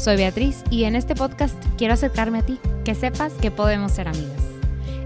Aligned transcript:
Soy 0.00 0.16
Beatriz 0.16 0.64
y 0.70 0.84
en 0.84 0.96
este 0.96 1.14
podcast 1.14 1.62
quiero 1.76 1.92
acercarme 1.92 2.38
a 2.38 2.42
ti, 2.42 2.58
que 2.86 2.94
sepas 2.94 3.34
que 3.34 3.50
podemos 3.50 3.92
ser 3.92 4.08
amigas. 4.08 4.42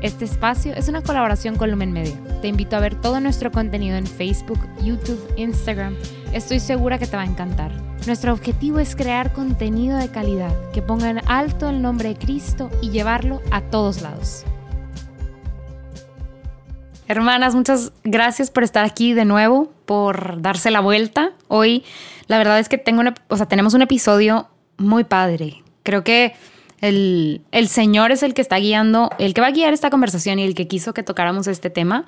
Este 0.03 0.25
espacio 0.25 0.73
es 0.73 0.87
una 0.87 1.03
colaboración 1.03 1.57
con 1.57 1.69
Lumen 1.73 1.91
Media. 1.91 2.15
Te 2.41 2.47
invito 2.47 2.77
a 2.77 2.79
ver 2.79 2.95
todo 2.95 3.19
nuestro 3.19 3.51
contenido 3.51 3.97
en 3.97 4.07
Facebook, 4.07 4.61
YouTube, 4.85 5.21
Instagram. 5.37 5.97
Estoy 6.33 6.61
segura 6.61 7.01
que 7.01 7.09
te 7.09 7.17
va 7.17 7.23
a 7.23 7.27
encantar. 7.27 7.73
Nuestro 8.07 8.33
objetivo 8.33 8.79
es 8.79 8.95
crear 8.95 9.33
contenido 9.33 9.99
de 9.99 10.13
calidad 10.13 10.55
que 10.71 10.81
ponga 10.81 11.11
en 11.11 11.29
alto 11.29 11.69
el 11.69 11.83
nombre 11.83 12.11
de 12.11 12.17
Cristo 12.17 12.71
y 12.81 12.91
llevarlo 12.91 13.43
a 13.51 13.63
todos 13.63 14.01
lados. 14.01 14.45
Hermanas, 17.09 17.57
muchas 17.57 17.91
gracias 18.05 18.49
por 18.49 18.63
estar 18.63 18.85
aquí 18.85 19.13
de 19.13 19.25
nuevo, 19.25 19.73
por 19.87 20.41
darse 20.41 20.71
la 20.71 20.79
vuelta. 20.79 21.33
Hoy, 21.49 21.83
la 22.29 22.39
verdad 22.39 22.61
es 22.61 22.69
que 22.69 22.79
tengo 22.79 23.03
o 23.27 23.37
sea, 23.37 23.47
tenemos 23.47 23.75
un 23.75 23.83
episodio 23.83 24.51
muy 24.77 25.05
padre. 25.05 25.63
Creo 25.83 26.05
que 26.05 26.35
el, 26.81 27.41
el, 27.51 27.69
Señor 27.69 28.13
es 28.13 28.23
el 28.23 28.35
que 28.35 28.43
está 28.43 28.57
guiando, 28.57 29.11
el 29.19 29.33
que 29.33 29.41
va 29.41 29.47
a 29.47 29.53
guiar 29.53 29.73
esta 29.73 29.91
conversación 29.91 30.39
y 30.39 30.45
el 30.45 30.55
que 30.55 30.69
quiso 30.69 30.93
que 30.93 31.03
tocáramos 31.03 31.47
este 31.47 31.71
tema. 31.71 32.05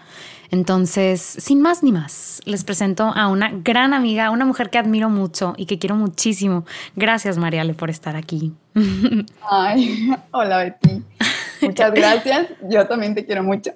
Entonces, 0.51 1.21
sin 1.21 1.61
más 1.61 1.83
ni 1.83 1.93
más, 1.93 2.41
les 2.45 2.65
presento 2.65 3.13
a 3.15 3.29
una 3.29 3.51
gran 3.53 3.95
amiga, 3.95 4.31
una 4.31 4.45
mujer 4.45 4.71
que 4.71 4.79
admiro 4.79 5.09
mucho 5.09 5.55
y 5.57 5.67
que 5.67 5.79
quiero 5.79 5.97
muchísimo. 5.97 6.65
Gracias, 6.95 7.39
Mariale, 7.39 7.75
por 7.75 7.91
estar 7.91 8.17
aquí. 8.17 8.53
Ay, 9.51 10.15
hola, 10.31 10.59
Betty. 10.59 11.03
Muchas 11.63 11.93
gracias. 11.93 12.49
Yo 12.69 12.87
también 12.87 13.15
te 13.15 13.25
quiero 13.25 13.43
mucho. 13.43 13.73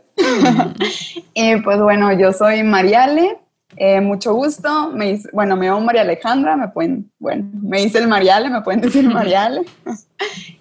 y 1.34 1.56
pues 1.64 1.80
bueno, 1.80 2.12
yo 2.12 2.32
soy 2.32 2.62
Mariale. 2.62 3.38
Eh, 3.76 4.00
mucho 4.00 4.34
gusto. 4.34 4.90
Me 4.90 5.20
bueno, 5.32 5.56
me 5.56 5.66
llamo 5.66 5.80
María 5.80 6.02
Alejandra, 6.02 6.56
me 6.56 6.68
pueden, 6.68 7.10
bueno, 7.18 7.48
me 7.52 7.80
dice 7.80 7.98
el 7.98 8.08
Mariale, 8.08 8.50
me 8.50 8.62
pueden 8.62 8.80
decir 8.80 9.08
Mariale. 9.12 9.62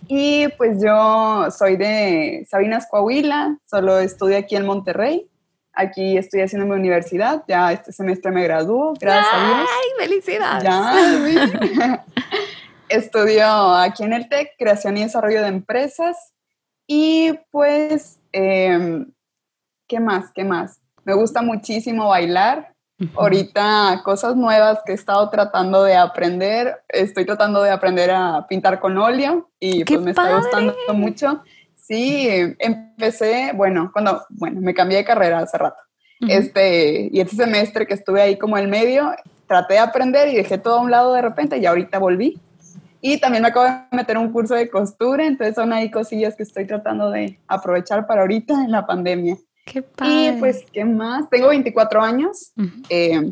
y 0.08 0.48
pues 0.58 0.82
yo 0.84 1.50
soy 1.52 1.78
de 1.78 2.46
Sabinas, 2.50 2.88
Coahuila, 2.90 3.58
solo 3.66 4.00
estudio 4.00 4.38
aquí 4.38 4.56
en 4.56 4.66
Monterrey. 4.66 5.30
Aquí 5.74 6.18
estoy 6.18 6.42
haciendo 6.42 6.68
mi 6.68 6.74
universidad, 6.74 7.44
ya 7.48 7.72
este 7.72 7.94
semestre 7.94 8.32
me 8.32 8.44
graduó, 8.44 8.94
gracias 9.00 9.34
a 9.34 9.46
Dios. 9.46 9.70
¡Ay, 9.70 10.08
felicidades! 10.08 10.64
Ya, 10.64 12.06
Estudio 12.90 13.76
aquí 13.76 14.04
en 14.04 14.14
el 14.14 14.28
TEC, 14.28 14.50
Creación 14.58 14.98
y 14.98 15.04
Desarrollo 15.04 15.44
de 15.44 15.48
Empresas. 15.48 16.34
Y 16.88 17.34
pues, 17.52 18.20
em, 18.32 19.14
¿qué 19.88 20.00
más? 20.00 20.32
¿Qué 20.34 20.44
más? 20.44 20.82
Me 21.06 21.14
gusta 21.14 21.44
muchísimo 21.44 22.10
bailar, 22.10 22.74
Ahorita 23.16 24.02
cosas 24.04 24.36
nuevas 24.36 24.80
que 24.86 24.92
he 24.92 24.96
estado 24.96 25.30
tratando 25.30 25.84
de 25.84 25.96
aprender, 25.96 26.82
estoy 26.90 27.26
tratando 27.26 27.64
de 27.64 27.72
aprender 27.72 28.12
a 28.12 28.46
pintar 28.48 28.80
con 28.80 28.98
óleo 28.98 29.50
y 29.60 29.86
pues 29.86 30.02
me 30.02 30.12
está 30.12 30.38
gustando 30.38 30.76
mucho. 30.94 31.42
Sí, 31.76 32.28
empecé, 32.60 33.52
bueno, 33.56 33.90
cuando, 33.94 34.24
bueno, 34.30 34.62
me 34.62 34.74
cambié 34.74 34.98
de 34.98 35.06
carrera 35.06 35.40
hace 35.40 35.58
rato. 35.58 35.82
Este, 36.28 37.10
y 37.12 37.22
este 37.22 37.38
semestre 37.38 37.88
que 37.88 37.94
estuve 37.94 38.22
ahí 38.22 38.38
como 38.38 38.58
el 38.58 38.68
medio, 38.68 39.12
traté 39.48 39.76
de 39.76 39.80
aprender 39.80 40.28
y 40.28 40.36
dejé 40.36 40.58
todo 40.58 40.76
a 40.76 40.82
un 40.82 40.92
lado 40.92 41.14
de 41.14 41.22
repente 41.22 41.58
y 41.58 41.66
ahorita 41.66 41.98
volví. 41.98 42.40
Y 43.02 43.20
también 43.20 43.42
me 43.42 43.48
acabo 43.48 43.66
de 43.66 43.96
meter 43.96 44.18
un 44.18 44.32
curso 44.32 44.56
de 44.56 44.70
costura, 44.70 45.26
entonces 45.26 45.56
son 45.56 45.72
ahí 45.72 45.90
cosillas 45.90 46.36
que 46.36 46.44
estoy 46.44 46.68
tratando 46.68 47.10
de 47.10 47.40
aprovechar 47.48 48.06
para 48.06 48.22
ahorita 48.22 48.54
en 48.54 48.72
la 48.72 48.86
pandemia. 48.86 49.38
Qué 49.66 49.82
padre. 49.82 50.36
Y 50.38 50.40
pues, 50.40 50.66
¿qué 50.72 50.86
más? 50.86 51.30
Tengo 51.30 51.50
24 51.50 52.02
años. 52.02 52.54
Eh, 52.90 53.32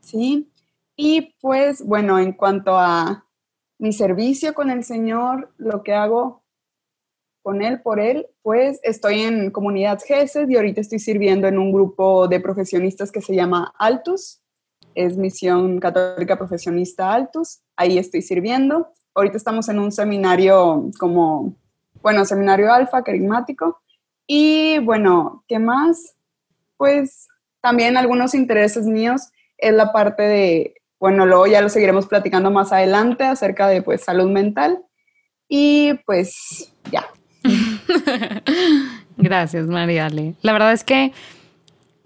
sí. 0.00 0.50
Y 0.96 1.34
pues, 1.40 1.84
bueno, 1.84 2.18
en 2.18 2.32
cuanto 2.32 2.76
a 2.76 3.26
mi 3.78 3.92
servicio 3.92 4.54
con 4.54 4.70
el 4.70 4.84
Señor, 4.84 5.52
lo 5.58 5.82
que 5.82 5.92
hago 5.92 6.44
con 7.42 7.60
Él, 7.62 7.82
por 7.82 8.00
Él, 8.00 8.26
pues 8.42 8.80
estoy 8.82 9.20
en 9.20 9.50
Comunidad 9.50 10.00
GESES 10.02 10.48
y 10.48 10.56
ahorita 10.56 10.80
estoy 10.80 10.98
sirviendo 10.98 11.46
en 11.46 11.58
un 11.58 11.72
grupo 11.72 12.26
de 12.28 12.40
profesionistas 12.40 13.12
que 13.12 13.20
se 13.20 13.34
llama 13.34 13.74
Altus. 13.78 14.40
Es 14.94 15.16
Misión 15.16 15.80
Católica 15.80 16.38
Profesionista 16.38 17.12
Altus. 17.12 17.60
Ahí 17.76 17.98
estoy 17.98 18.22
sirviendo. 18.22 18.88
Ahorita 19.14 19.36
estamos 19.36 19.68
en 19.68 19.78
un 19.78 19.92
seminario 19.92 20.90
como, 20.98 21.56
bueno, 22.00 22.24
seminario 22.24 22.72
alfa, 22.72 23.02
carismático 23.02 23.82
y 24.26 24.78
bueno, 24.78 25.44
¿qué 25.48 25.58
más? 25.58 26.16
Pues 26.76 27.28
también 27.60 27.96
algunos 27.96 28.34
intereses 28.34 28.86
míos 28.86 29.30
es 29.58 29.72
la 29.72 29.92
parte 29.92 30.22
de, 30.22 30.74
bueno, 30.98 31.26
luego 31.26 31.46
ya 31.46 31.60
lo 31.60 31.68
seguiremos 31.68 32.06
platicando 32.06 32.50
más 32.50 32.72
adelante 32.72 33.24
acerca 33.24 33.68
de 33.68 33.82
pues 33.82 34.02
salud 34.02 34.30
mental. 34.30 34.82
Y 35.48 35.94
pues 36.06 36.72
ya. 36.90 37.06
Gracias, 39.16 39.66
Mariale. 39.66 40.34
La 40.42 40.52
verdad 40.52 40.72
es 40.72 40.84
que 40.84 41.12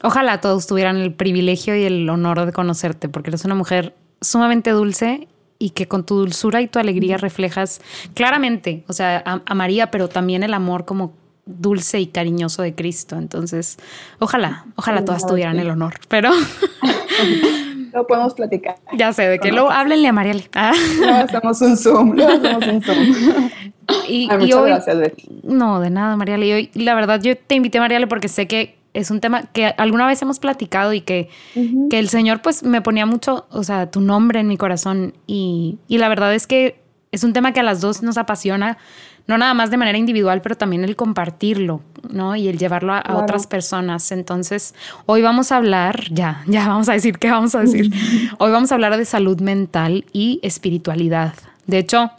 ojalá 0.03 0.41
todos 0.41 0.67
tuvieran 0.67 0.97
el 0.97 1.15
privilegio 1.15 1.77
y 1.77 1.85
el 1.85 2.09
honor 2.11 2.45
de 2.45 2.53
conocerte, 2.53 3.09
porque 3.09 3.31
eres 3.31 3.45
una 3.45 3.55
mujer 3.55 3.95
sumamente 4.21 4.71
dulce 4.71 5.29
y 5.61 5.71
que 5.71 5.89
con 5.89 6.05
tu 6.05 6.17
dulzura 6.17 6.61
y 6.61 6.69
tu 6.69 6.79
alegría 6.79 7.17
reflejas 7.17 7.81
claramente, 8.15 8.85
o 8.87 8.93
sea, 8.93 9.23
a 9.25 9.55
María, 9.55 9.91
pero 9.91 10.09
también 10.09 10.43
el 10.43 10.55
amor 10.55 10.85
como 10.85 11.15
dulce 11.49 11.99
y 12.01 12.07
cariñoso 12.07 12.63
de 12.63 12.75
Cristo. 12.75 13.17
Entonces, 13.17 13.79
ojalá, 14.19 14.67
ojalá 14.77 15.05
todas 15.05 15.27
tuvieran 15.27 15.59
el 15.59 15.71
honor, 15.71 15.95
pero... 16.09 16.31
Lo 17.93 18.07
podemos 18.07 18.35
platicar. 18.35 18.77
Ya 18.97 19.13
sé, 19.13 19.23
de 19.29 19.39
que 19.39 19.51
luego 19.51 19.71
háblenle 19.71 20.09
a 20.09 20.13
Mariale. 20.13 20.45
Ah. 20.55 20.73
No, 21.01 21.17
hacemos 21.17 21.61
un 21.63 21.77
Zoom, 21.77 22.15
no 22.17 22.29
hacemos 22.29 22.67
un 22.67 22.83
Zoom. 22.83 23.51
Y, 24.07 24.29
muchas 24.29 24.63
gracias, 24.63 24.99
Betty. 24.99 25.41
No, 25.43 25.81
de 25.81 25.89
nada, 25.89 26.15
Mariale. 26.17 26.47
Y 26.47 26.53
hoy, 26.53 26.71
la 26.75 26.95
verdad, 26.95 27.21
yo 27.23 27.37
te 27.37 27.55
invité, 27.55 27.81
Mariale, 27.81 28.07
porque 28.07 28.29
sé 28.29 28.47
que 28.47 28.77
es 28.93 29.11
un 29.11 29.21
tema 29.21 29.45
que 29.45 29.67
alguna 29.67 30.07
vez 30.07 30.21
hemos 30.23 30.39
platicado 30.39 30.93
y 30.93 31.01
que, 31.01 31.29
que 31.89 31.99
el 31.99 32.09
Señor 32.09 32.43
pues 32.43 32.63
me 32.63 32.83
ponía 32.83 33.07
mucho, 33.07 33.47
o 33.51 33.63
sea, 33.63 33.91
tu 33.91 34.01
nombre 34.01 34.41
en 34.41 34.49
mi 34.49 34.57
corazón 34.57 35.15
y, 35.27 35.79
y 35.89 35.99
la 35.99 36.09
verdad 36.09 36.35
es 36.35 36.47
que 36.47 36.81
es 37.13 37.25
un 37.25 37.33
tema 37.33 37.53
que 37.53 37.61
a 37.61 37.63
las 37.63 37.81
dos 37.81 38.03
nos 38.03 38.19
apasiona 38.19 38.79
no 39.29 39.37
nada 39.37 39.55
más 39.55 39.71
de 39.71 39.77
manera 39.77 39.99
individual, 39.99 40.41
pero 40.41 40.57
también 40.57 40.85
el 40.85 40.97
compartirlo, 40.97 41.83
¿no? 42.11 42.35
Y 42.35 42.49
el 42.49 42.59
llevarlo 42.59 42.95
a, 42.95 43.05
otras 43.23 43.47
personas. 43.47 44.11
Entonces, 44.11 44.75
hoy 45.05 45.21
vamos 45.21 45.53
a 45.53 45.59
hablar, 45.59 46.07
ya, 46.11 46.43
ya 46.47 46.67
vamos 46.67 46.89
a 46.89 46.95
decir 46.95 47.19
qué 47.19 47.31
vamos 47.31 47.55
a 47.55 47.61
decir. 47.61 47.93
hoy 48.39 48.51
vamos 48.51 48.73
a 48.73 48.75
hablar 48.75 48.97
de 48.97 49.05
salud 49.05 49.39
mental 49.41 50.07
y 50.15 50.41
espiritualidad. 50.43 51.35
De 51.67 51.77
hecho, 51.77 52.11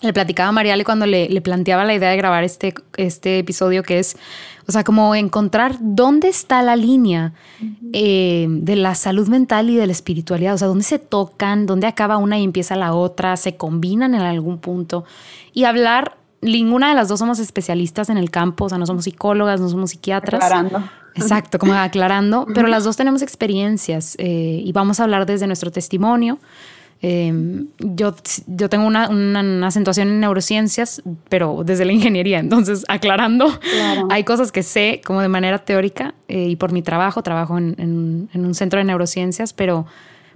le 0.00 0.12
platicaba 0.12 0.48
a 0.48 0.52
Mariale 0.52 0.84
cuando 0.84 1.06
le, 1.06 1.40
planteaba 1.40 1.84
la 1.84 1.94
idea 1.94 2.10
de 2.10 2.16
grabar 2.16 2.42
este, 2.42 2.74
este 2.96 3.38
episodio, 3.38 3.84
que 3.84 4.00
es, 4.00 4.16
o 4.66 4.72
sea, 4.72 4.82
como 4.82 5.14
encontrar 5.14 5.76
dónde 5.80 6.26
está 6.26 6.62
la 6.62 6.74
línea 6.74 7.34
eh, 7.92 8.46
de 8.48 8.74
la 8.74 8.96
salud 8.96 9.28
mental 9.28 9.70
y 9.70 9.76
de 9.76 9.86
la 9.86 9.92
espiritualidad, 9.92 10.54
o 10.54 10.58
sea, 10.58 10.66
dónde 10.66 10.84
se 10.84 10.98
tocan, 10.98 11.66
dónde 11.66 11.86
acaba 11.86 12.16
una 12.16 12.36
y 12.36 12.42
empieza 12.42 12.74
la 12.74 12.94
otra, 12.94 13.36
se 13.36 13.56
combinan 13.56 14.16
en 14.16 14.22
algún 14.22 14.58
punto, 14.58 15.04
y 15.52 15.64
hablar 15.64 16.17
ninguna 16.40 16.88
de 16.90 16.94
las 16.94 17.08
dos 17.08 17.18
somos 17.18 17.38
especialistas 17.38 18.10
en 18.10 18.18
el 18.18 18.30
campo, 18.30 18.66
o 18.66 18.68
sea, 18.68 18.78
no 18.78 18.86
somos 18.86 19.04
psicólogas, 19.04 19.60
no 19.60 19.68
somos 19.68 19.90
psiquiatras. 19.90 20.42
Aclarando. 20.42 20.82
Exacto, 21.14 21.58
como 21.58 21.72
aclarando, 21.74 22.46
pero 22.54 22.68
las 22.68 22.84
dos 22.84 22.96
tenemos 22.96 23.22
experiencias 23.22 24.14
eh, 24.18 24.62
y 24.64 24.72
vamos 24.72 25.00
a 25.00 25.04
hablar 25.04 25.26
desde 25.26 25.46
nuestro 25.46 25.70
testimonio. 25.70 26.38
Eh, 27.00 27.32
yo, 27.78 28.14
yo 28.48 28.68
tengo 28.68 28.84
una, 28.84 29.08
una, 29.08 29.66
acentuación 29.68 30.08
en 30.08 30.20
neurociencias, 30.20 31.00
pero 31.28 31.62
desde 31.64 31.84
la 31.84 31.92
ingeniería, 31.92 32.40
entonces 32.40 32.84
aclarando, 32.88 33.46
hay 34.10 34.24
cosas 34.24 34.50
que 34.50 34.64
sé 34.64 35.00
como 35.04 35.20
de 35.20 35.28
manera 35.28 35.58
teórica 35.58 36.14
eh, 36.26 36.48
y 36.48 36.56
por 36.56 36.72
mi 36.72 36.82
trabajo, 36.82 37.22
trabajo 37.22 37.56
en, 37.56 38.28
en 38.32 38.44
un 38.44 38.54
centro 38.54 38.78
de 38.78 38.84
neurociencias, 38.84 39.52
pero 39.52 39.86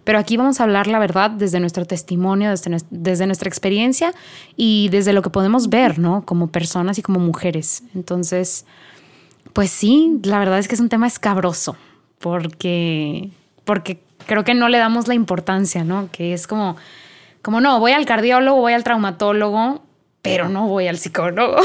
pero 0.05 0.19
aquí 0.19 0.37
vamos 0.37 0.61
a 0.61 0.65
hablar 0.65 0.87
la 0.87 0.99
verdad 0.99 1.31
desde 1.31 1.61
nuestro 1.61 1.85
testimonio, 1.85 2.51
desde, 2.91 3.27
nuestra 3.27 3.49
experiencia 3.49 4.13
y 4.57 4.89
desde 4.91 5.13
lo 5.13 5.23
que 5.23 5.31
podemos 5.31 5.69
ver, 5.69 5.99
¿no? 5.99 6.25
Como 6.25 6.49
personas 6.49 6.99
y 6.99 7.03
como 7.03 7.21
mujeres. 7.21 7.83
Entonces, 7.95 8.67
pues 9.53 9.71
sí, 9.71 10.21
la 10.25 10.39
verdad 10.39 10.59
es 10.59 10.69
que 10.69 10.75
es 10.75 10.81
un 10.81 10.89
tema 10.89 11.07
escabroso, 11.07 11.77
porque, 12.19 13.31
porque 13.65 14.03
creo 14.27 14.45
que 14.45 14.55
no 14.55 14.69
le 14.69 14.79
damos 14.79 15.09
la 15.09 15.15
importancia, 15.15 15.85
¿no? 15.85 16.09
Que 16.11 16.33
es 16.33 16.47
como, 16.47 16.77
como 17.43 17.61
no, 17.61 17.79
voy 17.81 17.93
al 17.93 18.07
cardiólogo, 18.07 18.61
voy 18.61 18.73
al 18.73 18.85
traumatólogo 18.85 19.83
pero 20.23 20.49
no 20.49 20.69
voy 20.69 20.87
al 20.87 20.97
psicólogo. 20.99 21.57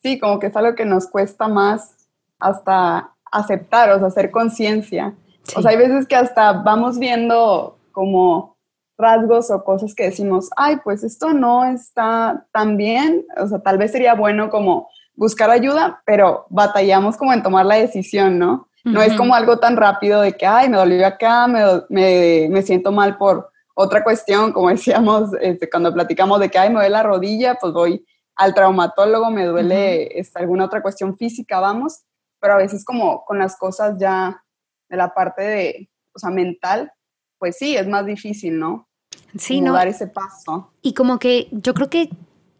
Sí, 0.00 0.20
como 0.20 0.38
que 0.38 0.46
es 0.46 0.56
algo 0.56 0.76
que 0.76 0.84
nos 0.84 1.08
cuesta 1.08 1.48
más 1.48 1.96
hasta 2.38 3.14
aceptar, 3.32 3.90
o 3.90 3.98
sea, 3.98 4.06
hacer 4.06 4.30
conciencia. 4.30 5.14
O 5.56 5.62
sea, 5.62 5.70
hay 5.70 5.76
veces 5.76 6.06
que 6.06 6.16
hasta 6.16 6.52
vamos 6.52 6.98
viendo 6.98 7.78
como 7.92 8.56
rasgos 8.98 9.50
o 9.50 9.64
cosas 9.64 9.94
que 9.94 10.04
decimos, 10.04 10.50
ay, 10.56 10.78
pues 10.82 11.04
esto 11.04 11.32
no 11.32 11.64
está 11.64 12.46
tan 12.52 12.76
bien, 12.76 13.24
o 13.36 13.46
sea, 13.46 13.60
tal 13.60 13.78
vez 13.78 13.92
sería 13.92 14.14
bueno 14.14 14.50
como 14.50 14.88
buscar 15.14 15.50
ayuda, 15.50 16.02
pero 16.04 16.46
batallamos 16.50 17.16
como 17.16 17.32
en 17.32 17.42
tomar 17.42 17.64
la 17.64 17.76
decisión, 17.76 18.38
¿no? 18.38 18.68
No 18.84 19.02
es 19.02 19.14
como 19.16 19.34
algo 19.34 19.58
tan 19.58 19.76
rápido 19.76 20.22
de 20.22 20.32
que, 20.32 20.46
ay, 20.46 20.68
me 20.68 20.78
dolió 20.78 21.06
acá, 21.06 21.46
me, 21.46 21.62
me, 21.90 22.48
me 22.50 22.62
siento 22.62 22.90
mal 22.90 23.18
por 23.18 23.50
otra 23.74 24.02
cuestión, 24.02 24.52
como 24.52 24.68
decíamos 24.70 25.30
este, 25.40 25.68
cuando 25.68 25.92
platicamos 25.92 26.40
de 26.40 26.48
que, 26.48 26.58
ay, 26.58 26.70
me 26.70 26.76
duele 26.76 26.90
la 26.90 27.02
rodilla, 27.02 27.56
pues 27.56 27.72
voy 27.72 28.04
al 28.34 28.54
traumatólogo, 28.54 29.30
me 29.30 29.44
duele 29.44 30.18
este, 30.18 30.38
alguna 30.38 30.64
otra 30.64 30.80
cuestión 30.80 31.16
física, 31.16 31.60
vamos, 31.60 32.04
pero 32.40 32.54
a 32.54 32.58
veces 32.58 32.84
como 32.84 33.24
con 33.24 33.38
las 33.38 33.56
cosas 33.58 33.98
ya 33.98 34.42
de 34.88 34.96
la 34.96 35.14
parte 35.14 35.42
de, 35.42 35.90
o 36.12 36.18
sea, 36.18 36.30
mental, 36.30 36.92
pues 37.38 37.56
sí, 37.58 37.76
es 37.76 37.86
más 37.86 38.06
difícil, 38.06 38.58
¿no? 38.58 38.88
Sí, 39.36 39.60
¿no? 39.60 39.72
Dar 39.72 39.88
ese 39.88 40.06
paso. 40.06 40.72
Y 40.82 40.94
como 40.94 41.18
que 41.18 41.48
yo 41.52 41.74
creo 41.74 41.90
que 41.90 42.10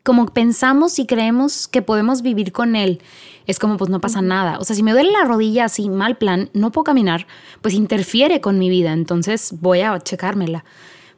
como 0.08 0.26
pensamos 0.26 0.98
y 0.98 1.06
creemos 1.06 1.68
que 1.68 1.82
podemos 1.82 2.22
vivir 2.22 2.50
con 2.50 2.76
él, 2.76 3.02
es 3.46 3.58
como 3.58 3.76
pues 3.76 3.90
no 3.90 4.00
pasa 4.00 4.22
nada. 4.22 4.58
O 4.58 4.64
sea, 4.64 4.74
si 4.74 4.82
me 4.82 4.92
duele 4.92 5.12
la 5.12 5.24
rodilla 5.24 5.66
así, 5.66 5.90
mal 5.90 6.16
plan, 6.16 6.48
no 6.54 6.72
puedo 6.72 6.84
caminar, 6.84 7.26
pues 7.60 7.74
interfiere 7.74 8.40
con 8.40 8.58
mi 8.58 8.70
vida, 8.70 8.92
entonces 8.92 9.54
voy 9.60 9.82
a 9.82 9.98
checármela. 9.98 10.64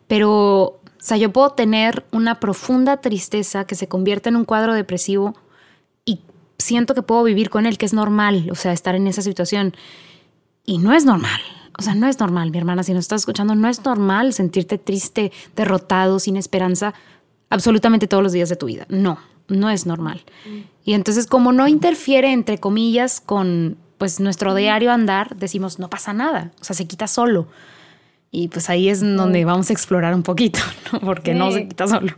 Pero, 0.09 0.41
o 0.41 0.81
sea, 0.99 1.17
yo 1.19 1.33
puedo 1.33 1.51
tener 1.51 2.05
una 2.11 2.41
profunda 2.41 2.97
tristeza 2.97 3.65
que 3.65 3.77
se 3.77 3.87
convierte 3.87 4.29
en 4.29 4.35
un 4.35 4.45
cuadro 4.45 4.75
depresivo 4.75 5.35
y 6.05 6.21
siento 6.59 6.95
que 6.95 7.03
puedo 7.03 7.23
vivir 7.23 7.49
con 7.49 7.67
él, 7.67 7.79
que 7.79 7.87
es 7.87 7.93
normal, 7.93 8.49
o 8.51 8.57
sea, 8.57 8.73
estar 8.73 8.97
en 8.97 9.07
esa 9.07 9.23
situación. 9.23 9.75
Y 10.65 10.79
no 10.79 10.93
es 10.93 11.05
normal. 11.05 11.41
O 11.79 11.83
sea, 11.83 11.95
no 11.95 12.07
es 12.07 12.21
normal, 12.21 12.51
mi 12.51 12.59
hermana, 12.59 12.83
si 12.83 12.93
nos 12.93 13.05
estás 13.05 13.23
escuchando, 13.23 13.55
no 13.55 13.69
es 13.69 13.85
normal 13.85 14.35
sentirte 14.35 14.77
triste, 14.77 15.33
derrotado, 15.57 16.19
sin 16.19 16.37
esperanza, 16.37 16.93
absolutamente 17.49 18.07
todos 18.07 18.23
los 18.23 18.33
días 18.33 18.51
de 18.51 18.57
tu 18.57 18.67
vida. 18.67 18.85
No, 18.91 19.19
no 19.49 19.71
es 19.71 19.87
normal. 19.87 20.23
Y 20.85 20.93
entonces, 20.93 21.27
como 21.27 21.53
no 21.53 21.69
interfiere, 21.69 22.33
entre 22.33 22.59
comillas, 22.59 23.21
con 23.21 23.79
pues 23.97 24.21
nuestro 24.21 24.55
diario 24.55 24.93
andar, 24.93 25.37
decimos, 25.37 25.79
no 25.79 25.91
pasa 25.91 26.13
nada, 26.13 26.53
o 26.61 26.65
sea, 26.65 26.75
se 26.75 26.87
quita 26.87 27.07
solo. 27.07 27.49
Y 28.31 28.49
pues 28.49 28.71
ahí 28.71 28.89
es 28.89 29.01
donde 29.01 29.45
vamos 29.45 29.71
a 29.71 29.73
explorar 29.73 30.15
un 30.15 30.23
poquito, 30.23 30.61
¿no? 30.93 31.01
Porque 31.01 31.35
no 31.35 31.51
se 31.51 31.67
quita 31.69 31.87
solo. 31.87 32.15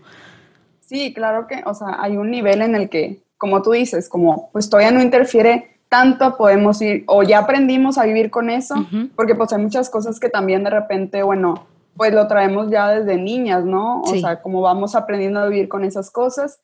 Sí, 0.80 1.14
claro 1.14 1.46
que, 1.46 1.62
o 1.66 1.74
sea, 1.74 1.96
hay 2.00 2.16
un 2.16 2.30
nivel 2.30 2.62
en 2.62 2.74
el 2.74 2.88
que, 2.88 3.22
como 3.38 3.62
tú 3.62 3.72
dices, 3.72 4.08
como 4.08 4.50
pues 4.52 4.68
todavía 4.68 4.90
no 4.90 5.00
interfiere 5.00 5.71
tanto, 5.92 6.38
podemos 6.38 6.80
ir, 6.80 7.04
o 7.06 7.22
ya 7.22 7.40
aprendimos 7.40 7.98
a 7.98 8.04
vivir 8.04 8.30
con 8.30 8.48
eso, 8.48 8.74
porque 9.14 9.34
pues 9.34 9.52
hay 9.52 9.60
muchas 9.60 9.90
cosas 9.90 10.18
que 10.18 10.30
también 10.30 10.64
de 10.64 10.70
repente, 10.70 11.22
bueno, 11.22 11.66
pues 11.98 12.14
lo 12.14 12.26
traemos 12.26 12.70
ya 12.70 12.88
desde 12.88 13.18
niñas, 13.18 13.66
¿no? 13.66 14.00
O 14.00 14.16
sea, 14.16 14.40
como 14.40 14.62
vamos 14.62 14.94
aprendiendo 14.94 15.40
a 15.40 15.48
vivir 15.48 15.68
con 15.68 15.84
esas 15.84 16.10
cosas, 16.10 16.62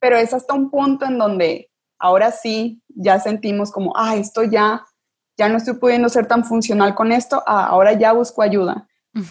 pero 0.00 0.16
es 0.16 0.34
hasta 0.34 0.52
un 0.52 0.68
punto 0.68 1.04
en 1.04 1.16
donde 1.16 1.70
ahora 1.96 2.32
sí 2.32 2.82
ya 2.88 3.20
sentimos 3.20 3.70
como, 3.70 3.92
ah, 3.96 4.16
esto 4.16 4.42
ya 4.42 4.84
ya 5.36 5.48
no 5.48 5.56
estoy 5.56 5.74
pudiendo 5.74 6.08
ser 6.08 6.26
tan 6.26 6.44
funcional 6.44 6.96
con 6.96 7.12
esto, 7.12 7.40
ah, 7.46 7.66
ahora 7.66 7.92
ya 7.92 8.12
busco 8.12 8.42
ayuda. 8.42 8.88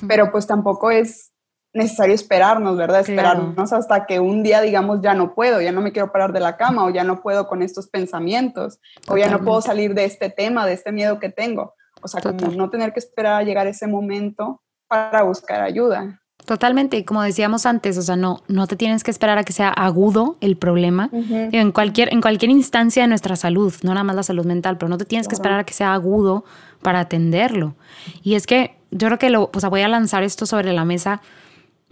Pero 0.08 0.32
pues 0.32 0.48
tampoco 0.48 0.92
es 0.92 1.33
necesario 1.74 2.14
esperarnos, 2.14 2.78
¿verdad? 2.78 3.02
Esperarnos 3.02 3.74
hasta 3.74 4.06
que 4.06 4.20
un 4.20 4.44
día 4.44 4.62
digamos 4.62 5.02
ya 5.02 5.14
no 5.14 5.34
puedo, 5.34 5.60
ya 5.62 5.72
no 5.72 5.81
me 5.81 5.92
quiero 5.92 6.12
parar 6.12 6.31
de 6.31 6.40
la 6.40 6.56
cama 6.56 6.86
o 6.86 6.90
ya 6.90 7.04
no 7.04 7.22
puedo 7.22 7.48
con 7.48 7.62
estos 7.62 7.88
pensamientos 7.88 8.80
o 9.08 9.18
ya 9.18 9.30
no 9.30 9.44
puedo 9.44 9.62
salir 9.62 9.94
de 9.94 10.06
este 10.06 10.30
tema, 10.30 10.66
de 10.66 10.74
este 10.74 10.92
miedo 10.92 11.20
que 11.20 11.30
tengo. 11.30 11.74
O 12.02 12.08
sea, 12.08 12.22
como 12.22 12.52
no 12.52 12.70
tener 12.70 12.94
que 12.94 13.00
esperar 13.00 13.42
a 13.42 13.44
llegar 13.44 13.66
ese 13.68 13.88
momento 13.88 14.62
para 14.88 15.24
buscar 15.24 15.62
ayuda. 15.62 16.20
Totalmente, 16.46 16.98
y 16.98 17.04
como 17.06 17.22
decíamos 17.22 17.66
antes, 17.66 17.98
o 17.98 18.02
sea, 18.02 18.18
no, 18.18 18.44
no 18.50 18.68
te 18.68 18.75
tienes 18.75 19.04
que 19.04 19.12
esperar 19.12 19.38
a 19.38 19.44
que 19.46 19.54
sea 19.54 19.70
agudo 19.70 20.36
el 20.42 20.58
problema 20.58 21.10
en, 21.14 21.72
cualquier, 21.72 22.14
en 22.14 22.20
cualquier 22.20 22.52
instancia 22.52 23.04
de 23.04 23.08
nuestra 23.08 23.38
salud, 23.38 23.74
no 23.81 23.94
nada 23.94 24.04
más 24.04 24.16
la 24.18 24.24
salud 24.24 24.46
mental, 24.46 24.78
pero 24.78 24.90
no 24.90 24.98
te 24.98 25.06
tienes 25.06 25.30
que 25.30 25.36
esperar 25.36 25.60
a 25.60 25.64
que 25.64 25.74
sea 25.74 25.94
agudo 25.94 26.44
para 26.81 27.00
atenderlo. 27.00 27.75
Y 28.24 28.36
es 28.36 28.46
que 28.46 28.75
yo 28.92 29.08
creo 29.08 29.20
que 29.20 29.30
lo, 29.30 29.52
o 29.54 29.60
sea, 29.60 29.70
voy 29.70 29.81
a 29.81 29.88
lanzar 29.88 30.24
esto 30.24 30.46
sobre 30.46 30.74
la 30.74 30.84
mesa, 30.84 31.22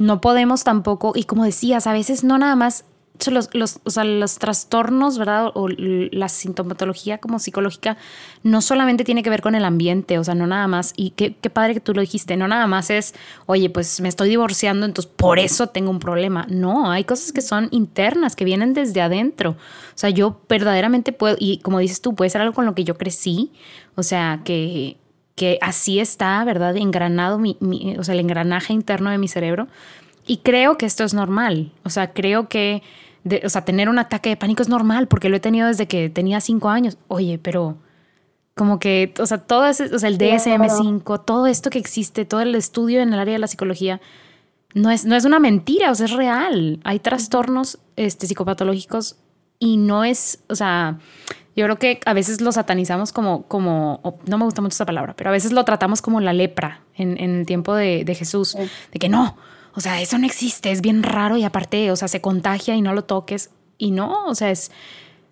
no 0.02 0.20
podemos 0.20 0.64
tampoco, 0.64 1.14
y 1.16 1.24
como 1.24 1.46
decías, 1.46 1.88
a 1.88 1.94
veces 1.94 2.24
no 2.24 2.38
nada 2.38 2.56
más 2.56 2.86
los, 3.30 3.50
los, 3.54 3.80
o 3.84 3.92
sea, 3.92 4.04
los 4.04 4.40
trastornos, 4.40 5.20
¿verdad? 5.20 5.52
O 5.54 5.68
la 5.70 6.28
sintomatología 6.28 7.20
como 7.20 7.38
psicológica 7.38 7.98
no 8.42 8.62
solamente 8.62 9.04
tiene 9.04 9.22
que 9.22 9.30
ver 9.30 9.44
con 9.44 9.54
el 9.54 9.64
ambiente, 9.64 10.18
o 10.18 10.24
sea, 10.24 10.34
no 10.34 10.48
nada 10.48 10.68
más, 10.68 10.94
y 10.98 11.12
qué, 11.12 11.36
qué 11.40 11.52
padre 11.52 11.76
que 11.76 11.82
tú 11.82 11.94
lo 11.94 12.02
dijiste, 12.02 12.36
no 12.36 12.48
nada 12.48 12.66
más 12.66 12.90
es, 12.90 13.14
oye, 13.46 13.70
pues 13.70 14.02
me 14.02 14.10
estoy 14.10 14.30
divorciando, 14.30 14.88
entonces 14.88 15.12
por 15.16 15.38
eso 15.38 15.68
tengo 15.68 15.92
un 15.92 16.00
problema. 16.00 16.48
No, 16.50 16.90
hay 16.90 17.04
cosas 17.04 17.32
que 17.32 17.42
son 17.42 17.68
internas, 17.70 18.36
que 18.36 18.46
vienen 18.46 18.74
desde 18.74 19.02
adentro. 19.02 19.52
O 19.52 19.98
sea, 19.98 20.10
yo 20.10 20.42
verdaderamente 20.50 21.12
puedo, 21.12 21.36
y 21.38 21.60
como 21.60 21.78
dices 21.78 22.02
tú, 22.02 22.16
puede 22.16 22.32
ser 22.32 22.42
algo 22.42 22.56
con 22.56 22.66
lo 22.66 22.74
que 22.74 22.84
yo 22.84 22.98
crecí, 22.98 23.52
o 23.96 24.02
sea, 24.02 24.42
que, 24.44 24.98
que 25.36 25.58
así 25.62 26.00
está, 26.00 26.44
¿verdad? 26.44 26.76
Engranado, 26.78 27.40
mi, 27.40 27.58
o 27.98 28.04
sea, 28.04 28.14
el 28.14 28.20
engranaje 28.20 28.74
interno 28.74 29.10
de 29.10 29.18
mi 29.18 29.28
cerebro. 29.28 29.68
Y 30.28 30.38
creo 30.38 30.78
que 30.78 30.86
esto 30.86 31.04
es 31.04 31.14
normal. 31.14 31.72
O 31.84 31.90
sea, 31.90 32.14
creo 32.14 32.48
que 32.48 32.84
o 33.44 33.50
sea, 33.50 33.64
tener 33.64 33.88
un 33.88 34.00
ataque 34.00 34.30
de 34.30 34.38
pánico 34.38 34.64
es 34.64 34.70
normal 34.70 35.08
porque 35.08 35.30
lo 35.30 35.38
he 35.38 35.40
tenido 35.40 35.68
desde 35.68 35.88
que 35.88 36.10
tenía 36.10 36.42
cinco 36.42 36.70
años. 36.70 36.98
Oye, 37.08 37.40
pero 37.42 37.78
como 38.56 38.80
que, 38.80 39.14
o 39.20 39.26
sea, 39.26 39.40
todo 39.40 39.66
ese, 39.66 39.94
o 39.94 40.00
sea, 40.00 40.10
el 40.10 40.18
DSM5, 40.18 41.24
todo 41.26 41.48
esto 41.48 41.70
que 41.70 41.80
existe, 41.80 42.26
todo 42.26 42.42
el 42.42 42.56
estudio 42.56 43.02
en 43.02 43.14
el 43.14 43.20
área 43.20 43.34
de 43.34 43.40
la 43.40 43.48
psicología, 43.48 44.02
no 44.74 44.90
es, 44.90 45.06
no 45.06 45.16
es 45.16 45.26
una 45.26 45.40
mentira, 45.40 45.92
o 45.92 45.96
sea, 45.96 46.06
es 46.06 46.14
real. 46.14 46.80
Hay 46.84 47.00
trastornos 47.00 47.80
este, 47.96 48.28
psicopatológicos 48.28 49.18
y 49.60 49.78
no 49.78 50.04
es, 50.04 50.44
o 50.50 50.56
sea, 50.56 51.00
yo 51.56 51.66
creo 51.66 51.78
que 51.78 52.00
a 52.06 52.14
veces 52.14 52.42
lo 52.42 52.52
satanizamos 52.52 53.12
como, 53.12 53.44
como 53.44 54.20
no 54.26 54.38
me 54.38 54.46
gusta 54.46 54.62
mucho 54.62 54.74
esa 54.74 54.86
palabra, 54.86 55.16
pero 55.16 55.30
a 55.30 55.34
veces 55.34 55.52
lo 55.52 55.66
tratamos 55.66 56.02
como 56.02 56.22
la 56.22 56.34
lepra 56.34 56.82
en, 56.96 57.20
en 57.20 57.40
el 57.40 57.46
tiempo 57.46 57.76
de, 57.76 58.04
de 58.06 58.16
Jesús, 58.16 58.56
de 58.56 59.00
que 59.00 59.10
no, 59.10 59.38
o 59.74 59.80
sea, 59.80 60.02
eso 60.02 60.18
no 60.18 60.26
existe, 60.26 60.72
es 60.72 60.82
bien 60.82 61.04
raro 61.04 61.38
y 61.38 61.44
aparte, 61.44 61.92
o 61.92 61.96
sea, 61.96 62.08
se 62.08 62.22
contagia 62.22 62.76
y 62.76 62.82
no 62.82 62.94
lo 62.94 63.04
toques. 63.04 63.52
Y 63.78 63.92
no, 63.92 64.26
o 64.26 64.36
sea, 64.36 64.52
es, 64.52 64.72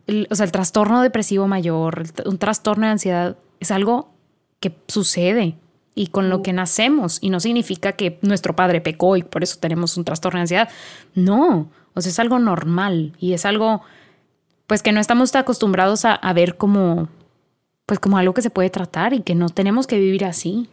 el, 0.08 0.27
o 0.32 0.36
sea, 0.36 0.46
el 0.46 0.51
trastorno 0.51 1.01
depresivo 1.01 1.48
mayor, 1.48 2.03
un 2.25 2.38
trastorno 2.38 2.86
de 2.86 2.94
ansiedad, 2.94 3.38
es 3.60 3.72
algo 3.72 4.13
que 4.60 4.75
sucede 4.88 5.55
y 5.94 6.08
con 6.08 6.29
lo 6.29 6.41
que 6.41 6.53
nacemos. 6.53 7.20
Y 7.22 7.29
no 7.29 7.39
significa 7.39 7.94
que 7.94 8.17
nuestro 8.22 8.55
padre 8.55 8.82
pecó 8.82 9.17
y 9.17 9.24
por 9.24 9.44
eso 9.44 9.58
tenemos 9.60 9.98
un 9.98 10.05
trastorno 10.05 10.38
de 10.38 10.41
ansiedad. 10.41 10.70
No, 11.13 11.70
o 11.94 12.01
sea, 12.01 12.10
es 12.10 12.20
algo 12.20 12.39
normal 12.39 13.13
y 13.20 13.34
es 13.34 13.46
algo, 13.46 13.82
pues 14.70 14.84
que 14.84 14.92
no 14.92 15.00
estamos 15.02 15.36
acostumbrados 15.36 16.06
a, 16.06 16.14
a 16.14 16.32
ver 16.32 16.56
como, 16.56 17.08
pues 17.88 18.00
como 18.00 18.20
algo 18.20 18.36
que 18.36 18.44
se 18.44 18.52
puede 18.52 18.70
tratar 18.70 19.14
y 19.14 19.24
que 19.24 19.34
no 19.34 19.50
tenemos 19.50 19.88
que 19.88 19.98
vivir 19.98 20.24
así. 20.24 20.70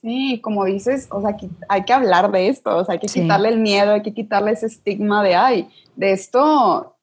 Sí, 0.00 0.40
como 0.42 0.64
dices, 0.64 1.06
o 1.10 1.20
sea, 1.20 1.36
hay 1.68 1.84
que 1.84 1.92
hablar 1.92 2.32
de 2.32 2.48
esto, 2.48 2.74
o 2.74 2.82
sea, 2.86 2.94
hay 2.94 2.98
que 2.98 3.08
quitarle 3.08 3.50
el 3.50 3.58
miedo, 3.58 3.92
hay 3.92 4.02
que 4.02 4.14
quitarle 4.14 4.52
ese 4.52 4.64
estigma 4.64 5.22
de, 5.22 5.34
ay, 5.34 5.68
de 5.96 6.12
esto, 6.12 6.96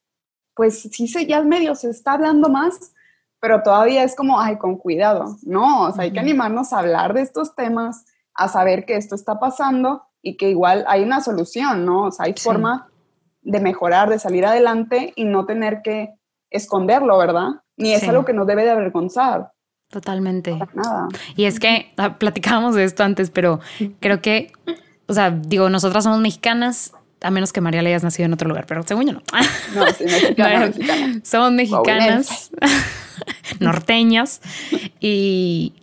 pues 0.56 0.82
sí, 0.92 1.08
se, 1.08 1.28
ya 1.28 1.40
medio 1.44 1.76
se 1.76 1.92
está 1.92 2.14
hablando 2.14 2.50
más, 2.50 2.94
pero 3.40 3.62
todavía 3.62 4.04
es 4.04 4.16
como, 4.16 4.40
ay, 4.40 4.58
con 4.58 4.78
cuidado, 4.78 5.38
no, 5.44 5.84
o 5.84 5.92
sea, 5.92 6.06
hay 6.06 6.14
que 6.14 6.20
animarnos 6.20 6.74
a 6.74 6.80
hablar 6.80 7.14
de 7.14 7.22
estos 7.22 7.54
temas, 7.54 8.06
a 8.34 8.48
saber 8.48 8.86
que 8.86 8.96
esto 8.96 9.14
está 9.14 9.40
pasando 9.40 10.02
y 10.24 10.36
que 10.36 10.50
igual 10.50 10.84
hay 10.88 11.04
una 11.04 11.22
solución, 11.22 11.86
¿no? 11.86 12.06
O 12.06 12.12
sea, 12.12 12.26
hay 12.26 12.34
forma 12.34 12.90
de 13.44 13.60
mejorar, 13.60 14.10
de 14.10 14.18
salir 14.18 14.48
adelante 14.48 15.14
y 15.16 15.26
no 15.26 15.46
tener 15.46 15.84
que 15.84 16.16
esconderlo, 16.54 17.18
¿verdad? 17.18 17.50
Ni 17.76 17.94
es 17.94 18.08
algo 18.08 18.24
que 18.24 18.34
nos 18.34 18.48
debe 18.48 18.64
de 18.64 18.72
avergonzar. 18.72 19.52
Totalmente. 19.90 20.58
Y 21.36 21.46
es 21.46 21.60
que 21.60 21.94
ah, 21.98 22.18
platicábamos 22.18 22.74
de 22.76 22.84
esto 22.84 23.04
antes, 23.04 23.30
pero 23.30 23.60
creo 24.00 24.22
que, 24.22 24.52
o 25.08 25.14
sea, 25.14 25.30
digo, 25.30 25.70
nosotras 25.70 26.04
somos 26.04 26.20
mexicanas, 26.20 26.94
a 27.22 27.30
menos 27.30 27.54
que 27.54 27.62
María 27.62 27.82
le 27.82 27.90
hayas 27.90 28.04
nacido 28.04 28.26
en 28.26 28.34
otro 28.34 28.48
lugar, 28.48 28.66
pero 28.66 28.82
según 28.84 29.06
yo 29.06 29.14
no. 29.14 29.22
No, 29.76 29.86
sí, 29.92 30.06
mexicana, 30.06 30.72
Somos 31.24 31.52
mexicanas, 31.52 32.52
norteñas, 33.60 34.42
y, 35.00 35.74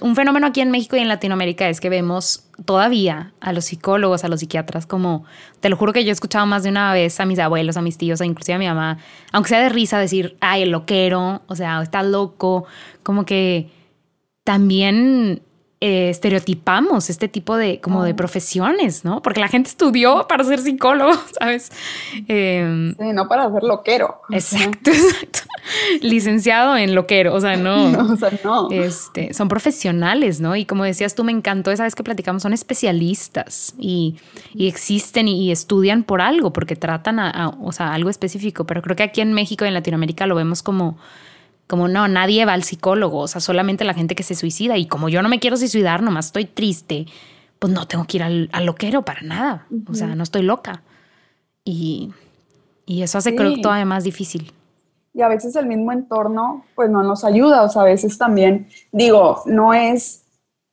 un 0.00 0.16
fenómeno 0.16 0.46
aquí 0.46 0.60
en 0.60 0.70
México 0.70 0.96
y 0.96 1.00
en 1.00 1.08
Latinoamérica 1.08 1.68
es 1.68 1.80
que 1.80 1.88
vemos 1.88 2.44
todavía 2.64 3.32
a 3.40 3.52
los 3.52 3.66
psicólogos, 3.66 4.24
a 4.24 4.28
los 4.28 4.40
psiquiatras, 4.40 4.86
como, 4.86 5.24
te 5.60 5.68
lo 5.68 5.76
juro 5.76 5.92
que 5.92 6.04
yo 6.04 6.10
he 6.10 6.12
escuchado 6.12 6.46
más 6.46 6.62
de 6.62 6.70
una 6.70 6.92
vez 6.92 7.18
a 7.20 7.26
mis 7.26 7.38
abuelos, 7.38 7.76
a 7.76 7.82
mis 7.82 7.98
tíos, 7.98 8.20
a 8.20 8.26
inclusive 8.26 8.54
a 8.56 8.58
mi 8.58 8.66
mamá, 8.66 8.98
aunque 9.32 9.50
sea 9.50 9.60
de 9.60 9.68
risa, 9.68 9.98
decir, 9.98 10.36
ay, 10.40 10.62
el 10.62 10.70
loquero, 10.70 11.42
o 11.46 11.56
sea, 11.56 11.82
está 11.82 12.02
loco, 12.02 12.64
como 13.02 13.24
que 13.24 13.70
también 14.44 15.42
eh, 15.84 16.10
estereotipamos 16.10 17.10
este 17.10 17.26
tipo 17.26 17.56
de 17.56 17.80
como 17.80 18.04
de 18.04 18.14
profesiones, 18.14 19.04
¿no? 19.04 19.20
Porque 19.20 19.40
la 19.40 19.48
gente 19.48 19.68
estudió 19.68 20.28
para 20.28 20.44
ser 20.44 20.60
psicólogo, 20.60 21.12
¿sabes? 21.40 21.72
Em, 22.28 22.94
sí, 22.94 23.12
no 23.12 23.26
para 23.26 23.50
ser 23.50 23.64
loquero. 23.64 24.20
Exacto, 24.30 24.90
exacto. 24.92 25.40
Licenciado 26.00 26.76
en 26.76 26.94
loquero, 26.94 27.34
o 27.34 27.40
sea, 27.40 27.56
no. 27.56 27.88
no 27.90 28.12
o 28.12 28.16
sea, 28.16 28.30
no. 28.44 28.70
Este, 28.70 29.34
son 29.34 29.48
profesionales, 29.48 30.40
¿no? 30.40 30.54
Y 30.54 30.66
como 30.66 30.84
decías 30.84 31.16
tú, 31.16 31.24
me 31.24 31.32
encantó 31.32 31.72
esa 31.72 31.82
vez 31.82 31.96
que 31.96 32.04
platicamos, 32.04 32.44
son 32.44 32.52
especialistas 32.52 33.74
y, 33.76 34.18
existen 34.56 35.26
y, 35.26 35.50
estudian 35.50 36.04
por 36.04 36.20
algo, 36.20 36.52
porque 36.52 36.76
tratan 36.76 37.18
a, 37.18 37.48
o 37.60 37.72
sea, 37.72 37.92
algo 37.92 38.08
específico. 38.08 38.66
Pero 38.66 38.82
creo 38.82 38.94
que 38.94 39.02
aquí 39.02 39.20
en 39.20 39.32
México 39.32 39.64
y 39.64 39.68
en 39.68 39.74
Latinoamérica 39.74 40.28
lo 40.28 40.36
vemos 40.36 40.62
como 40.62 40.96
como 41.66 41.88
no, 41.88 42.06
nadie 42.08 42.44
va 42.44 42.52
al 42.52 42.64
psicólogo, 42.64 43.20
o 43.20 43.28
sea, 43.28 43.40
solamente 43.40 43.84
la 43.84 43.94
gente 43.94 44.14
que 44.14 44.22
se 44.22 44.34
suicida. 44.34 44.76
Y 44.76 44.86
como 44.86 45.08
yo 45.08 45.22
no 45.22 45.28
me 45.28 45.40
quiero 45.40 45.56
suicidar, 45.56 46.02
nomás 46.02 46.26
estoy 46.26 46.44
triste, 46.44 47.06
pues 47.58 47.72
no 47.72 47.86
tengo 47.86 48.04
que 48.04 48.16
ir 48.18 48.22
al, 48.22 48.66
loquero 48.66 49.02
para 49.02 49.22
nada. 49.22 49.66
O 49.88 49.94
sea, 49.94 50.08
no 50.14 50.22
estoy 50.22 50.42
loca. 50.42 50.82
Y, 51.64 52.12
eso 52.86 53.18
hace 53.18 53.34
creo 53.34 53.54
que 53.54 53.62
todavía 53.62 53.84
más 53.84 54.04
difícil. 54.04 54.52
Y 55.14 55.22
a 55.22 55.28
veces 55.28 55.56
el 55.56 55.66
mismo 55.66 55.92
entorno, 55.92 56.64
pues 56.74 56.90
no 56.90 57.02
nos 57.02 57.24
ayuda. 57.24 57.62
O 57.62 57.68
sea, 57.68 57.82
a 57.82 57.86
veces 57.86 58.18
también, 58.18 58.68
digo, 58.90 59.42
no 59.46 59.74
es, 59.74 60.24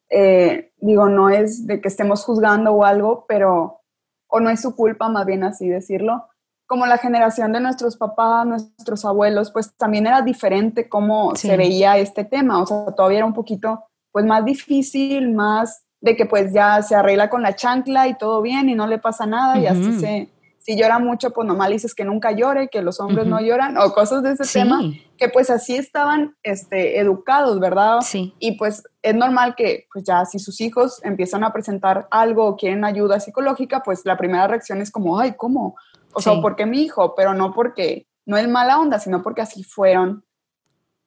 eh, 0.09 0.71
digo, 0.79 1.09
no 1.09 1.29
es 1.29 1.67
de 1.67 1.81
que 1.81 1.87
estemos 1.87 2.23
juzgando 2.23 2.71
o 2.71 2.83
algo, 2.83 3.25
pero, 3.27 3.81
o 4.27 4.39
no 4.39 4.49
es 4.49 4.61
su 4.61 4.75
culpa, 4.75 5.09
más 5.09 5.25
bien 5.25 5.43
así 5.43 5.67
decirlo, 5.67 6.28
como 6.69 6.85
la 6.85 6.99
generación 6.99 7.51
de 7.51 7.59
nuestros 7.59 7.97
papás, 7.97 8.45
nuestros 8.45 9.03
abuelos, 9.03 9.49
pues 9.51 9.75
también 9.75 10.05
era 10.05 10.21
diferente 10.21 10.87
cómo 10.87 11.35
se 11.35 11.57
veía 11.57 11.97
este 11.97 12.23
tema, 12.23 12.61
o 12.61 12.67
sea, 12.67 12.85
todavía 12.95 13.17
era 13.17 13.25
un 13.25 13.33
poquito 13.33 13.85
pues 14.11 14.23
más 14.23 14.45
difícil, 14.45 15.33
más 15.33 15.83
de 15.99 16.15
que 16.15 16.27
pues 16.27 16.53
ya 16.53 16.79
se 16.83 16.93
arregla 16.93 17.27
con 17.27 17.41
la 17.41 17.55
chancla 17.55 18.07
y 18.07 18.15
todo 18.19 18.43
bien 18.43 18.69
y 18.69 18.75
no 18.75 18.85
le 18.85 18.99
pasa 18.99 19.25
nada 19.25 19.57
y 19.57 19.65
así 19.65 19.99
se, 19.99 20.29
si 20.59 20.77
llora 20.77 20.99
mucho, 20.99 21.31
pues 21.31 21.47
nomás 21.47 21.69
dices 21.69 21.95
que 21.95 22.05
nunca 22.05 22.33
llore, 22.33 22.69
que 22.69 22.83
los 22.83 22.99
hombres 22.99 23.25
no 23.25 23.41
lloran 23.41 23.75
o 23.79 23.91
cosas 23.91 24.21
de 24.21 24.33
ese 24.33 24.59
tema, 24.59 24.79
que 25.17 25.27
pues 25.27 25.49
así 25.49 25.75
estaban 25.75 26.35
este, 26.43 26.99
educados, 26.99 27.59
¿verdad? 27.59 28.01
Sí. 28.01 28.35
Y 28.37 28.59
pues 28.59 28.83
es 29.01 29.15
normal 29.15 29.55
que 29.55 29.87
pues 29.91 30.05
ya 30.05 30.23
si 30.25 30.37
sus 30.37 30.61
hijos 30.61 31.03
empiezan 31.03 31.43
a 31.43 31.51
presentar 31.51 32.07
algo 32.11 32.45
o 32.45 32.55
quieren 32.55 32.85
ayuda 32.85 33.19
psicológica, 33.19 33.81
pues 33.83 34.05
la 34.05 34.17
primera 34.17 34.47
reacción 34.47 34.81
es 34.81 34.91
como, 34.91 35.19
ay, 35.19 35.33
¿cómo? 35.35 35.75
O 36.13 36.21
sea, 36.21 36.41
porque 36.41 36.65
mi 36.65 36.81
hijo, 36.81 37.13
pero 37.15 37.33
no 37.33 37.53
porque, 37.53 38.07
no 38.25 38.37
es 38.37 38.47
mala 38.47 38.79
onda, 38.79 38.99
sino 38.99 39.21
porque 39.21 39.41
así 39.41 39.63
fueron. 39.63 40.23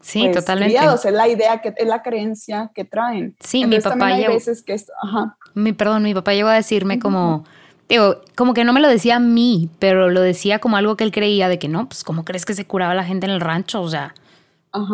Sí, 0.00 0.24
pues, 0.24 0.36
totalmente. 0.36 0.74
Criados. 0.74 1.04
Es 1.04 1.12
la 1.12 1.28
idea, 1.28 1.60
que 1.60 1.74
es 1.76 1.86
la 1.86 2.02
creencia 2.02 2.70
que 2.74 2.84
traen. 2.84 3.36
Sí, 3.40 3.66
mi 3.66 3.78
papá 3.80 4.06
hay 4.06 4.26
veces 4.26 4.62
que 4.62 4.74
ajá. 4.74 5.36
Mi, 5.54 5.72
perdón, 5.72 6.02
mi 6.02 6.14
papá 6.14 6.34
llegó 6.34 6.48
a 6.48 6.54
decirme 6.54 6.98
como, 6.98 7.44
digo, 7.88 8.20
como 8.36 8.52
que 8.52 8.64
no 8.64 8.72
me 8.72 8.80
lo 8.80 8.88
decía 8.88 9.16
a 9.16 9.20
mí, 9.20 9.70
pero 9.78 10.10
lo 10.10 10.20
decía 10.20 10.58
como 10.58 10.76
algo 10.76 10.96
que 10.96 11.04
él 11.04 11.12
creía 11.12 11.48
de 11.48 11.58
que 11.58 11.68
no, 11.68 11.88
pues 11.88 12.02
¿cómo 12.04 12.24
crees 12.24 12.44
que 12.44 12.54
se 12.54 12.66
curaba 12.66 12.94
la 12.94 13.04
gente 13.04 13.26
en 13.26 13.32
el 13.32 13.40
rancho? 13.40 13.80
O 13.80 13.88
sea, 13.88 14.14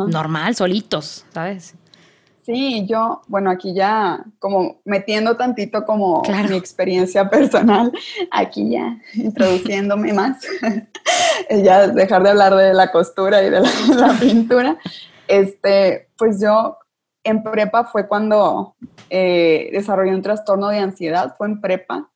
normal, 0.09 0.55
solitos, 0.55 1.25
¿sabes? 1.33 1.75
Sí, 2.49 2.87
yo, 2.87 3.21
bueno, 3.26 3.50
aquí 3.50 3.75
ya 3.75 4.25
como 4.38 4.81
metiendo 4.87 5.37
tantito 5.37 5.85
como 5.85 6.23
mi 6.49 6.57
experiencia 6.57 7.28
personal, 7.28 7.93
aquí 8.31 8.71
ya 8.71 8.99
introduciéndome 9.12 10.14
más, 10.14 10.38
ya 11.62 11.88
dejar 11.88 12.23
de 12.23 12.31
hablar 12.31 12.55
de 12.55 12.73
la 12.73 12.90
costura 12.90 13.43
y 13.43 13.50
de 13.50 13.61
la, 13.95 14.17
pintura, 14.19 14.78
este, 15.26 16.09
pues 16.17 16.40
yo 16.40 16.78
en 17.23 17.43
prepa 17.43 17.85
fue 17.85 18.09
cuando 18.09 18.76
eh, 19.11 19.69
desarrollé 19.75 20.14
un 20.14 20.23
trastorno 20.23 20.69
de 20.69 20.78
ansiedad, 20.78 21.35
fue 21.37 21.49
en 21.49 21.61
prepa. 21.61 22.11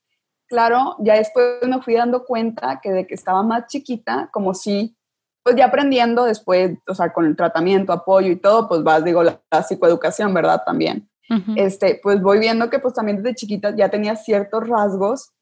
Claro, 0.46 0.96
ya 1.00 1.16
después 1.16 1.58
me 1.68 1.82
fui 1.82 1.92
dando 1.92 2.24
cuenta 2.24 2.80
que 2.82 2.90
de 2.90 3.06
que 3.06 3.14
estaba 3.14 3.42
más 3.42 3.66
chiquita, 3.66 4.30
como 4.32 4.54
si 4.54 4.96
pues 5.42 5.56
ya 5.56 5.66
aprendiendo 5.66 6.24
después, 6.24 6.78
o 6.86 6.94
sea, 6.94 7.12
con 7.12 7.26
el 7.26 7.36
tratamiento, 7.36 7.92
apoyo 7.92 8.28
y 8.28 8.36
todo, 8.36 8.68
pues 8.68 8.82
vas, 8.82 9.04
digo, 9.04 9.22
la, 9.22 9.40
psicoeducación, 9.62 10.32
¿verdad? 10.34 10.62
También. 10.64 11.08
este, 11.56 11.98
pues 12.02 12.20
voy 12.20 12.38
viendo 12.38 12.68
que 12.68 12.78
pues 12.78 12.92
también 12.92 13.22
desde 13.22 13.34
chiquita 13.34 13.74
ya 13.74 13.88
tenía 13.88 14.16
ciertos 14.16 14.68
rasgos 14.68 15.32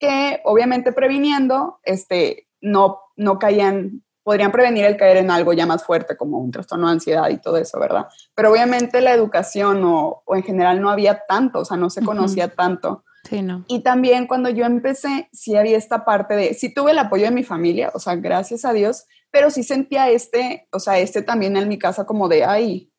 que 0.00 0.40
obviamente 0.44 0.92
previniendo, 0.92 1.78
este, 1.84 2.48
no, 2.60 3.00
no 3.16 3.38
caían, 3.38 4.02
podrían 4.24 4.50
prevenir 4.50 4.84
el 4.86 4.96
caer 4.96 5.18
en 5.18 5.30
algo 5.30 5.52
ya 5.52 5.66
más 5.66 5.84
fuerte 5.84 6.16
como 6.16 6.38
un 6.38 6.50
trastorno 6.50 6.86
de 6.86 6.94
ansiedad 6.94 7.28
y 7.28 7.38
todo 7.38 7.58
eso, 7.58 7.78
¿verdad? 7.78 8.08
Pero 8.34 8.50
obviamente 8.50 9.00
la 9.00 9.12
educación 9.12 9.84
o, 9.84 10.22
o 10.24 10.34
en 10.34 10.42
general 10.42 10.80
no 10.80 10.90
había 10.90 11.22
tanto, 11.28 11.60
o 11.60 11.64
sea, 11.64 11.76
no 11.76 11.90
se 11.90 12.02
conocía 12.02 12.48
tanto. 12.48 13.04
Sí, 13.28 13.42
no. 13.42 13.64
Y 13.68 13.82
también 13.82 14.26
cuando 14.26 14.50
yo 14.50 14.66
empecé, 14.66 15.28
sí 15.32 15.56
había 15.56 15.78
esta 15.78 16.04
parte 16.04 16.34
de, 16.36 16.54
sí 16.54 16.72
tuve 16.72 16.92
el 16.92 16.98
apoyo 16.98 17.24
de 17.24 17.30
mi 17.30 17.42
familia, 17.42 17.90
o 17.94 17.98
sea, 17.98 18.16
gracias 18.16 18.64
a 18.64 18.72
Dios, 18.72 19.06
pero 19.30 19.50
sí 19.50 19.62
sentía 19.62 20.10
este, 20.10 20.68
o 20.70 20.78
sea, 20.78 20.98
este 20.98 21.22
también 21.22 21.56
en 21.56 21.68
mi 21.68 21.78
casa 21.78 22.04
como 22.04 22.28
de, 22.28 22.44
ay, 22.44 22.92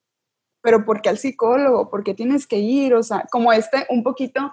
pero 0.62 0.84
¿por 0.84 1.02
qué 1.02 1.10
al 1.10 1.20
psicólogo? 1.20 1.92
¿Por 1.92 2.04
qué 2.04 2.16
tienes 2.16 2.48
que 2.48 2.58
ir? 2.58 2.96
O 2.96 3.04
sea, 3.04 3.28
como 3.32 3.54
este 3.54 3.86
un 3.90 4.02
poquito, 4.02 4.52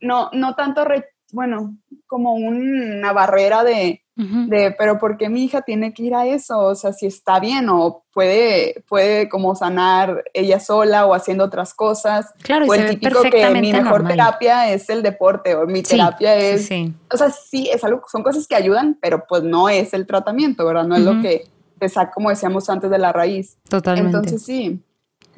no, 0.00 0.30
no 0.32 0.54
tanto, 0.54 0.86
bueno, 1.32 1.76
como 2.06 2.34
una 2.34 3.12
barrera 3.12 3.64
de, 3.64 4.02
de, 4.16 4.74
pero 4.76 4.98
¿por 4.98 5.16
qué 5.16 5.28
mi 5.28 5.44
hija 5.44 5.62
tiene 5.62 5.94
que 5.94 6.02
ir 6.02 6.14
a 6.14 6.26
eso? 6.26 6.58
O 6.58 6.74
sea, 6.74 6.92
si 6.92 7.06
está 7.06 7.40
bien 7.40 7.68
o 7.68 8.04
puede, 8.12 8.84
puede 8.88 9.28
como 9.28 9.54
sanar 9.54 10.24
ella 10.34 10.60
sola 10.60 11.06
o 11.06 11.14
haciendo 11.14 11.44
otras 11.44 11.72
cosas. 11.72 12.34
Claro, 12.42 12.66
o 12.66 12.74
el 12.74 12.90
típico 12.90 13.22
que 13.22 13.50
mi 13.50 13.72
mejor 13.72 14.06
terapia 14.06 14.70
es 14.72 14.90
el 14.90 15.02
deporte 15.02 15.54
o 15.54 15.66
mi 15.66 15.82
terapia 15.82 16.34
es... 16.36 16.68
O 17.12 17.16
sea, 17.16 17.30
sí, 17.30 17.68
es 17.72 17.82
algo, 17.84 18.02
son 18.10 18.22
cosas 18.22 18.46
que 18.46 18.56
ayudan, 18.56 18.98
pero 19.00 19.24
pues 19.26 19.42
no 19.42 19.68
es 19.68 19.94
el 19.94 20.06
tratamiento, 20.06 20.66
¿verdad? 20.66 20.84
No 20.84 20.96
es 20.96 21.02
lo 21.02 21.20
que 21.22 21.48
te 21.78 21.88
saca, 21.88 22.12
como 22.12 22.28
decíamos 22.28 22.68
antes, 22.68 22.90
de 22.90 22.98
la 22.98 23.12
raíz. 23.12 23.56
Totalmente. 23.68 24.16
Entonces 24.16 24.42
sí. 24.42 24.82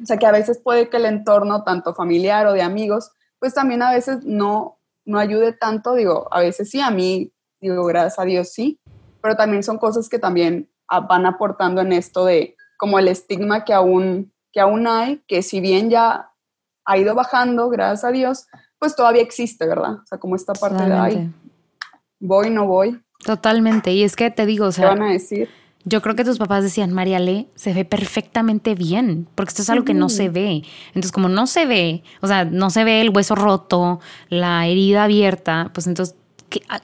O 0.01 0.05
sea, 0.05 0.17
que 0.17 0.25
a 0.25 0.31
veces 0.31 0.59
puede 0.61 0.89
que 0.89 0.97
el 0.97 1.05
entorno, 1.05 1.63
tanto 1.63 1.93
familiar 1.93 2.47
o 2.47 2.53
de 2.53 2.61
amigos, 2.61 3.11
pues 3.39 3.53
también 3.53 3.81
a 3.81 3.91
veces 3.91 4.23
no, 4.23 4.77
no 5.05 5.19
ayude 5.19 5.53
tanto. 5.53 5.95
Digo, 5.95 6.27
a 6.31 6.39
veces 6.39 6.69
sí, 6.69 6.79
a 6.79 6.91
mí 6.91 7.33
digo, 7.61 7.85
gracias 7.85 8.19
a 8.19 8.25
Dios 8.25 8.51
sí, 8.51 8.79
pero 9.21 9.35
también 9.35 9.63
son 9.63 9.77
cosas 9.77 10.09
que 10.09 10.19
también 10.19 10.69
van 11.07 11.25
aportando 11.25 11.81
en 11.81 11.93
esto 11.93 12.25
de 12.25 12.55
como 12.77 12.99
el 12.99 13.07
estigma 13.07 13.63
que 13.63 13.73
aún, 13.73 14.33
que 14.51 14.59
aún 14.59 14.85
hay, 14.87 15.23
que 15.27 15.41
si 15.41 15.61
bien 15.61 15.89
ya 15.89 16.29
ha 16.85 16.97
ido 16.97 17.15
bajando, 17.15 17.69
gracias 17.69 18.03
a 18.03 18.11
Dios, 18.11 18.47
pues 18.77 18.95
todavía 18.95 19.21
existe, 19.21 19.65
¿verdad? 19.65 19.93
O 19.93 20.05
sea, 20.05 20.17
como 20.17 20.35
esta 20.35 20.53
parte 20.53 20.83
de, 20.83 20.93
ay, 20.93 21.33
voy, 22.19 22.49
no 22.49 22.67
voy. 22.67 23.01
Totalmente, 23.23 23.91
y 23.91 24.03
es 24.03 24.17
que 24.17 24.29
te 24.29 24.45
digo, 24.45 24.65
o 24.65 24.71
sea... 24.73 24.89
¿Qué 24.89 24.99
van 24.99 25.09
a 25.09 25.13
decir? 25.13 25.49
Yo 25.85 26.01
creo 26.01 26.15
que 26.15 26.23
tus 26.23 26.37
papás 26.37 26.63
decían, 26.63 26.93
María 26.93 27.19
Le, 27.19 27.47
se 27.55 27.73
ve 27.73 27.83
perfectamente 27.83 28.73
bien, 28.73 29.27
porque 29.35 29.49
esto 29.49 29.61
es 29.63 29.69
algo 29.69 29.83
que 29.83 29.93
no 29.93 30.07
se 30.07 30.29
ve. 30.29 30.63
Entonces, 30.87 31.11
como 31.11 31.27
no 31.27 31.45
se 31.45 31.65
ve, 31.65 32.03
o 32.21 32.27
sea, 32.27 32.45
no 32.45 32.69
se 32.69 32.83
ve 32.83 33.01
el 33.01 33.09
hueso 33.09 33.35
roto, 33.35 33.99
la 34.29 34.65
herida 34.65 35.03
abierta, 35.03 35.71
pues 35.73 35.87
entonces 35.87 36.15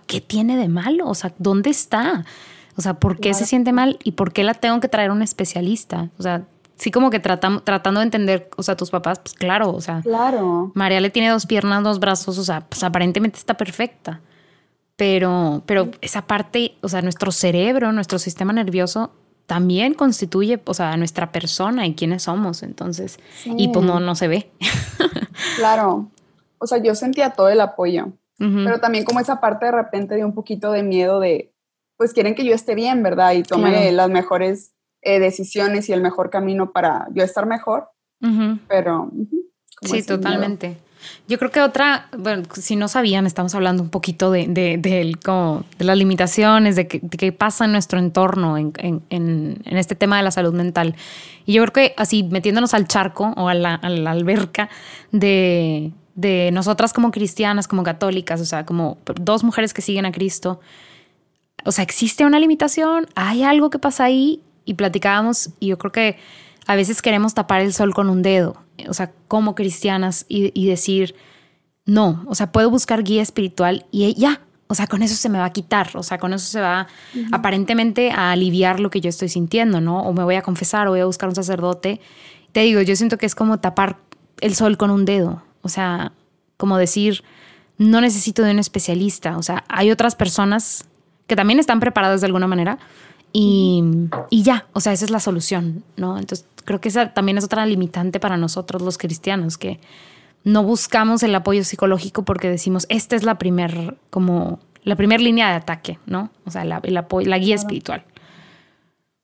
¿qué, 0.07 0.21
tiene 0.21 0.57
de 0.57 0.67
malo? 0.67 1.07
O 1.07 1.15
sea, 1.15 1.33
¿dónde 1.37 1.69
está? 1.69 2.25
O 2.75 2.81
sea, 2.81 2.95
¿por 2.95 3.19
qué 3.19 3.33
se 3.33 3.45
siente 3.45 3.73
mal 3.73 3.99
y 4.03 4.13
por 4.13 4.31
qué 4.31 4.43
la 4.43 4.53
tengo 4.53 4.79
que 4.79 4.87
traer 4.87 5.11
a 5.11 5.13
un 5.13 5.21
especialista? 5.21 6.09
O 6.17 6.23
sea, 6.23 6.43
sí 6.75 6.91
como 6.91 7.09
que 7.09 7.19
tratando 7.19 7.99
de 7.99 8.03
entender, 8.03 8.49
o 8.55 8.63
sea, 8.63 8.77
tus 8.77 8.89
papás, 8.89 9.19
pues 9.19 9.33
claro, 9.33 9.71
o 9.71 9.81
sea, 9.81 10.01
claro. 10.01 10.71
María 10.75 11.01
le 11.01 11.09
tiene 11.09 11.29
dos 11.29 11.45
piernas, 11.45 11.83
dos 11.83 11.99
brazos, 11.99 12.37
o 12.37 12.43
sea, 12.43 12.61
pues 12.61 12.83
aparentemente 12.83 13.37
está 13.37 13.55
perfecta. 13.55 14.21
Pero, 14.99 15.63
pero 15.65 15.89
esa 16.01 16.27
parte, 16.27 16.75
o 16.81 16.89
sea, 16.89 17.01
nuestro 17.01 17.31
cerebro, 17.31 17.91
nuestro 17.91 18.19
sistema 18.19 18.53
nervioso 18.53 19.11
también 19.47 19.95
constituye, 19.95 20.61
o 20.65 20.73
sea, 20.75 20.95
nuestra 20.97 21.31
persona 21.31 21.87
y 21.87 21.95
quiénes 21.95 22.23
somos, 22.23 22.61
entonces, 22.61 23.17
y 23.45 23.69
pues 23.69 23.83
no, 23.83 23.99
no 23.99 24.13
se 24.13 24.27
ve. 24.27 24.51
claro. 25.55 26.11
O 26.59 26.67
sea, 26.67 26.83
yo 26.83 26.93
sentía 26.93 27.31
todo 27.31 27.49
el 27.49 27.61
apoyo 27.61 28.11
pero 28.39 28.79
también 28.79 29.03
como 29.03 29.19
esa 29.19 29.41
parte 29.41 29.65
de 29.65 29.73
repente 29.73 30.15
de 30.15 30.23
un 30.23 30.33
poquito 30.33 30.71
de 30.71 30.81
miedo 30.81 31.19
de, 31.19 31.53
pues 31.97 32.13
quieren 32.13 32.35
que 32.35 32.45
yo 32.45 32.53
esté 32.53 32.73
bien, 32.73 33.03
¿verdad? 33.03 33.33
Y 33.33 33.43
tome 33.43 33.91
las 33.91 34.09
mejores 34.09 34.73
eh, 35.01 35.19
decisiones 35.19 35.89
y 35.89 35.93
el 35.93 36.01
mejor 36.01 36.29
camino 36.29 36.71
para 36.71 37.07
yo 37.13 37.23
estar 37.23 37.45
mejor, 37.45 37.89
pero... 38.67 39.11
sí, 39.81 40.03
totalmente. 40.03 40.77
Yo 41.27 41.37
creo 41.37 41.51
que 41.51 41.61
otra, 41.61 42.07
bueno, 42.17 42.43
si 42.53 42.75
no 42.75 42.87
sabían, 42.87 43.25
estamos 43.25 43.55
hablando 43.55 43.83
un 43.83 43.89
poquito 43.89 44.31
de, 44.31 44.47
de, 44.47 44.77
de, 44.77 45.15
como, 45.23 45.63
de 45.77 45.85
las 45.85 45.97
limitaciones, 45.97 46.75
de 46.75 46.87
qué 46.87 47.31
pasa 47.31 47.65
en 47.65 47.71
nuestro 47.71 47.99
entorno 47.99 48.57
en, 48.57 48.73
en, 48.77 49.01
en, 49.09 49.77
este 49.77 49.95
tema 49.95 50.17
de 50.17 50.23
la 50.23 50.31
salud 50.31 50.53
mental. 50.53 50.95
Y 51.45 51.53
yo 51.53 51.63
creo 51.63 51.73
que 51.73 51.93
así, 51.97 52.23
metiéndonos 52.23 52.73
al 52.73 52.87
charco 52.87 53.33
o 53.37 53.47
a 53.47 53.53
la, 53.53 53.75
a 53.75 53.89
la 53.89 54.11
alberca 54.11 54.69
de, 55.11 55.91
de 56.15 56.51
nosotras 56.51 56.93
como 56.93 57.11
cristianas, 57.11 57.67
como 57.67 57.83
católicas, 57.83 58.41
o 58.41 58.45
sea, 58.45 58.65
como 58.65 58.97
dos 59.21 59.43
mujeres 59.43 59.73
que 59.73 59.81
siguen 59.81 60.05
a 60.05 60.11
Cristo. 60.11 60.59
O 61.65 61.71
sea, 61.71 61.83
¿existe 61.83 62.25
una 62.25 62.39
limitación? 62.39 63.07
¿Hay 63.15 63.43
algo 63.43 63.69
que 63.69 63.79
pasa 63.79 64.05
ahí? 64.05 64.41
Y 64.65 64.73
platicábamos 64.75 65.51
y 65.59 65.67
yo 65.67 65.77
creo 65.77 65.91
que 65.91 66.17
a 66.69 66.75
veces 66.75 67.01
queremos 67.01 67.33
tapar 67.33 67.61
el 67.61 67.73
sol 67.73 67.93
con 67.93 68.09
un 68.09 68.21
dedo 68.21 68.55
o 68.87 68.93
sea, 68.93 69.11
como 69.27 69.55
cristianas 69.55 70.25
y, 70.29 70.67
decir, 70.67 71.15
no, 71.85 72.23
o 72.27 72.35
sea, 72.35 72.51
puedo 72.51 72.69
buscar 72.69 73.03
guía 73.03 73.21
espiritual 73.21 73.85
y 73.91 74.13
ya, 74.15 74.41
o 74.67 74.75
sea, 74.75 74.87
con 74.87 75.01
eso 75.01 75.15
se 75.15 75.29
me 75.29 75.39
va 75.39 75.45
a 75.45 75.53
quitar, 75.53 75.89
o 75.95 76.03
sea, 76.03 76.19
con 76.19 76.33
eso 76.33 76.45
se 76.45 76.61
va 76.61 76.87
aparentemente 77.31 78.11
a 78.11 78.31
aliviar 78.31 78.79
lo 78.79 78.89
que 78.89 79.01
yo 79.01 79.09
estoy 79.09 79.29
sintiendo, 79.29 79.81
¿no? 79.81 80.03
O 80.03 80.13
me 80.13 80.23
voy 80.23 80.35
a 80.35 80.41
confesar 80.41 80.87
o 80.87 80.91
voy 80.91 80.99
a 80.99 81.05
buscar 81.05 81.29
un 81.29 81.35
sacerdote. 81.35 81.99
Te 82.51 82.61
digo, 82.61 82.81
yo 82.81 82.95
siento 82.95 83.17
que 83.17 83.25
es 83.25 83.35
como 83.35 83.59
tapar 83.59 83.97
el 84.41 84.55
sol 84.55 84.77
con 84.77 84.91
un 84.91 85.05
dedo, 85.05 85.41
o 85.61 85.69
sea, 85.69 86.13
como 86.57 86.77
decir, 86.77 87.23
no 87.77 88.01
necesito 88.01 88.43
de 88.43 88.51
un 88.51 88.59
especialista, 88.59 89.37
o 89.37 89.43
sea, 89.43 89.63
hay 89.67 89.91
otras 89.91 90.15
personas 90.15 90.85
que 91.27 91.35
también 91.35 91.59
están 91.59 91.79
preparadas 91.79 92.21
de 92.21 92.27
alguna 92.27 92.47
manera 92.47 92.79
y, 93.31 93.83
y 94.29 94.43
ya, 94.43 94.67
o 94.73 94.79
sea, 94.79 94.93
esa 94.93 95.05
es 95.05 95.11
la 95.11 95.19
solución, 95.19 95.83
¿no? 95.95 96.17
Entonces, 96.17 96.47
creo 96.69 96.79
que 96.79 96.89
esa 96.89 97.15
también 97.15 97.39
es 97.39 97.43
otra 97.43 97.65
limitante 97.65 98.19
para 98.19 98.37
nosotros 98.37 98.83
los 98.83 98.99
cristianos, 98.99 99.57
que 99.57 99.79
no 100.43 100.63
buscamos 100.63 101.23
el 101.23 101.33
apoyo 101.33 101.63
psicológico 101.63 102.21
porque 102.21 102.47
decimos, 102.47 102.85
esta 102.89 103.15
es 103.15 103.23
la 103.23 103.39
primer, 103.39 103.97
como, 104.11 104.59
la 104.83 104.95
primera 104.95 105.19
línea 105.19 105.49
de 105.49 105.55
ataque, 105.55 105.97
¿no? 106.05 106.29
O 106.45 106.51
sea, 106.51 106.65
la, 106.65 106.79
el 106.83 106.95
apoyo, 106.95 107.27
la 107.27 107.39
guía 107.39 107.55
espiritual. 107.55 108.05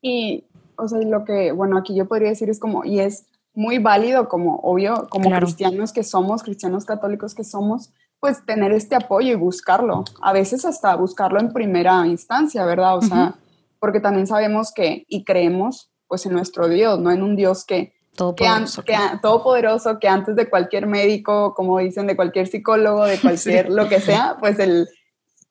Y, 0.01 0.45
o 0.75 0.87
sea, 0.87 0.97
lo 1.01 1.23
que, 1.23 1.51
bueno, 1.51 1.77
aquí 1.77 1.95
yo 1.95 2.07
podría 2.07 2.29
decir 2.29 2.49
es 2.49 2.59
como, 2.59 2.83
y 2.83 2.99
es 2.99 3.27
muy 3.53 3.77
válido 3.77 4.27
como, 4.27 4.55
obvio, 4.63 5.07
como 5.11 5.29
cristianos 5.29 5.93
que 5.93 6.03
somos, 6.03 6.41
cristianos 6.41 6.83
católicos 6.83 7.35
que 7.35 7.43
somos, 7.43 7.93
pues 8.19 8.43
tener 8.43 8.71
este 8.71 8.95
apoyo 8.95 9.33
y 9.33 9.35
buscarlo. 9.35 10.03
A 10.19 10.33
veces 10.33 10.65
hasta 10.65 10.95
buscarlo 10.95 11.39
en 11.39 11.53
primera 11.53 12.07
instancia, 12.07 12.65
¿verdad? 12.65 12.97
O 12.97 13.03
sea, 13.03 13.35
porque 13.77 13.99
también 13.99 14.25
sabemos 14.25 14.73
que, 14.73 15.05
y 15.07 15.23
creemos, 15.23 15.91
pues 16.07 16.25
en 16.25 16.33
nuestro 16.33 16.67
Dios, 16.67 16.99
no 16.99 17.11
en 17.11 17.23
un 17.23 17.35
Dios 17.35 17.65
que 17.65 17.93
Todopoderoso. 18.15 18.83
Que, 18.83 18.93
que, 18.93 19.17
todopoderoso, 19.21 19.99
que 19.99 20.07
antes 20.07 20.37
de 20.37 20.49
cualquier 20.49 20.87
médico, 20.87 21.53
como 21.53 21.79
dicen, 21.79 22.07
de 22.07 22.15
cualquier 22.15 22.47
psicólogo, 22.47 23.03
de 23.03 23.19
cualquier 23.21 23.69
lo 23.69 23.89
que 23.89 23.99
sea, 23.99 24.37
pues 24.39 24.57
el 24.59 24.87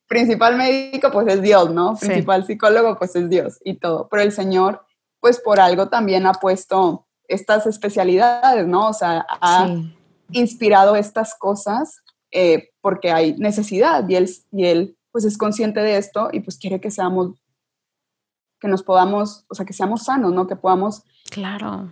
principal 0.06 0.56
médico 0.56 1.10
pues 1.12 1.28
es 1.28 1.42
Dios, 1.42 1.70
¿no? 1.70 1.94
Principal 1.96 2.46
psicólogo 2.46 2.96
pues 2.96 3.14
es 3.16 3.28
Dios 3.28 3.58
y 3.64 3.74
todo. 3.74 4.08
Pero 4.10 4.22
el 4.22 4.32
Señor 4.32 4.82
pues 5.20 5.40
por 5.40 5.58
algo 5.58 5.88
también 5.88 6.26
ha 6.26 6.34
puesto 6.34 7.06
estas 7.28 7.66
especialidades, 7.66 8.66
¿no? 8.66 8.88
O 8.88 8.92
sea, 8.92 9.24
ha 9.40 9.68
inspirado 10.30 10.96
estas 10.96 11.34
cosas 11.34 12.02
eh, 12.30 12.70
porque 12.82 13.10
hay 13.10 13.34
necesidad 13.38 14.06
y 14.06 14.16
él, 14.16 14.30
y 14.52 14.66
él 14.66 14.98
pues 15.12 15.24
es 15.24 15.38
consciente 15.38 15.80
de 15.80 15.96
esto 15.96 16.28
y 16.30 16.40
pues 16.40 16.58
quiere 16.58 16.78
que 16.78 16.90
seamos, 16.90 17.38
que 18.64 18.70
nos 18.70 18.82
podamos, 18.82 19.44
o 19.48 19.54
sea, 19.54 19.66
que 19.66 19.74
seamos 19.74 20.04
sanos, 20.04 20.32
¿no? 20.32 20.46
Que 20.46 20.56
podamos... 20.56 21.02
Claro 21.28 21.90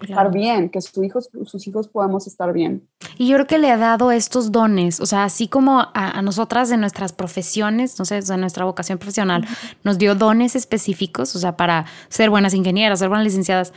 estar 0.00 0.32
bien, 0.32 0.68
que 0.68 0.80
sus 0.80 1.04
hijos, 1.04 1.30
sus 1.44 1.66
hijos 1.68 1.86
podamos 1.86 2.26
estar 2.26 2.52
bien. 2.52 2.88
Y 3.18 3.28
yo 3.28 3.36
creo 3.36 3.46
que 3.46 3.58
le 3.58 3.70
ha 3.70 3.76
dado 3.76 4.10
estos 4.10 4.50
dones, 4.50 4.98
o 4.98 5.06
sea, 5.06 5.22
así 5.22 5.46
como 5.46 5.86
a, 5.94 6.20
nosotras 6.22 6.72
en 6.72 6.80
nuestras 6.80 7.12
profesiones, 7.12 7.96
no 8.00 8.04
sé, 8.04 8.18
en 8.18 8.40
nuestra 8.40 8.64
vocación 8.64 8.98
profesional, 8.98 9.46
nos 9.84 9.98
dio 9.98 10.16
dones 10.16 10.56
específicos, 10.56 11.36
o 11.36 11.38
sea, 11.38 11.56
para 11.56 11.86
ser 12.08 12.30
buenas 12.30 12.52
ingenieras, 12.52 12.98
ser 12.98 13.10
buenas 13.10 13.26
licenciadas, 13.26 13.72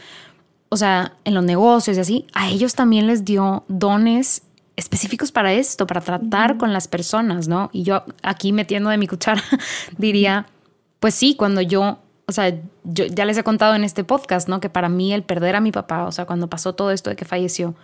o 0.69 0.77
sea, 0.77 1.13
en 1.25 1.35
los 1.35 1.43
negocios 1.43 1.97
y 1.97 1.99
así, 1.99 2.27
a 2.33 2.49
ellos 2.49 2.73
también 2.73 3.05
les 3.05 3.23
dio 3.23 3.63
dones 3.67 4.41
específicos 4.77 5.31
para 5.31 5.53
esto, 5.53 5.85
para 5.85 6.01
tratar 6.01 6.57
con 6.57 6.73
las 6.73 6.87
personas, 6.87 7.47
¿no? 7.47 7.69
Y 7.71 7.83
yo 7.83 8.03
aquí 8.23 8.51
metiendo 8.51 8.89
de 8.89 8.97
mi 8.97 9.07
cuchara 9.07 9.43
diría, 9.97 10.47
pues 10.99 11.13
sí, 11.13 11.35
cuando 11.35 11.61
yo 11.61 11.99
o 12.27 12.31
sea, 12.31 12.53
yo 12.83 13.05
ya 13.05 13.25
les 13.25 13.37
he 13.37 13.43
contado 13.43 13.75
en 13.75 13.83
este 13.83 14.03
podcast, 14.03 14.47
¿no? 14.49 14.59
Que 14.59 14.69
para 14.69 14.89
mí 14.89 15.13
el 15.13 15.23
perder 15.23 15.55
a 15.55 15.61
mi 15.61 15.71
papá, 15.71 16.05
o 16.05 16.11
sea, 16.11 16.25
cuando 16.25 16.49
pasó 16.49 16.73
todo 16.73 16.91
esto 16.91 17.09
de 17.09 17.15
que 17.15 17.25
falleció, 17.25 17.75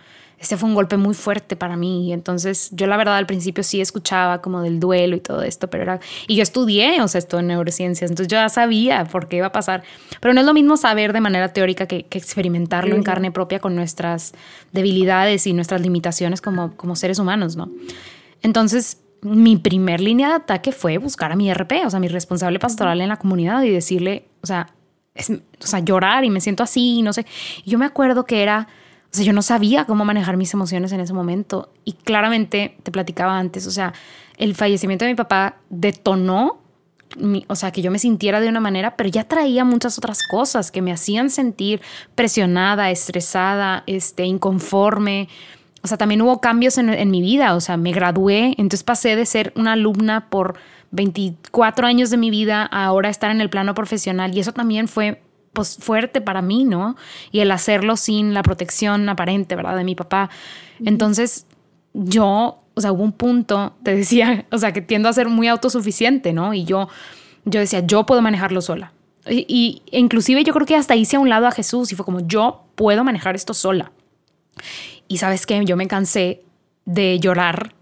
ese 0.42 0.56
fue 0.56 0.68
un 0.68 0.74
golpe 0.74 0.96
muy 0.96 1.14
fuerte 1.14 1.54
para 1.54 1.76
mí. 1.76 2.08
Y 2.08 2.12
entonces 2.12 2.70
yo 2.72 2.88
la 2.88 2.96
verdad 2.96 3.16
al 3.16 3.26
principio 3.26 3.62
sí 3.62 3.80
escuchaba 3.80 4.42
como 4.42 4.60
del 4.60 4.80
duelo 4.80 5.14
y 5.14 5.20
todo 5.20 5.42
esto, 5.42 5.70
pero 5.70 5.84
era... 5.84 6.00
Y 6.26 6.34
yo 6.34 6.42
estudié, 6.42 7.00
o 7.00 7.06
sea, 7.06 7.20
esto 7.20 7.38
en 7.38 7.46
neurociencias, 7.46 8.10
entonces 8.10 8.28
yo 8.28 8.36
ya 8.36 8.48
sabía 8.48 9.04
por 9.04 9.28
qué 9.28 9.36
iba 9.36 9.46
a 9.46 9.52
pasar. 9.52 9.84
Pero 10.20 10.34
no 10.34 10.40
es 10.40 10.46
lo 10.46 10.54
mismo 10.54 10.76
saber 10.76 11.12
de 11.12 11.20
manera 11.20 11.52
teórica 11.52 11.86
que, 11.86 12.06
experimentarlo 12.10 12.96
en 12.96 13.04
carne 13.04 13.30
propia 13.30 13.60
con 13.60 13.76
nuestras 13.76 14.32
debilidades 14.72 15.46
y 15.46 15.52
nuestras 15.52 15.80
limitaciones 15.80 16.40
como, 16.40 16.76
como 16.76 16.96
seres 16.96 17.20
humanos, 17.20 17.54
¿no? 17.54 17.70
Entonces, 18.42 18.98
mi 19.22 19.56
primer 19.56 20.00
línea 20.00 20.28
de 20.28 20.34
ataque 20.34 20.72
fue 20.72 20.98
buscar 20.98 21.32
a 21.32 21.36
mi 21.36 21.52
RP, 21.52 21.86
o 21.86 21.90
sea, 21.90 22.00
mi 22.00 22.08
responsable 22.08 22.58
pastoral 22.58 23.00
en 23.00 23.08
la 23.08 23.16
comunidad 23.16 23.62
y 23.62 23.70
decirle, 23.70 24.28
o 24.42 24.46
sea, 24.46 24.74
o 25.16 25.66
sea, 25.66 25.80
llorar 25.80 26.24
y 26.24 26.30
me 26.30 26.40
siento 26.40 26.62
así, 26.62 27.02
no 27.02 27.12
sé. 27.12 27.24
Y 27.64 27.70
yo 27.70 27.78
me 27.78 27.84
acuerdo 27.84 28.24
que 28.24 28.42
era, 28.42 28.66
o 29.04 29.16
sea, 29.16 29.24
yo 29.24 29.32
no 29.32 29.42
sabía 29.42 29.84
cómo 29.84 30.04
manejar 30.04 30.36
mis 30.36 30.52
emociones 30.54 30.90
en 30.92 31.00
ese 31.00 31.12
momento. 31.12 31.72
Y 31.84 31.92
claramente, 31.92 32.76
te 32.82 32.90
platicaba 32.90 33.38
antes, 33.38 33.66
o 33.66 33.70
sea, 33.70 33.92
el 34.38 34.54
fallecimiento 34.54 35.04
de 35.04 35.12
mi 35.12 35.16
papá 35.16 35.56
detonó, 35.70 36.60
o 37.46 37.54
sea, 37.54 37.70
que 37.70 37.82
yo 37.82 37.90
me 37.90 37.98
sintiera 37.98 38.40
de 38.40 38.48
una 38.48 38.60
manera, 38.60 38.96
pero 38.96 39.08
ya 39.08 39.24
traía 39.24 39.64
muchas 39.64 39.98
otras 39.98 40.20
cosas 40.28 40.70
que 40.70 40.82
me 40.82 40.92
hacían 40.92 41.30
sentir 41.30 41.80
presionada, 42.14 42.90
estresada, 42.90 43.84
este, 43.86 44.24
inconforme 44.24 45.28
o 45.82 45.88
sea, 45.88 45.98
también 45.98 46.22
hubo 46.22 46.40
cambios 46.40 46.78
en, 46.78 47.10
mi 47.10 47.20
vida, 47.20 47.56
o 47.56 47.60
sea, 47.60 47.76
me 47.76 47.90
gradué, 47.90 48.54
entonces 48.56 48.84
pasé 48.84 49.16
de 49.16 49.26
ser 49.26 49.52
una 49.56 49.72
alumna 49.72 50.28
por 50.30 50.54
24 50.92 51.86
años 51.86 52.10
de 52.10 52.16
mi 52.18 52.30
vida 52.30 52.68
a 52.70 52.84
ahora 52.84 53.08
estar 53.08 53.30
en 53.32 53.40
el 53.40 53.50
plano 53.50 53.74
profesional 53.74 54.34
y 54.36 54.40
eso 54.40 54.52
también 54.52 54.86
fue 54.86 55.22
pues 55.52 55.76
fuerte 55.78 56.20
para 56.20 56.40
mí, 56.40 56.64
¿no? 56.64 56.96
Y 57.32 57.40
el 57.40 57.50
hacerlo 57.50 57.96
sin 57.96 58.32
la 58.32 58.42
protección 58.42 59.08
aparente, 59.08 59.56
¿verdad? 59.56 59.76
De 59.76 59.84
mi 59.84 59.94
papá. 59.94 60.30
Entonces, 60.84 61.46
yo, 61.92 62.62
o 62.74 62.80
sea, 62.80 62.92
hubo 62.92 63.02
un 63.02 63.12
punto, 63.12 63.74
te 63.82 63.94
decía, 63.94 64.46
o 64.52 64.58
sea, 64.58 64.72
que 64.72 64.80
tiendo 64.80 65.08
a 65.08 65.12
ser 65.12 65.28
muy 65.28 65.48
autosuficiente, 65.48 66.32
¿no? 66.32 66.54
Y 66.54 66.64
yo, 66.64 66.88
yo 67.44 67.58
decía, 67.58 67.80
yo 67.80 68.06
puedo 68.06 68.22
manejarlo 68.22 68.60
sola. 68.60 68.92
Y, 69.28 69.44
y 69.48 69.82
inclusive 69.98 70.42
yo 70.44 70.52
creo 70.52 70.66
que 70.66 70.76
hasta 70.76 70.94
hice 70.94 71.16
a 71.16 71.20
un 71.20 71.28
lado 71.28 71.46
a 71.46 71.50
Jesús 71.50 71.92
y 71.92 71.96
fue 71.96 72.04
como, 72.04 72.20
yo 72.20 72.64
puedo 72.76 73.02
manejar 73.04 73.34
esto 73.34 73.52
sola. 73.52 73.92
Y 75.12 75.18
sabes 75.18 75.44
que 75.44 75.62
yo 75.66 75.76
me 75.76 75.88
cansé 75.88 76.42
de 76.86 77.20
llorar 77.20 77.74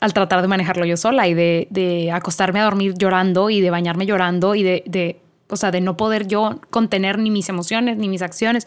al 0.00 0.14
tratar 0.14 0.40
de 0.40 0.48
manejarlo 0.48 0.86
yo 0.86 0.96
sola 0.96 1.28
y 1.28 1.34
de, 1.34 2.10
acostarme 2.14 2.60
a 2.60 2.64
dormir 2.64 2.94
llorando 2.96 3.50
y 3.50 3.60
de 3.60 3.68
bañarme 3.68 4.06
llorando 4.06 4.54
y 4.54 4.62
de, 4.62 4.84
de, 4.86 5.20
o 5.50 5.56
sea, 5.58 5.70
de 5.70 5.82
no 5.82 5.98
poder 5.98 6.28
yo 6.28 6.62
contener 6.70 7.18
ni 7.18 7.30
mis 7.30 7.50
emociones 7.50 7.98
ni 7.98 8.08
mis 8.08 8.22
acciones. 8.22 8.66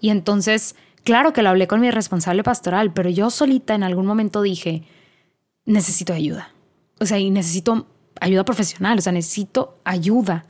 Y 0.00 0.10
entonces, 0.10 0.76
claro 1.02 1.32
que 1.32 1.42
lo 1.42 1.48
hablé 1.48 1.66
con 1.66 1.80
mi 1.80 1.90
responsable 1.90 2.44
pastoral, 2.44 2.92
pero 2.92 3.10
yo 3.10 3.28
solita 3.28 3.74
en 3.74 3.82
algún 3.82 4.06
momento 4.06 4.40
dije, 4.40 4.84
necesito 5.64 6.12
ayuda. 6.12 6.52
O 7.00 7.06
sea, 7.06 7.18
y 7.18 7.28
necesito 7.30 7.88
ayuda 8.20 8.44
profesional, 8.44 8.98
o 8.98 9.00
sea, 9.00 9.12
necesito 9.12 9.78
ayuda 9.82 10.44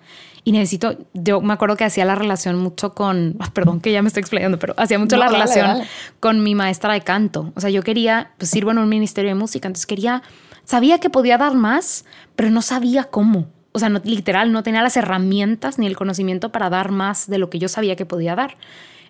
y 0.48 0.52
necesito, 0.52 0.96
yo 1.12 1.42
me 1.42 1.52
acuerdo 1.52 1.76
que 1.76 1.84
hacía 1.84 2.06
la 2.06 2.14
relación 2.14 2.56
mucho 2.56 2.94
con, 2.94 3.36
perdón 3.52 3.80
que 3.80 3.92
ya 3.92 4.00
me 4.00 4.08
estoy 4.08 4.22
explicando, 4.22 4.58
pero 4.58 4.72
hacía 4.78 4.98
mucho 4.98 5.18
la 5.18 5.28
relación 5.28 5.82
con 6.20 6.42
mi 6.42 6.54
maestra 6.54 6.94
de 6.94 7.02
canto. 7.02 7.52
O 7.54 7.60
sea, 7.60 7.68
yo 7.68 7.82
quería, 7.82 8.30
pues 8.38 8.48
sirvo 8.48 8.70
en 8.70 8.78
un 8.78 8.88
ministerio 8.88 9.28
de 9.28 9.34
música, 9.34 9.68
entonces 9.68 9.84
quería, 9.84 10.22
sabía 10.64 11.00
que 11.00 11.10
podía 11.10 11.36
dar 11.36 11.54
más, 11.54 12.06
pero 12.34 12.48
no 12.48 12.62
sabía 12.62 13.04
cómo. 13.04 13.50
O 13.72 13.78
sea, 13.78 13.90
no, 13.90 14.00
literal, 14.02 14.50
no 14.50 14.62
tenía 14.62 14.80
las 14.80 14.96
herramientas 14.96 15.78
ni 15.78 15.86
el 15.86 15.98
conocimiento 15.98 16.50
para 16.50 16.70
dar 16.70 16.92
más 16.92 17.28
de 17.28 17.36
lo 17.36 17.50
que 17.50 17.58
yo 17.58 17.68
sabía 17.68 17.94
que 17.94 18.06
podía 18.06 18.34
dar. 18.34 18.56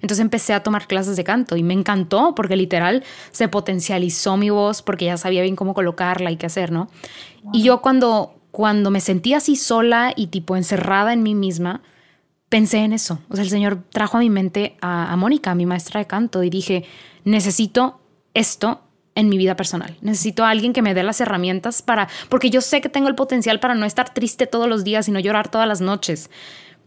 Entonces 0.01 0.19
empecé 0.19 0.55
a 0.55 0.65
tomar 0.65 0.89
clases 0.89 1.17
de 1.17 1.23
canto 1.23 1.55
y 1.55 1.63
me 1.63 1.75
encantó 1.75 2.35
porque 2.35 2.57
literal 2.57 3.05
se 3.31 3.47
potencializó 3.47 4.37
mi 4.37 4.51
voz 4.51 4.83
porque 4.83 5.05
ya 5.05 5.17
sabía 5.17 5.43
bien 5.43 5.55
cómo 5.55 5.73
colocarla 5.73 6.33
y 6.33 6.37
qué 6.37 6.47
hacer, 6.47 6.73
¿no? 6.73 6.89
Y 7.53 7.63
yo 7.63 7.81
cuando, 7.81 8.38
cuando 8.59 8.91
me 8.91 9.01
sentí 9.01 9.35
así 9.35 9.55
sola 9.55 10.13
y 10.17 10.27
tipo 10.27 10.57
encerrada 10.57 11.13
en 11.13 11.23
mí 11.23 11.37
misma, 11.37 11.81
pensé 12.49 12.79
en 12.79 12.93
eso. 12.93 13.21
O 13.29 13.37
sea, 13.37 13.45
el 13.45 13.51
Señor 13.51 13.85
trajo 13.89 14.17
a 14.17 14.21
mi 14.21 14.31
mente 14.31 14.77
a, 14.81 15.15
Mónica, 15.15 15.55
mi 15.55 15.65
maestra 15.65 16.01
de 16.01 16.09
canto, 16.09 16.43
y 16.43 16.51
dije, 16.51 16.85
necesito 17.23 18.01
esto 18.35 18.81
en 19.15 19.29
mi 19.29 19.39
vida 19.39 19.55
personal. 19.55 19.97
Necesito 20.01 20.45
a 20.45 20.51
alguien 20.51 20.73
que 20.73 20.83
me 20.83 20.93
dé 20.93 21.05
las 21.05 21.21
herramientas 21.21 21.83
para, 21.83 22.09
porque 22.29 22.51
yo 22.51 22.61
sé 22.61 22.81
que 22.81 22.89
tengo 22.89 23.07
el 23.07 23.15
potencial 23.15 23.61
para 23.61 23.77
no 23.77 23.87
estar 23.87 24.13
triste 24.13 24.49
todos 24.49 24.69
los 24.69 24.83
días 24.83 25.07
y 25.07 25.13
no 25.13 25.21
llorar 25.21 25.49
todas 25.49 25.69
las 25.69 25.81
noches, 25.81 26.29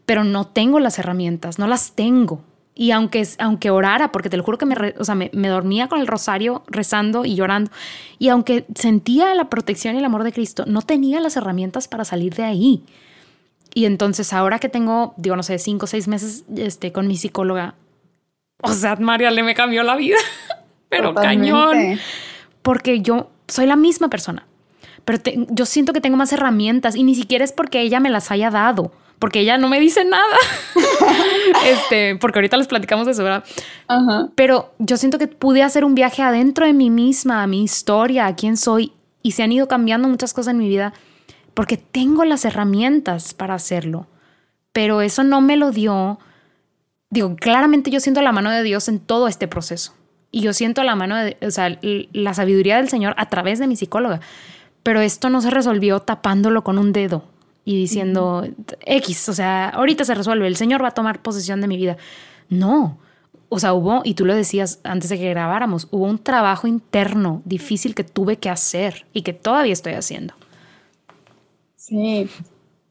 pero 0.06 0.26
no 0.26 0.48
tengo 0.48 0.78
las 0.82 1.00
herramientas, 1.00 1.58
no 1.58 1.68
las 1.68 1.94
tengo. 1.94 2.44
Y 2.74 2.92
aunque, 2.92 3.28
aunque 3.40 3.70
orara, 3.70 4.12
porque 4.12 4.30
te 4.30 4.38
lo 4.38 4.44
juro 4.44 4.58
que 4.58 4.66
me, 4.66 4.76
o 4.98 5.04
sea, 5.04 5.16
me, 5.16 5.30
dormía 5.30 5.88
con 5.88 6.00
el 6.00 6.08
rosario 6.08 6.64
rezando 6.68 7.26
y 7.26 7.36
llorando, 7.36 7.70
y 8.18 8.30
aunque 8.30 8.66
sentía 8.76 9.36
la 9.36 9.50
protección 9.50 9.96
y 9.96 10.00
el 10.00 10.06
amor 10.06 10.24
de 10.24 10.32
Cristo, 10.32 10.64
no 10.66 10.82
tenía 10.82 11.20
las 11.20 11.36
herramientas 11.36 11.88
para 11.88 12.06
salir 12.06 12.34
de 12.34 12.44
ahí. 12.44 12.84
Y 13.74 13.86
entonces 13.86 14.32
ahora 14.34 14.60
que 14.60 14.70
tengo, 14.70 15.14
digo, 15.18 15.36
no 15.36 15.44
sé, 15.44 15.60
cinco 15.60 15.84
o 15.86 15.88
seis 15.88 16.08
meses 16.08 16.46
este, 16.56 16.92
con 16.92 17.08
mi 17.08 17.18
psicóloga, 17.18 17.76
o 18.62 18.74
sea, 18.74 18.96
María 18.96 19.32
le 19.32 19.44
me 19.44 19.56
cambió 19.56 19.84
la 19.84 19.96
vida, 19.96 20.18
pero 20.90 21.14
cañón. 21.14 22.00
Porque 22.62 23.02
yo 23.02 23.32
soy 23.48 23.66
la 23.66 23.76
misma 23.76 24.10
persona, 24.10 24.46
pero 25.04 25.20
yo 25.50 25.66
siento 25.66 25.94
que 25.94 26.02
tengo 26.02 26.16
más 26.16 26.32
herramientas 26.32 26.96
y 26.96 27.04
ni 27.04 27.16
siquiera 27.16 27.44
es 27.44 27.52
porque 27.52 27.82
ella 27.82 28.00
me 28.00 28.10
las 28.10 28.32
haya 28.32 28.52
dado 28.52 28.92
porque 29.22 29.42
ella 29.42 29.60
no 29.60 29.70
me 29.70 29.80
dice 29.80 30.04
nada. 30.04 30.36
este, 31.68 32.16
porque 32.16 32.40
ahorita 32.40 32.58
les 32.58 32.66
platicamos 32.66 33.06
de 33.06 33.12
eso, 33.12 33.24
¿verdad? 33.24 33.44
Pero 34.34 34.74
yo 34.80 34.98
siento 34.98 35.20
que 35.20 35.28
pude 35.28 35.62
hacer 35.62 35.86
un 35.86 35.94
viaje 35.94 36.24
adentro 36.24 36.66
de 36.66 36.74
mí 36.74 36.90
misma, 36.90 37.44
a 37.44 37.48
mi 37.48 37.64
historia, 37.64 38.26
a 38.26 38.36
quién 38.36 38.58
soy, 38.58 38.94
y 39.22 39.34
se 39.34 39.44
han 39.44 39.52
ido 39.52 39.68
cambiando 39.68 40.08
muchas 40.08 40.34
cosas 40.34 40.54
en 40.54 40.58
mi 40.58 40.68
vida 40.68 40.92
porque 41.54 41.78
tengo 41.78 42.26
las 42.26 42.46
herramientas 42.46 43.36
para 43.36 43.54
hacerlo. 43.54 44.08
Pero 44.74 45.02
eso 45.02 45.24
no 45.24 45.40
me 45.40 45.56
lo 45.56 45.70
dio. 45.70 46.18
Digo, 47.12 47.36
claramente 47.36 47.92
yo 47.92 48.00
siento 48.00 48.24
la 48.24 48.32
mano 48.32 48.50
de 48.50 48.64
Dios 48.64 48.88
en 48.88 49.00
todo 49.00 49.28
este 49.28 49.48
proceso. 49.48 49.94
Y 50.32 50.42
yo 50.42 50.52
siento 50.54 50.82
la 50.82 50.96
mano 50.96 51.16
de, 51.18 51.38
o 51.46 51.52
sea, 51.52 51.78
la 51.84 52.34
sabiduría 52.34 52.78
del 52.78 52.90
Señor 52.90 53.14
a 53.18 53.30
través 53.30 53.60
de 53.60 53.68
mi 53.68 53.76
psicóloga. 53.76 54.20
Pero 54.82 55.00
esto 55.00 55.30
no 55.30 55.42
se 55.42 55.52
resolvió 55.52 56.00
tapándolo 56.00 56.64
con 56.64 56.80
un 56.80 56.92
dedo 56.92 57.24
y 57.64 57.76
diciendo 57.76 58.46
X, 58.86 59.30
o 59.30 59.34
sea, 59.34 59.70
ahorita 59.70 60.06
se 60.06 60.16
resuelve, 60.16 60.48
el 60.48 60.56
Señor 60.56 60.84
va 60.84 60.90
a 60.90 60.94
tomar 60.94 61.22
posesión 61.22 61.62
de 61.62 61.68
mi 61.68 61.78
vida. 61.78 61.98
No, 62.50 62.98
o 63.50 63.60
sea, 63.60 63.74
hubo, 63.74 64.02
y 64.04 64.14
tú 64.14 64.26
lo 64.26 64.34
decías 64.34 64.80
antes 64.84 65.10
de 65.10 65.18
que 65.18 65.30
grabáramos, 65.30 65.88
hubo 65.92 66.06
un 66.06 66.18
trabajo 66.18 66.68
interno 66.68 67.42
difícil 67.46 67.94
que 67.94 68.04
tuve 68.04 68.38
que 68.38 68.50
hacer 68.50 69.06
y 69.14 69.24
que 69.24 69.34
todavía 69.34 69.74
estoy 69.74 69.94
haciendo. 69.94 70.34
Sí, 71.76 72.30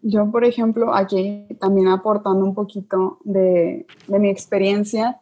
yo 0.02 0.30
por 0.30 0.44
ejemplo, 0.44 0.94
aquí 0.94 1.46
también 1.60 1.88
aportando 1.88 2.44
un 2.44 2.54
poquito 2.54 3.18
de, 3.24 3.86
de 4.06 4.18
mi 4.18 4.28
experiencia, 4.28 5.20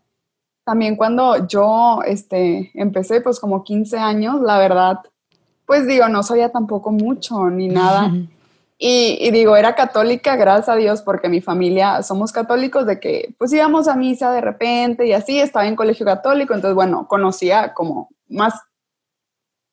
también 0.64 0.96
cuando 0.96 1.46
yo 1.46 2.00
este, 2.04 2.70
empecé, 2.74 3.20
pues 3.20 3.40
como 3.40 3.64
15 3.64 3.96
años, 3.96 4.40
la 4.42 4.58
verdad, 4.58 4.98
pues 5.66 5.86
digo, 5.86 6.08
no 6.08 6.22
sabía 6.22 6.50
tampoco 6.50 6.90
mucho 6.90 7.48
ni 7.48 7.68
nada. 7.68 8.12
Y, 8.80 9.32
digo, 9.32 9.56
era 9.56 9.74
católica, 9.74 10.36
gracias 10.36 10.68
a 10.68 10.76
Dios, 10.76 11.02
porque 11.02 11.28
mi 11.28 11.40
familia 11.40 12.00
somos 12.04 12.30
católicos, 12.30 12.86
de 12.86 13.00
que 13.00 13.34
pues 13.36 13.52
íbamos 13.52 13.88
a 13.88 13.96
misa 13.96 14.30
de 14.30 14.40
repente 14.40 15.04
y 15.04 15.12
así, 15.12 15.40
estaba 15.40 15.66
en 15.66 15.74
colegio 15.74 16.06
católico, 16.06 16.54
entonces 16.54 16.76
bueno, 16.76 17.08
conocía 17.08 17.74
como 17.74 18.08
más, 18.28 18.54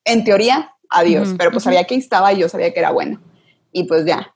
en 0.04 0.24
teoría, 0.24 0.72
a 0.90 1.04
Dios, 1.04 1.34
pero 1.38 1.52
pues 1.52 1.62
sabía 1.64 1.84
que 1.84 1.94
estaba 1.94 2.32
y 2.32 2.38
yo 2.38 2.48
sabía 2.48 2.72
que 2.72 2.80
era 2.80 2.90
bueno. 2.90 3.20
Y 3.70 3.84
pues 3.84 4.04
ya. 4.04 4.34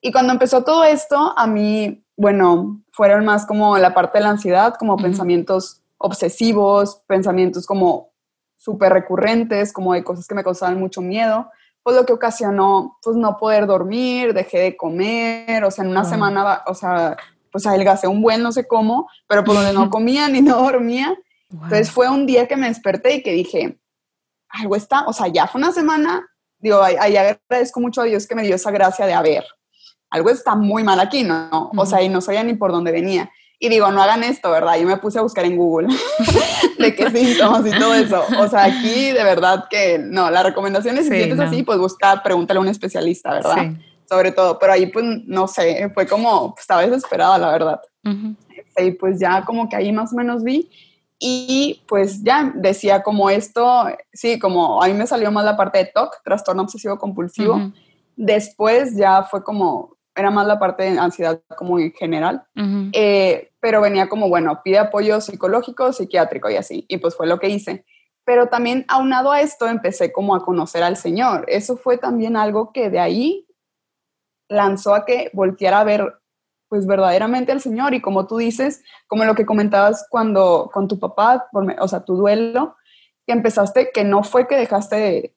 Y 0.00 0.12
cuando 0.12 0.32
empezó 0.32 0.64
todo 0.64 0.84
esto, 0.84 1.34
a 1.36 1.46
mí, 1.46 2.02
bueno, 2.16 2.82
fueron 2.92 3.26
más 3.26 3.44
como 3.44 3.76
la 3.76 3.92
parte 3.92 4.18
de 4.18 4.24
la 4.24 4.30
ansiedad, 4.30 4.74
como 4.78 4.96
pensamientos 4.96 5.82
obsesivos, 5.98 7.02
pensamientos 7.06 7.66
como 7.66 8.12
súper 8.56 8.92
recurrentes, 8.92 9.72
como 9.74 9.92
de 9.92 10.04
cosas 10.04 10.26
que 10.26 10.34
me 10.34 10.44
causaban 10.44 10.78
mucho 10.78 11.02
miedo 11.02 11.50
pues 11.82 11.96
lo 11.96 12.04
que 12.06 12.12
ocasionó, 12.12 12.98
pues 13.02 13.16
no 13.16 13.36
poder 13.38 13.66
dormir, 13.66 14.34
dejé 14.34 14.58
de 14.58 14.76
comer, 14.76 15.64
o 15.64 15.70
sea, 15.70 15.84
en 15.84 15.90
una 15.90 16.04
semana, 16.04 16.62
o 16.66 16.74
sea, 16.74 17.16
pues 17.50 17.66
adelgacé 17.66 18.06
un 18.06 18.22
buen 18.22 18.42
no 18.42 18.52
sé 18.52 18.68
cómo, 18.68 19.08
pero 19.26 19.44
por 19.44 19.54
donde 19.54 19.72
no 19.72 19.90
comía 19.90 20.28
ni 20.28 20.42
no 20.42 20.62
dormía. 20.62 21.16
Entonces 21.50 21.90
fue 21.90 22.08
un 22.08 22.26
día 22.26 22.46
que 22.46 22.56
me 22.56 22.68
desperté 22.68 23.14
y 23.14 23.22
que 23.22 23.32
dije, 23.32 23.78
algo 24.48 24.76
está, 24.76 25.04
o 25.06 25.12
sea, 25.12 25.26
ya 25.28 25.46
fue 25.46 25.60
una 25.60 25.72
semana, 25.72 26.28
digo, 26.58 26.82
ahí 26.82 27.16
agradezco 27.16 27.80
mucho 27.80 28.02
a 28.02 28.04
Dios 28.04 28.26
que 28.26 28.34
me 28.34 28.42
dio 28.42 28.54
esa 28.54 28.70
gracia 28.70 29.06
de, 29.06 29.14
haber 29.14 29.44
algo 30.10 30.30
está 30.30 30.56
muy 30.56 30.82
mal 30.82 31.00
aquí, 31.00 31.22
¿no? 31.22 31.70
O 31.76 31.86
sea, 31.86 32.02
y 32.02 32.08
no 32.08 32.20
sabía 32.20 32.42
ni 32.42 32.54
por 32.54 32.72
dónde 32.72 32.90
venía. 32.90 33.30
Y 33.62 33.68
digo, 33.68 33.92
no 33.92 34.02
hagan 34.02 34.24
esto, 34.24 34.50
¿verdad? 34.50 34.78
Yo 34.78 34.86
me 34.86 34.96
puse 34.96 35.18
a 35.18 35.22
buscar 35.22 35.44
en 35.44 35.54
Google 35.54 35.88
de 36.78 36.94
qué 36.94 37.10
síntomas 37.10 37.66
y 37.66 37.78
todo 37.78 37.92
eso. 37.92 38.24
O 38.38 38.48
sea, 38.48 38.64
aquí 38.64 39.12
de 39.12 39.22
verdad 39.22 39.66
que 39.68 39.98
no, 39.98 40.30
la 40.30 40.42
recomendación 40.42 40.96
es 40.96 41.04
si 41.04 41.14
sientes 41.14 41.38
así, 41.38 41.62
pues 41.62 41.78
busca, 41.78 42.22
pregúntale 42.22 42.56
a 42.56 42.62
un 42.62 42.68
especialista, 42.68 43.34
¿verdad? 43.34 43.72
Sobre 44.08 44.32
todo, 44.32 44.58
pero 44.58 44.72
ahí 44.72 44.86
pues 44.86 45.04
no 45.26 45.46
sé, 45.46 45.90
fue 45.92 46.06
como, 46.06 46.54
pues, 46.54 46.62
estaba 46.62 46.86
desesperada, 46.86 47.36
la 47.36 47.52
verdad. 47.52 47.80
Y 48.78 48.92
pues 48.92 49.20
ya 49.20 49.44
como 49.44 49.68
que 49.68 49.76
ahí 49.76 49.92
más 49.92 50.14
o 50.14 50.16
menos 50.16 50.42
vi 50.42 50.70
y 51.22 51.82
pues 51.86 52.22
ya 52.22 52.50
decía 52.54 53.02
como 53.02 53.28
esto, 53.28 53.84
sí, 54.10 54.38
como 54.38 54.82
a 54.82 54.88
mí 54.88 54.94
me 54.94 55.06
salió 55.06 55.30
más 55.30 55.44
la 55.44 55.54
parte 55.54 55.76
de 55.76 55.84
TOC, 55.84 56.22
trastorno 56.24 56.62
obsesivo 56.62 56.96
compulsivo. 56.96 57.70
Después 58.16 58.96
ya 58.96 59.22
fue 59.24 59.44
como 59.44 59.98
era 60.20 60.30
más 60.30 60.46
la 60.46 60.58
parte 60.58 60.84
de 60.84 60.98
ansiedad 60.98 61.42
como 61.56 61.78
en 61.78 61.92
general, 61.92 62.44
eh, 62.92 63.50
pero 63.60 63.80
venía 63.80 64.08
como, 64.08 64.28
bueno, 64.28 64.60
pide 64.62 64.78
apoyo 64.78 65.20
psicológico, 65.20 65.92
psiquiátrico 65.92 66.48
y 66.50 66.56
así, 66.56 66.86
y 66.88 66.98
pues 66.98 67.16
fue 67.16 67.26
lo 67.26 67.38
que 67.38 67.48
hice. 67.48 67.84
Pero 68.24 68.48
también 68.48 68.84
aunado 68.88 69.32
a 69.32 69.40
esto 69.40 69.66
empecé 69.66 70.12
como 70.12 70.34
a 70.34 70.44
conocer 70.44 70.82
al 70.82 70.96
Señor. 70.96 71.44
Eso 71.48 71.76
fue 71.76 71.98
también 71.98 72.36
algo 72.36 72.72
que 72.72 72.90
de 72.90 73.00
ahí 73.00 73.46
lanzó 74.48 74.94
a 74.94 75.04
que 75.04 75.30
volteara 75.32 75.80
a 75.80 75.84
ver 75.84 76.14
pues 76.68 76.86
verdaderamente 76.86 77.50
al 77.50 77.60
Señor 77.60 77.94
y 77.94 78.00
como 78.00 78.28
tú 78.28 78.36
dices, 78.36 78.84
como 79.08 79.24
lo 79.24 79.34
que 79.34 79.44
comentabas 79.44 80.06
cuando 80.08 80.70
con 80.72 80.86
tu 80.86 81.00
papá, 81.00 81.48
o 81.80 81.88
sea, 81.88 82.04
tu 82.04 82.16
duelo, 82.16 82.76
que 83.26 83.32
empezaste, 83.32 83.90
que 83.92 84.04
no 84.04 84.22
fue 84.22 84.46
que 84.46 84.56
dejaste 84.56 84.96
de, 84.96 85.34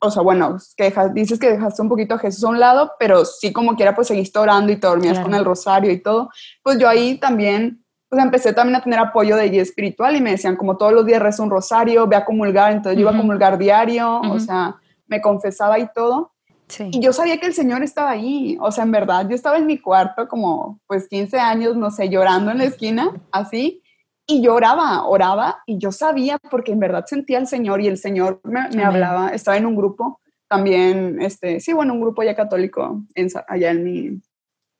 o 0.00 0.10
sea, 0.10 0.22
bueno, 0.22 0.58
que 0.76 0.92
dices 1.14 1.38
que 1.38 1.52
dejaste 1.52 1.82
un 1.82 1.88
poquito 1.88 2.14
a 2.14 2.18
Jesús 2.18 2.44
a 2.44 2.48
un 2.48 2.60
lado, 2.60 2.92
pero 2.98 3.24
sí 3.24 3.52
como 3.52 3.76
quiera, 3.76 3.94
pues 3.94 4.08
seguiste 4.08 4.38
orando 4.38 4.72
y 4.72 4.76
te 4.76 4.86
dormías 4.86 5.18
con 5.20 5.34
el 5.34 5.44
rosario 5.44 5.90
y 5.90 6.00
todo. 6.00 6.30
Pues 6.62 6.78
yo 6.78 6.88
ahí 6.88 7.18
también, 7.18 7.84
pues 8.08 8.22
empecé 8.22 8.52
también 8.52 8.76
a 8.76 8.82
tener 8.82 8.98
apoyo 8.98 9.36
de 9.36 9.48
guía 9.48 9.62
espiritual 9.62 10.16
y 10.16 10.20
me 10.20 10.32
decían 10.32 10.56
como 10.56 10.76
todos 10.76 10.92
los 10.92 11.06
días 11.06 11.22
rezo 11.22 11.42
un 11.42 11.50
rosario, 11.50 12.06
ve 12.06 12.16
a 12.16 12.24
comulgar, 12.24 12.72
entonces 12.72 12.96
yo 12.96 13.02
iba 13.02 13.12
a 13.12 13.16
comulgar 13.16 13.56
diario, 13.56 14.20
o 14.20 14.38
sea, 14.38 14.76
me 15.06 15.20
confesaba 15.20 15.78
y 15.78 15.88
todo. 15.94 16.32
Y 16.78 17.00
yo 17.00 17.12
sabía 17.12 17.38
que 17.38 17.46
el 17.46 17.54
Señor 17.54 17.82
estaba 17.82 18.10
ahí, 18.10 18.56
o 18.60 18.70
sea, 18.70 18.84
en 18.84 18.92
verdad, 18.92 19.26
yo 19.28 19.34
estaba 19.34 19.56
en 19.56 19.66
mi 19.66 19.78
cuarto 19.78 20.28
como 20.28 20.78
pues 20.86 21.08
15 21.08 21.38
años, 21.38 21.76
no 21.76 21.90
sé, 21.90 22.08
llorando 22.08 22.52
en 22.52 22.58
la 22.58 22.64
esquina, 22.64 23.10
así, 23.32 23.82
y 24.30 24.42
yo 24.42 24.54
oraba, 24.54 25.04
oraba 25.06 25.62
y 25.66 25.78
yo 25.78 25.90
sabía 25.90 26.38
porque 26.38 26.72
en 26.72 26.78
verdad 26.78 27.04
sentía 27.06 27.38
al 27.38 27.48
Señor 27.48 27.80
y 27.80 27.88
el 27.88 27.98
Señor 27.98 28.40
me, 28.44 28.84
hablaba, 28.84 29.30
estaba 29.30 29.56
en 29.56 29.66
un 29.66 29.74
grupo 29.74 30.20
también, 30.48 31.20
este, 31.20 31.60
sí, 31.60 31.72
bueno, 31.72 31.94
un 31.94 32.00
grupo 32.00 32.22
ya 32.22 32.36
católico 32.36 33.02
allá 33.48 33.70
en 33.70 33.84
mi, 33.84 34.20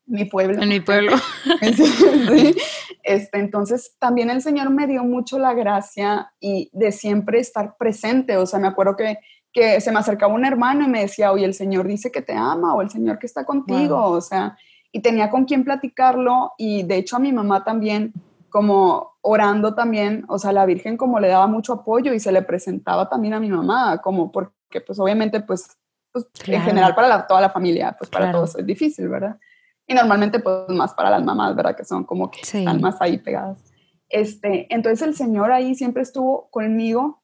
mi 0.06 0.24
pueblo. 0.24 0.62
En 0.62 0.68
mi 0.68 0.80
pueblo. 0.80 1.16
sí, 1.76 2.56
Este, 3.02 3.38
entonces 3.38 3.96
también 3.98 4.30
el 4.30 4.40
Señor 4.40 4.70
me 4.70 4.86
dio 4.86 5.02
mucho 5.02 5.38
la 5.38 5.52
gracia 5.52 6.32
y 6.38 6.70
de 6.72 6.92
siempre 6.92 7.40
estar 7.40 7.76
presente, 7.76 8.36
o 8.36 8.46
sea, 8.46 8.60
me 8.60 8.68
acuerdo 8.68 8.96
que, 8.96 9.18
que 9.52 9.80
se 9.80 9.90
me 9.90 9.98
acercaba 9.98 10.32
un 10.32 10.44
hermano 10.44 10.84
y 10.84 10.88
me 10.88 11.00
decía, 11.00 11.32
oye, 11.32 11.44
el 11.44 11.54
Señor 11.54 11.88
dice 11.88 12.12
que 12.12 12.22
te 12.22 12.34
ama 12.34 12.74
o 12.74 12.82
el 12.82 12.90
Señor 12.90 13.18
que 13.18 13.26
está 13.26 13.44
contigo, 13.44 14.00
o 14.00 14.20
sea, 14.20 14.56
y 14.92 15.00
tenía 15.00 15.28
con 15.28 15.44
quién 15.44 15.64
platicarlo 15.64 16.52
y 16.56 16.84
de 16.84 16.96
hecho 16.96 17.16
a 17.16 17.20
mi 17.20 17.32
mamá 17.32 17.64
también 17.64 18.12
como 18.48 19.09
orando 19.22 19.74
también, 19.74 20.24
o 20.28 20.38
sea, 20.38 20.52
la 20.52 20.66
Virgen 20.66 20.96
como 20.96 21.20
le 21.20 21.28
daba 21.28 21.46
mucho 21.46 21.74
apoyo 21.74 22.12
y 22.12 22.20
se 22.20 22.32
le 22.32 22.42
presentaba 22.42 23.08
también 23.08 23.34
a 23.34 23.40
mi 23.40 23.48
mamá, 23.48 24.00
como 24.02 24.32
porque 24.32 24.80
pues 24.86 24.98
obviamente 24.98 25.40
pues, 25.40 25.78
pues 26.12 26.26
en 26.46 26.62
general 26.62 26.94
para 26.94 27.26
toda 27.26 27.40
la 27.40 27.50
familia, 27.50 27.94
pues 27.98 28.10
para 28.10 28.32
todos 28.32 28.56
es 28.56 28.66
difícil, 28.66 29.08
¿verdad? 29.08 29.38
Y 29.86 29.94
normalmente 29.94 30.40
pues 30.40 30.68
más 30.68 30.94
para 30.94 31.10
las 31.10 31.24
mamás, 31.24 31.54
¿verdad? 31.54 31.76
Que 31.76 31.84
son 31.84 32.04
como 32.04 32.30
que 32.30 32.40
están 32.40 32.80
más 32.80 33.00
ahí 33.00 33.18
pegadas. 33.18 33.62
Este, 34.08 34.66
entonces 34.74 35.06
el 35.06 35.14
Señor 35.14 35.52
ahí 35.52 35.74
siempre 35.74 36.02
estuvo 36.02 36.48
conmigo, 36.50 37.22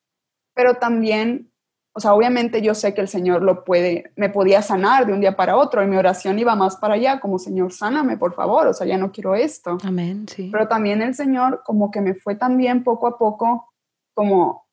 pero 0.55 0.75
también 0.75 1.51
o 1.97 2.01
sea, 2.01 2.13
obviamente 2.13 2.61
yo 2.61 2.75
sé 2.75 2.93
que 2.93 3.01
el 3.01 3.09
Señor 3.09 3.43
lo 3.43 3.65
puede, 3.65 4.13
me 4.17 4.29
podía 4.29 4.61
sanar 4.61 5.07
de 5.07 5.15
un 5.15 5.21
día 5.21 5.35
para 5.35 5.57
otro 5.57 5.83
y 5.83 5.87
mi 5.87 5.97
oración 5.97 6.39
iba 6.39 6.55
más 6.55 6.77
para 6.77 6.93
allá, 6.93 7.21
como 7.21 7.39
Señor, 7.39 7.73
sáname, 7.73 8.19
por 8.19 8.35
favor, 8.35 8.67
o 8.67 8.75
sea, 8.75 8.87
ya 8.87 8.99
no 8.99 9.11
quiero 9.11 9.35
esto. 9.35 9.79
Amén, 9.83 10.27
sí. 10.29 10.51
Pero 10.53 10.69
también 10.69 11.01
el 11.01 11.15
Señor 11.15 11.63
como 11.65 11.91
que 11.91 12.03
me 12.03 12.15
fue 12.15 12.35
también 12.35 12.85
poco 12.85 13.07
a 13.07 13.17
poco 13.17 13.73
como 14.13 14.67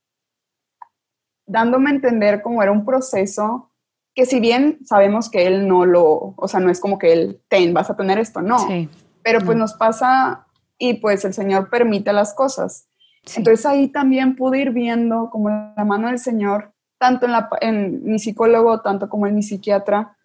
dándome 1.45 1.91
a 1.91 1.93
entender 1.93 2.41
cómo 2.41 2.61
era 2.61 2.73
un 2.73 2.83
proceso 2.83 3.71
que 4.13 4.25
si 4.25 4.41
bien 4.41 4.79
sabemos 4.83 5.29
que 5.29 5.47
Él 5.47 5.65
no 5.65 5.85
lo, 5.85 6.33
o 6.35 6.47
sea, 6.49 6.59
no 6.59 6.69
es 6.69 6.81
como 6.81 6.99
que 6.99 7.13
Él, 7.13 7.41
ten, 7.47 7.73
vas 7.73 7.89
a 7.89 7.95
tener 7.95 8.19
esto, 8.19 8.41
no. 8.41 8.59
Sí. 8.67 8.89
Pero 9.23 9.39
pues 9.45 9.57
nos 9.57 9.75
pasa 9.75 10.45
y 10.77 10.95
pues 10.95 11.23
el 11.23 11.33
Señor 11.33 11.69
permite 11.69 12.11
las 12.11 12.33
cosas. 12.33 12.89
Entonces 13.37 13.65
ahí 13.65 13.87
también 13.87 14.35
pude 14.35 14.59
ir 14.59 14.71
viendo 14.71 15.29
como 15.29 15.47
la 15.49 15.85
mano 15.85 16.09
del 16.09 16.19
Señor 16.19 16.72
tanto 17.03 17.25
en, 17.25 17.33
la, 17.33 17.49
en 17.59 18.01
mi 18.05 18.17
psicólogo, 18.17 18.79
tanto 18.79 19.09
como 19.09 19.27
en 19.27 19.35
mi 19.35 19.43
psiquiatra, 19.43 20.15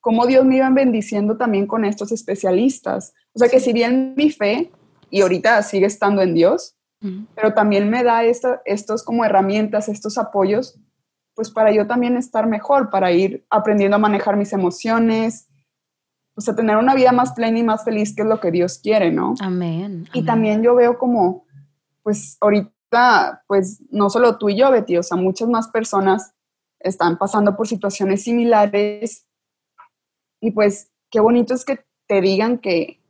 cómo 0.00 0.26
Dios 0.26 0.44
me 0.44 0.56
iba 0.56 0.68
bendiciendo 0.68 1.36
también 1.36 1.68
con 1.68 1.84
estos 1.84 2.10
especialistas. 2.10 3.14
O 3.34 3.38
sea 3.38 3.48
que 3.48 3.60
si 3.60 3.72
bien 3.72 4.14
mi 4.16 4.28
fe, 4.30 4.72
y 5.10 5.20
ahorita 5.20 5.62
sigue 5.62 5.86
estando 5.86 6.20
en 6.20 6.34
Dios, 6.34 6.74
pero 7.36 7.54
también 7.54 7.88
me 7.88 8.02
da 8.02 8.24
estos 8.24 9.04
como 9.04 9.24
herramientas, 9.24 9.88
estos 9.88 10.18
apoyos, 10.18 10.80
pues 11.36 11.52
para 11.52 11.70
yo 11.70 11.86
también 11.86 12.16
estar 12.16 12.48
mejor, 12.48 12.90
para 12.90 13.12
ir 13.12 13.46
aprendiendo 13.48 13.94
a 13.94 14.00
manejar 14.00 14.36
mis 14.36 14.52
emociones, 14.52 15.46
o 16.34 16.40
sea, 16.40 16.56
tener 16.56 16.78
una 16.78 16.96
vida 16.96 17.12
más 17.12 17.32
plena 17.32 17.60
y 17.60 17.62
más 17.62 17.84
feliz, 17.84 18.12
que 18.12 18.22
es 18.22 18.28
lo 18.28 18.40
que 18.40 18.50
Dios 18.50 18.80
quiere, 18.82 19.12
¿no? 19.12 19.34
Amén. 19.40 20.08
Y 20.12 20.24
también 20.24 20.64
yo 20.64 20.74
veo 20.74 20.98
como, 20.98 21.44
pues 22.02 22.36
ahorita 22.40 22.72
pues 23.46 23.82
no 23.90 24.10
solo 24.10 24.38
tú 24.38 24.48
y 24.48 24.56
yo, 24.56 24.70
Betty, 24.70 24.96
o 24.96 25.02
sea, 25.02 25.16
muchas 25.16 25.48
más 25.48 25.68
personas 25.68 26.32
están 26.80 27.18
pasando 27.18 27.56
por 27.56 27.66
situaciones 27.66 28.22
similares 28.22 29.26
y 30.40 30.52
pues 30.52 30.90
qué 31.10 31.20
bonito 31.20 31.54
es 31.54 31.64
que 31.64 31.80
te 32.06 32.20
digan 32.20 32.58
que, 32.58 33.00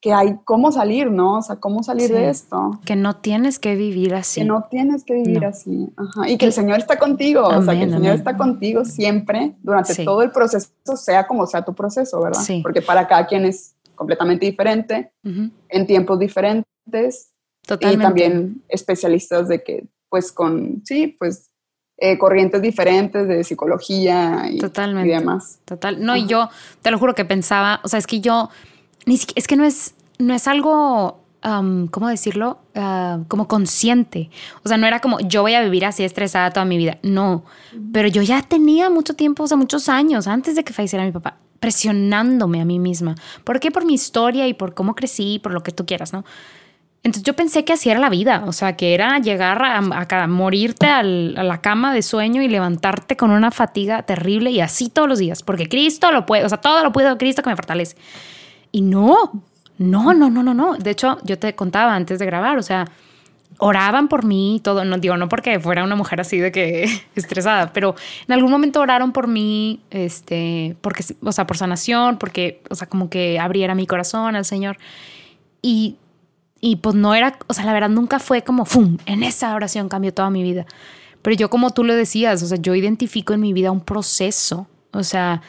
que 0.00 0.12
hay 0.12 0.38
cómo 0.44 0.70
salir, 0.70 1.10
¿no? 1.10 1.38
O 1.38 1.42
sea, 1.42 1.56
cómo 1.56 1.82
salir 1.82 2.10
de 2.10 2.28
esto. 2.28 2.78
Que 2.84 2.94
no 2.94 3.16
tienes 3.16 3.58
que 3.58 3.74
vivir 3.74 4.14
así. 4.14 4.40
Que 4.40 4.46
no 4.46 4.66
tienes 4.70 5.04
que 5.04 5.14
vivir 5.14 5.44
así. 5.44 5.88
Ajá. 5.96 6.28
Y 6.28 6.36
que 6.36 6.46
el 6.46 6.52
Señor 6.52 6.78
está 6.78 6.98
contigo, 6.98 7.46
o 7.46 7.62
sea, 7.62 7.74
que 7.74 7.84
el 7.84 7.90
Señor 7.90 8.14
está 8.14 8.36
contigo 8.36 8.84
siempre 8.84 9.56
durante 9.62 10.04
todo 10.04 10.22
el 10.22 10.30
proceso, 10.30 10.70
sea 10.96 11.26
como 11.26 11.46
sea 11.46 11.64
tu 11.64 11.74
proceso, 11.74 12.20
¿verdad? 12.20 12.42
Sí. 12.42 12.60
Porque 12.62 12.82
para 12.82 13.08
cada 13.08 13.26
quien 13.26 13.46
es 13.46 13.74
completamente 13.94 14.46
diferente, 14.46 15.12
en 15.22 15.86
tiempos 15.86 16.18
diferentes. 16.18 17.32
Totalmente. 17.66 18.02
Y 18.02 18.06
también 18.06 18.62
especialistas 18.68 19.48
de 19.48 19.62
que, 19.62 19.84
pues 20.08 20.32
con, 20.32 20.82
sí, 20.84 21.16
pues 21.18 21.50
eh, 21.98 22.18
corrientes 22.18 22.60
diferentes 22.60 23.26
de 23.26 23.42
psicología 23.42 24.46
y, 24.50 24.58
Totalmente. 24.58 25.08
y 25.08 25.12
demás. 25.12 25.60
Total. 25.64 26.04
No, 26.04 26.14
y 26.14 26.26
yo 26.26 26.48
te 26.82 26.90
lo 26.90 26.98
juro 26.98 27.14
que 27.14 27.24
pensaba, 27.24 27.80
o 27.84 27.88
sea, 27.88 27.98
es 27.98 28.06
que 28.06 28.20
yo, 28.20 28.50
ni 29.06 29.18
es 29.34 29.46
que 29.46 29.56
no 29.56 29.64
es, 29.64 29.94
no 30.18 30.34
es 30.34 30.46
algo, 30.46 31.20
¿cómo 31.42 32.08
decirlo? 32.08 32.58
Ah, 32.74 33.20
como 33.28 33.48
consciente. 33.48 34.30
O 34.62 34.68
sea, 34.68 34.76
no 34.76 34.86
era 34.86 35.00
como 35.00 35.20
yo 35.20 35.42
voy 35.42 35.54
a 35.54 35.62
vivir 35.62 35.86
así 35.86 36.04
estresada 36.04 36.50
toda 36.50 36.66
mi 36.66 36.76
vida. 36.76 36.98
No, 37.02 37.44
pero 37.92 38.08
yo 38.08 38.22
ya 38.22 38.42
tenía 38.42 38.90
mucho 38.90 39.14
tiempo, 39.14 39.44
o 39.44 39.46
sea, 39.46 39.56
muchos 39.56 39.88
años 39.88 40.26
antes 40.26 40.54
de 40.54 40.64
que 40.64 40.72
falleciera 40.72 41.04
mi 41.04 41.12
papá, 41.12 41.38
presionándome 41.60 42.60
a 42.60 42.64
mí 42.64 42.78
misma. 42.78 43.14
¿Por 43.42 43.58
qué? 43.58 43.70
Por 43.70 43.86
mi 43.86 43.94
historia 43.94 44.46
y 44.46 44.54
por 44.54 44.74
cómo 44.74 44.94
crecí, 44.94 45.38
por 45.38 45.52
lo 45.52 45.62
que 45.62 45.72
tú 45.72 45.86
quieras, 45.86 46.12
¿no? 46.12 46.24
Entonces 47.06 47.22
yo 47.22 47.36
pensé 47.36 47.64
que 47.64 47.72
así 47.72 47.88
era 47.88 48.00
la 48.00 48.08
vida, 48.08 48.42
o 48.48 48.52
sea, 48.52 48.74
que 48.74 48.92
era 48.92 49.20
llegar 49.20 49.62
a, 49.62 50.26
morirte 50.26 50.86
a 50.86 51.04
la 51.04 51.60
cama 51.60 51.94
de 51.94 52.02
sueño 52.02 52.42
y 52.42 52.48
levantarte 52.48 53.16
con 53.16 53.30
una 53.30 53.52
fatiga 53.52 54.02
terrible 54.02 54.50
y 54.50 54.60
así 54.60 54.88
todos 54.88 55.08
los 55.08 55.20
días, 55.20 55.44
porque 55.44 55.68
Cristo 55.68 56.10
lo 56.10 56.26
puede, 56.26 56.44
o 56.44 56.48
sea, 56.48 56.58
todo 56.58 56.82
lo 56.82 56.90
puedo 56.90 57.16
Cristo 57.16 57.42
que 57.44 57.50
me 57.50 57.54
fortalece. 57.54 57.96
Y 58.72 58.80
no, 58.80 59.40
no, 59.78 60.14
no, 60.14 60.30
no, 60.30 60.42
no, 60.42 60.52
no. 60.52 60.74
De 60.78 60.90
hecho, 60.90 61.18
yo 61.22 61.38
te 61.38 61.54
contaba 61.54 61.94
antes 61.94 62.18
de 62.18 62.26
grabar, 62.26 62.58
o 62.58 62.62
sea, 62.64 62.90
oraban 63.58 64.08
por 64.08 64.24
mí 64.24 64.56
y 64.56 64.60
todo, 64.60 64.84
no 64.84 64.98
digo, 64.98 65.16
no 65.16 65.28
porque 65.28 65.60
fuera 65.60 65.84
una 65.84 65.94
mujer 65.94 66.20
así 66.20 66.38
de 66.38 66.50
que 66.50 66.88
estresada, 67.14 67.72
pero 67.72 67.94
en 68.26 68.32
algún 68.32 68.50
momento 68.50 68.80
oraron 68.80 69.12
por 69.12 69.28
mí, 69.28 69.80
este, 69.92 70.74
porque, 70.80 71.04
o 71.22 71.30
sea, 71.30 71.46
por 71.46 71.56
sanación, 71.56 72.18
porque, 72.18 72.62
o 72.68 72.74
sea, 72.74 72.88
como 72.88 73.08
que 73.10 73.38
abriera 73.38 73.76
mi 73.76 73.86
corazón 73.86 74.34
al 74.34 74.44
Señor. 74.44 74.76
Y 75.62 75.98
y 76.66 76.74
pues 76.74 76.96
no 76.96 77.14
era, 77.14 77.38
o 77.46 77.54
sea, 77.54 77.64
la 77.64 77.72
verdad 77.72 77.90
nunca 77.90 78.18
fue 78.18 78.42
como, 78.42 78.64
¡fum! 78.64 78.98
En 79.06 79.22
esa 79.22 79.54
oración 79.54 79.88
cambió 79.88 80.12
toda 80.12 80.30
mi 80.30 80.42
vida. 80.42 80.66
Pero 81.22 81.36
yo 81.36 81.48
como 81.48 81.70
tú 81.70 81.84
lo 81.84 81.94
decías, 81.94 82.42
o 82.42 82.46
sea, 82.48 82.58
yo 82.58 82.74
identifico 82.74 83.34
en 83.34 83.40
mi 83.40 83.52
vida 83.52 83.70
un 83.70 83.82
proceso, 83.82 84.66
o 84.92 85.04
sea, 85.04 85.42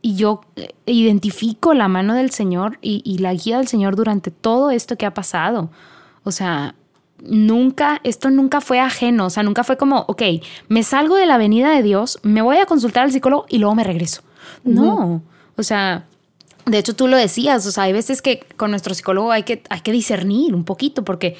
y 0.00 0.14
yo 0.14 0.40
eh, 0.56 0.72
identifico 0.86 1.74
la 1.74 1.88
mano 1.88 2.14
del 2.14 2.30
Señor 2.30 2.78
y, 2.80 3.02
y 3.04 3.18
la 3.18 3.34
guía 3.34 3.58
del 3.58 3.68
Señor 3.68 3.96
durante 3.96 4.30
todo 4.30 4.70
esto 4.70 4.96
que 4.96 5.04
ha 5.04 5.12
pasado. 5.12 5.70
O 6.24 6.32
sea, 6.32 6.74
nunca, 7.22 8.00
esto 8.02 8.30
nunca 8.30 8.62
fue 8.62 8.80
ajeno, 8.80 9.26
o 9.26 9.30
sea, 9.30 9.42
nunca 9.42 9.64
fue 9.64 9.76
como, 9.76 10.06
ok, 10.08 10.22
me 10.68 10.82
salgo 10.84 11.16
de 11.16 11.26
la 11.26 11.36
venida 11.36 11.68
de 11.68 11.82
Dios, 11.82 12.18
me 12.22 12.40
voy 12.40 12.56
a 12.56 12.64
consultar 12.64 13.04
al 13.04 13.12
psicólogo 13.12 13.44
y 13.50 13.58
luego 13.58 13.74
me 13.74 13.84
regreso. 13.84 14.22
No, 14.64 15.20
o 15.54 15.62
sea, 15.62 16.06
de 16.64 16.78
hecho, 16.78 16.94
tú 16.94 17.08
lo 17.08 17.16
decías, 17.16 17.66
o 17.66 17.72
sea, 17.72 17.84
hay 17.84 17.92
veces 17.92 18.22
que 18.22 18.40
con 18.56 18.70
nuestro 18.70 18.94
psicólogo 18.94 19.32
hay 19.32 19.42
que, 19.42 19.62
hay 19.68 19.80
que 19.80 19.92
discernir 19.92 20.54
un 20.54 20.64
poquito, 20.64 21.04
porque 21.04 21.36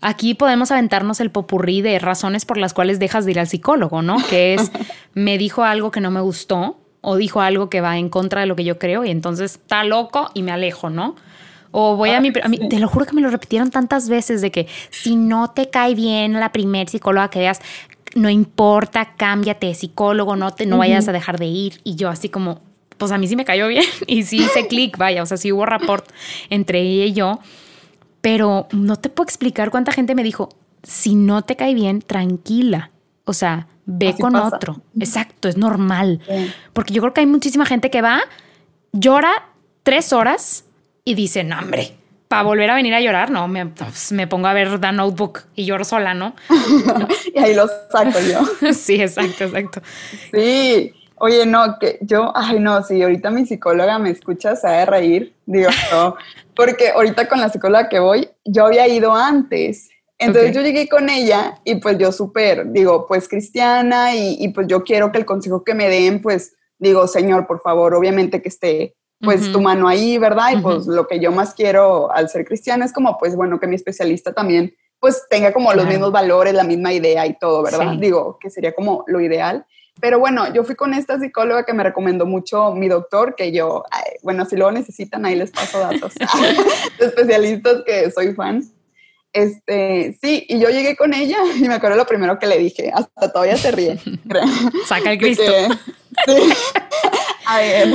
aquí 0.00 0.34
podemos 0.34 0.70
aventarnos 0.70 1.20
el 1.20 1.30
popurrí 1.30 1.82
de 1.82 1.98
razones 1.98 2.44
por 2.44 2.58
las 2.58 2.74
cuales 2.74 2.98
dejas 2.98 3.24
de 3.24 3.32
ir 3.32 3.40
al 3.40 3.48
psicólogo, 3.48 4.02
¿no? 4.02 4.16
Que 4.28 4.54
es, 4.54 4.70
me 5.14 5.38
dijo 5.38 5.64
algo 5.64 5.90
que 5.90 6.00
no 6.00 6.10
me 6.10 6.20
gustó 6.20 6.78
o 7.00 7.16
dijo 7.16 7.40
algo 7.40 7.70
que 7.70 7.80
va 7.80 7.98
en 7.98 8.08
contra 8.08 8.42
de 8.42 8.46
lo 8.46 8.56
que 8.56 8.64
yo 8.64 8.78
creo 8.78 9.04
y 9.04 9.10
entonces 9.10 9.52
está 9.52 9.84
loco 9.84 10.30
y 10.34 10.42
me 10.42 10.52
alejo, 10.52 10.90
¿no? 10.90 11.16
O 11.72 11.96
voy 11.96 12.10
a 12.10 12.20
mi, 12.20 12.30
a 12.30 12.68
Te 12.68 12.80
lo 12.80 12.88
juro 12.88 13.06
que 13.06 13.14
me 13.14 13.20
lo 13.20 13.30
repitieron 13.30 13.70
tantas 13.70 14.08
veces 14.08 14.40
de 14.40 14.50
que 14.50 14.66
si 14.90 15.14
no 15.16 15.50
te 15.50 15.70
cae 15.70 15.94
bien 15.94 16.32
la 16.32 16.50
primer 16.50 16.88
psicóloga 16.88 17.30
que 17.30 17.38
veas, 17.38 17.60
no 18.16 18.28
importa, 18.28 19.14
cámbiate 19.16 19.68
de 19.68 19.74
psicólogo, 19.74 20.34
no, 20.34 20.50
te, 20.50 20.66
no 20.66 20.78
vayas 20.78 21.06
a 21.06 21.12
dejar 21.12 21.38
de 21.38 21.46
ir. 21.46 21.80
Y 21.84 21.94
yo 21.94 22.08
así 22.08 22.28
como, 22.28 22.60
pues 23.00 23.10
a 23.12 23.18
mí 23.18 23.26
sí 23.26 23.34
me 23.34 23.46
cayó 23.46 23.66
bien 23.66 23.84
y 24.06 24.22
sí 24.22 24.36
hice 24.36 24.68
clic, 24.68 24.96
vaya, 24.96 25.22
o 25.24 25.26
sea, 25.26 25.38
sí 25.38 25.50
hubo 25.50 25.66
rapport 25.66 26.06
entre 26.50 26.80
ella 26.80 27.06
y 27.06 27.12
yo, 27.14 27.40
pero 28.20 28.68
no 28.70 28.96
te 28.96 29.08
puedo 29.08 29.24
explicar 29.24 29.70
cuánta 29.70 29.90
gente 29.90 30.14
me 30.14 30.22
dijo, 30.22 30.50
si 30.82 31.14
no 31.14 31.42
te 31.42 31.56
cae 31.56 31.74
bien, 31.74 32.02
tranquila, 32.02 32.90
o 33.24 33.32
sea, 33.32 33.66
ve 33.86 34.14
con 34.20 34.36
otro. 34.36 34.82
Exacto, 34.98 35.48
es 35.48 35.56
normal. 35.56 36.20
Porque 36.72 36.92
yo 36.92 37.00
creo 37.00 37.14
que 37.14 37.20
hay 37.20 37.26
muchísima 37.26 37.64
gente 37.64 37.90
que 37.90 38.02
va, 38.02 38.20
llora 38.92 39.48
tres 39.82 40.12
horas 40.12 40.64
y 41.04 41.14
dice, 41.14 41.42
no, 41.42 41.58
hombre, 41.58 41.96
para 42.28 42.42
volver 42.42 42.70
a 42.70 42.74
venir 42.74 42.94
a 42.94 43.00
llorar, 43.00 43.30
no, 43.30 43.48
me, 43.48 43.66
pues, 43.66 44.12
me, 44.12 44.26
pongo 44.26 44.46
a 44.46 44.52
ver 44.52 44.78
The 44.78 44.92
Notebook 44.92 45.40
y 45.56 45.64
lloro 45.64 45.84
sola, 45.84 46.12
¿no? 46.12 46.36
y 47.34 47.38
ahí 47.38 47.54
lo 47.54 47.66
saco 47.90 48.18
yo. 48.20 48.72
sí, 48.74 49.00
exacto, 49.00 49.44
exacto. 49.44 49.82
Sí, 50.32 50.92
Oye, 51.22 51.44
no, 51.44 51.78
que 51.78 51.98
yo, 52.00 52.32
ay, 52.34 52.58
no, 52.58 52.82
si 52.82 53.02
ahorita 53.02 53.30
mi 53.30 53.44
psicóloga 53.44 53.98
me 53.98 54.10
escucha, 54.10 54.56
se 54.56 54.66
ha 54.66 54.72
de 54.72 54.86
reír, 54.86 55.34
digo, 55.44 55.68
no, 55.92 56.16
porque 56.56 56.90
ahorita 56.90 57.28
con 57.28 57.40
la 57.40 57.50
psicóloga 57.50 57.88
que 57.88 58.00
voy, 58.00 58.28
yo 58.44 58.66
había 58.66 58.88
ido 58.88 59.14
antes. 59.14 59.90
Entonces 60.18 60.54
yo 60.54 60.60
llegué 60.60 60.88
con 60.88 61.08
ella 61.08 61.58
y 61.64 61.76
pues 61.76 61.96
yo 61.98 62.12
súper, 62.12 62.70
digo, 62.72 63.06
pues 63.06 63.28
cristiana 63.28 64.14
y, 64.14 64.36
y, 64.38 64.48
pues 64.48 64.66
yo 64.66 64.84
quiero 64.84 65.12
que 65.12 65.18
el 65.18 65.24
consejo 65.24 65.64
que 65.64 65.74
me 65.74 65.88
den, 65.88 66.20
pues 66.20 66.54
digo, 66.78 67.06
Señor, 67.06 67.46
por 67.46 67.60
favor, 67.60 67.94
obviamente 67.94 68.42
que 68.42 68.48
esté 68.48 68.96
pues 69.20 69.52
tu 69.52 69.60
mano 69.60 69.86
ahí, 69.86 70.16
¿verdad? 70.18 70.52
Y 70.56 70.60
pues 70.60 70.86
lo 70.86 71.06
que 71.06 71.20
yo 71.20 71.30
más 71.30 71.54
quiero 71.54 72.10
al 72.10 72.28
ser 72.28 72.44
cristiana 72.46 72.84
es 72.84 72.92
como, 72.92 73.18
pues 73.18 73.36
bueno, 73.36 73.60
que 73.60 73.66
mi 73.66 73.76
especialista 73.76 74.32
también 74.32 74.74
pues 74.98 75.26
tenga 75.30 75.52
como 75.52 75.72
los 75.72 75.86
mismos 75.86 76.12
valores, 76.12 76.52
la 76.54 76.64
misma 76.64 76.92
idea 76.92 77.26
y 77.26 77.38
todo, 77.38 77.62
¿verdad? 77.62 77.94
Digo, 77.98 78.38
que 78.40 78.50
sería 78.50 78.74
como 78.74 79.04
lo 79.06 79.20
ideal. 79.20 79.66
Pero 80.00 80.18
bueno, 80.18 80.52
yo 80.52 80.64
fui 80.64 80.74
con 80.74 80.94
esta 80.94 81.18
psicóloga 81.18 81.64
que 81.64 81.72
me 81.72 81.82
recomendó 81.82 82.26
mucho 82.26 82.74
mi 82.74 82.88
doctor, 82.88 83.34
que 83.34 83.52
yo, 83.52 83.84
bueno, 84.22 84.44
si 84.44 84.56
lo 84.56 84.70
necesitan, 84.70 85.26
ahí 85.26 85.36
les 85.36 85.50
paso 85.50 85.78
datos 85.78 86.14
de 86.98 87.06
especialistas 87.06 87.82
que 87.84 88.10
soy 88.10 88.34
fan. 88.34 88.62
Este, 89.32 90.18
sí, 90.20 90.44
y 90.48 90.58
yo 90.58 90.70
llegué 90.70 90.96
con 90.96 91.14
ella 91.14 91.38
y 91.54 91.68
me 91.68 91.74
acuerdo 91.74 91.96
lo 91.96 92.06
primero 92.06 92.38
que 92.38 92.46
le 92.46 92.58
dije, 92.58 92.90
hasta 92.92 93.32
todavía 93.32 93.56
se 93.56 93.70
ríe. 93.70 93.98
Saca 94.86 95.12
el 95.12 95.18
Cristo. 95.18 95.44
sí, 96.26 96.52
a 97.46 97.58
ver. 97.58 97.88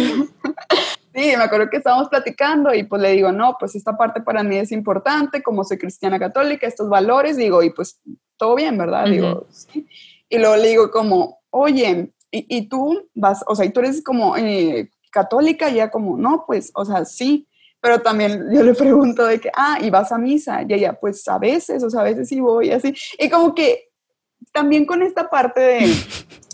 Sí, 1.13 1.33
me 1.37 1.43
acuerdo 1.43 1.69
que 1.69 1.77
estábamos 1.77 2.09
platicando 2.09 2.73
y 2.73 2.83
pues 2.83 3.01
le 3.01 3.11
digo, 3.11 3.31
no, 3.31 3.57
pues 3.59 3.75
esta 3.75 3.97
parte 3.97 4.21
para 4.21 4.43
mí 4.43 4.57
es 4.57 4.71
importante, 4.71 5.41
como 5.41 5.63
soy 5.63 5.77
cristiana 5.77 6.19
católica, 6.19 6.67
estos 6.67 6.89
valores, 6.89 7.37
digo, 7.37 7.63
y 7.63 7.69
pues 7.69 7.99
todo 8.37 8.55
bien, 8.55 8.77
¿verdad? 8.77 9.05
Digo, 9.05 9.47
sí. 9.49 9.87
Y 10.29 10.37
luego 10.37 10.55
le 10.55 10.69
digo 10.69 10.91
como, 10.91 11.39
oye, 11.55 12.11
y, 12.31 12.67
tú 12.67 13.07
vas, 13.13 13.43
o 13.47 13.55
sea, 13.55 13.65
y 13.65 13.69
tú 13.69 13.79
eres 13.79 14.03
como 14.03 14.35
eh, 14.35 14.89
católica, 15.09 15.69
ya 15.69 15.89
como, 15.89 16.17
no, 16.17 16.43
pues, 16.45 16.71
o 16.75 16.83
sea, 16.83 17.05
sí, 17.05 17.47
pero 17.79 18.01
también 18.01 18.47
yo 18.51 18.61
le 18.61 18.73
pregunto 18.73 19.25
de 19.25 19.39
que, 19.39 19.49
ah, 19.55 19.77
y 19.81 19.89
vas 19.89 20.11
a 20.11 20.17
misa, 20.17 20.63
y 20.67 20.73
ella, 20.73 20.99
pues 20.99 21.25
a 21.29 21.37
veces, 21.37 21.81
o 21.83 21.89
sea, 21.89 22.01
a 22.01 22.03
veces 22.03 22.27
sí 22.27 22.41
voy, 22.41 22.71
así, 22.71 22.93
y 23.17 23.29
como 23.29 23.55
que 23.55 23.89
también 24.51 24.85
con 24.85 25.01
esta 25.01 25.29
parte 25.29 25.61
de, 25.61 25.93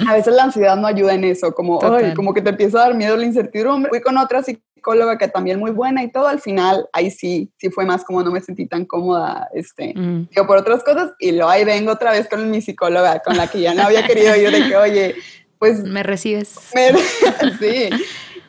a 0.07 0.13
veces 0.13 0.35
la 0.35 0.43
ansiedad 0.43 0.77
no 0.77 0.85
ayuda 0.85 1.15
en 1.15 1.23
eso, 1.23 1.53
como, 1.53 1.79
como 2.15 2.33
que 2.33 2.41
te 2.41 2.51
empieza 2.51 2.77
a 2.77 2.87
dar 2.87 2.95
miedo 2.95 3.17
la 3.17 3.25
incertidumbre. 3.25 3.89
Fui 3.89 4.01
con 4.01 4.17
otra 4.17 4.43
psicóloga 4.43 4.70
que 5.19 5.27
también 5.27 5.59
muy 5.59 5.71
buena 5.71 6.03
y 6.03 6.11
todo, 6.11 6.27
al 6.27 6.39
final, 6.39 6.87
ahí 6.93 7.11
sí, 7.11 7.51
sí 7.57 7.69
fue 7.69 7.85
más 7.85 8.03
como 8.03 8.23
no 8.23 8.31
me 8.31 8.41
sentí 8.41 8.67
tan 8.67 8.85
cómoda, 8.85 9.49
este, 9.53 9.93
mm. 9.95 10.29
yo 10.35 10.47
por 10.47 10.57
otras 10.57 10.83
cosas, 10.83 11.11
y 11.19 11.31
luego 11.31 11.49
ahí 11.49 11.63
vengo 11.63 11.91
otra 11.91 12.11
vez 12.11 12.27
con 12.27 12.49
mi 12.49 12.61
psicóloga, 12.61 13.19
con 13.19 13.37
la 13.37 13.47
que 13.47 13.61
ya 13.61 13.73
no 13.73 13.83
había 13.83 14.05
querido 14.05 14.35
ir, 14.35 14.51
de 14.51 14.67
que, 14.67 14.75
oye, 14.75 15.15
pues... 15.59 15.79
Me 15.83 16.03
recibes. 16.03 16.49
sí. 17.59 17.89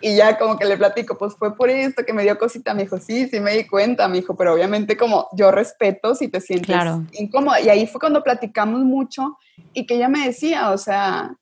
Y 0.04 0.16
ya 0.16 0.36
como 0.36 0.58
que 0.58 0.64
le 0.64 0.76
platico, 0.76 1.16
pues 1.16 1.34
fue 1.34 1.56
por 1.56 1.70
esto 1.70 2.04
que 2.04 2.12
me 2.12 2.24
dio 2.24 2.36
cosita. 2.36 2.74
Me 2.74 2.82
dijo, 2.82 2.98
sí, 2.98 3.28
sí 3.28 3.38
me 3.38 3.52
di 3.52 3.68
cuenta, 3.68 4.08
me 4.08 4.16
dijo, 4.16 4.34
pero 4.36 4.52
obviamente 4.52 4.96
como 4.96 5.28
yo 5.32 5.52
respeto 5.52 6.16
si 6.16 6.26
te 6.26 6.40
sientes 6.40 6.66
claro. 6.66 7.06
incómoda. 7.12 7.60
Y 7.60 7.68
ahí 7.68 7.86
fue 7.86 8.00
cuando 8.00 8.20
platicamos 8.24 8.80
mucho 8.80 9.38
y 9.72 9.86
que 9.86 9.94
ella 9.94 10.08
me 10.08 10.26
decía, 10.26 10.72
o 10.72 10.78
sea, 10.78 11.36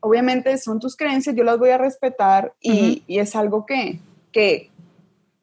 obviamente 0.00 0.56
son 0.58 0.80
tus 0.80 0.96
creencias, 0.96 1.34
yo 1.34 1.44
las 1.44 1.58
voy 1.58 1.70
a 1.70 1.78
respetar 1.78 2.54
y, 2.60 3.02
y 3.06 3.18
es 3.18 3.34
algo 3.34 3.66
que, 3.66 4.00
que 4.32 4.70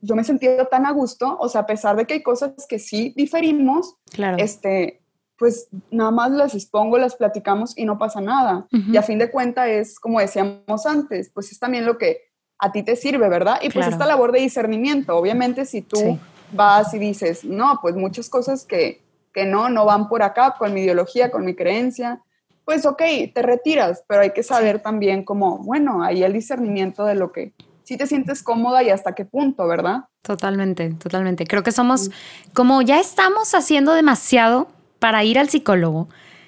yo 0.01 0.15
me 0.15 0.21
he 0.21 0.25
sentido 0.25 0.65
tan 0.67 0.85
a 0.85 0.91
gusto, 0.91 1.37
o 1.39 1.47
sea, 1.47 1.61
a 1.61 1.65
pesar 1.65 1.95
de 1.95 2.05
que 2.05 2.15
hay 2.15 2.23
cosas 2.23 2.51
que 2.67 2.77
sí 2.77 3.13
diferimos, 3.15 3.95
claro. 4.11 4.37
este, 4.37 5.01
pues 5.37 5.67
nada 5.91 6.11
más 6.11 6.31
las 6.31 6.53
expongo, 6.55 6.97
las 6.97 7.15
platicamos 7.15 7.77
y 7.77 7.85
no 7.85 7.97
pasa 7.97 8.21
nada. 8.21 8.67
Y 8.71 8.97
a 8.97 9.01
fin 9.01 9.17
de 9.17 9.31
cuentas 9.31 9.67
es, 9.67 9.99
como 9.99 10.19
decíamos 10.19 10.85
antes, 10.85 11.31
pues 11.33 11.51
es 11.51 11.59
también 11.59 11.85
lo 11.85 11.97
que 11.97 12.21
a 12.59 12.71
ti 12.71 12.83
te 12.83 12.95
sirve, 12.95 13.27
¿verdad? 13.29 13.59
Y 13.61 13.69
pues 13.69 13.87
esta 13.87 14.05
labor 14.05 14.31
de 14.31 14.39
discernimiento, 14.39 15.17
obviamente 15.17 15.65
si 15.65 15.81
tú 15.81 16.19
vas 16.51 16.93
y 16.93 16.99
dices, 16.99 17.43
no, 17.43 17.79
pues 17.81 17.95
muchas 17.95 18.29
cosas 18.29 18.65
que, 18.65 19.01
que 19.33 19.45
no, 19.45 19.69
no 19.69 19.85
van 19.85 20.07
por 20.07 20.21
acá 20.21 20.55
con 20.57 20.73
mi 20.73 20.81
ideología, 20.81 21.31
con 21.31 21.45
mi 21.45 21.55
creencia, 21.55 22.21
pues 22.65 22.85
ok, 22.85 23.01
te 23.33 23.41
retiras, 23.41 24.03
pero 24.07 24.21
hay 24.21 24.31
que 24.31 24.43
saber 24.43 24.81
también 24.81 25.23
como, 25.23 25.59
bueno, 25.59 26.03
ahí 26.03 26.23
el 26.23 26.33
discernimiento 26.33 27.05
de 27.05 27.15
lo 27.15 27.31
que 27.31 27.53
si 27.83 27.97
te 27.97 28.07
sientes 28.07 28.43
cómoda 28.43 28.81
y 28.83 28.89
hasta 28.89 29.13
qué 29.13 29.25
punto, 29.25 29.67
¿verdad? 29.67 30.05
Totalmente, 30.21 30.93
totalmente. 30.93 31.45
Creo 31.45 31.63
que 31.63 31.71
somos, 31.71 32.11
como 32.53 32.81
ya 32.81 32.99
estamos 32.99 33.53
haciendo 33.53 33.93
demasiado 33.93 34.69
para 34.99 35.23
ir 35.23 35.37
al 35.37 35.49
psicólogo. 35.49 36.07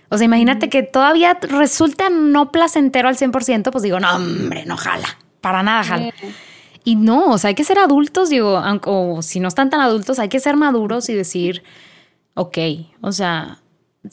O 0.10 0.18
sea, 0.18 0.26
imagínate 0.26 0.70
que 0.70 0.84
todavía 0.84 1.38
resulta 1.42 2.10
no 2.10 2.52
placentero 2.52 3.10
al 3.10 3.18
100%, 3.18 3.72
pues 3.72 3.84
digo, 3.84 4.00
no, 4.00 4.16
hombre, 4.16 4.66
no 4.66 4.78
jala, 4.78 5.18
para 5.42 5.62
nada 5.62 5.84
jala. 5.84 6.14
Y 6.86 6.96
no, 6.96 7.32
o 7.32 7.38
sea, 7.38 7.50
hay 7.50 7.56
que 7.56 7.64
ser 7.64 7.80
adultos, 7.80 8.30
digo, 8.30 8.62
o 8.86 9.22
si 9.22 9.40
no 9.40 9.48
están 9.48 9.70
tan 9.70 9.82
adultos, 9.82 10.20
hay 10.20 10.30
que 10.30 10.40
ser 10.40 10.56
maduros 10.56 11.10
y 11.10 11.16
decir, 11.16 11.64
ok, 12.36 12.58
o 13.02 13.12
sea, 13.12 13.60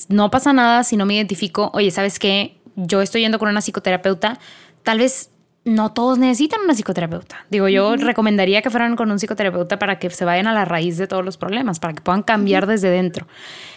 no 0.09 0.31
pasa 0.31 0.52
nada 0.52 0.85
si 0.85 0.96
no 0.96 1.07
me 1.07 1.14
identifico, 1.14 1.70
oye, 1.74 1.90
¿sabes 1.90 2.18
qué? 2.18 2.61
Yo 2.76 3.02
estoy 3.02 3.22
yendo 3.22 3.38
con 3.38 3.48
una 3.48 3.61
psicoterapeuta, 3.61 4.38
tal 4.83 4.98
vez 4.98 5.31
no 5.64 5.92
todos 5.92 6.18
necesitan 6.18 6.61
una 6.62 6.74
psicoterapeuta. 6.74 7.46
Digo, 7.50 7.68
yo 7.68 7.96
recomendaría 7.96 8.62
que 8.62 8.70
fueran 8.70 8.96
con 8.96 9.11
un 9.11 9.18
psicoterapeuta 9.18 9.78
para 9.78 9.98
que 9.98 10.11
se 10.11 10.24
vayan 10.24 10.46
a 10.46 10.52
la 10.52 10.64
raíz 10.64 10.96
de 10.98 11.07
todos 11.07 11.24
los 11.24 11.37
problemas, 11.37 11.78
para 11.78 11.94
que 11.94 12.00
puedan 12.00 12.22
cambiar 12.22 12.66
desde 12.66 12.90
dentro. 12.90 13.26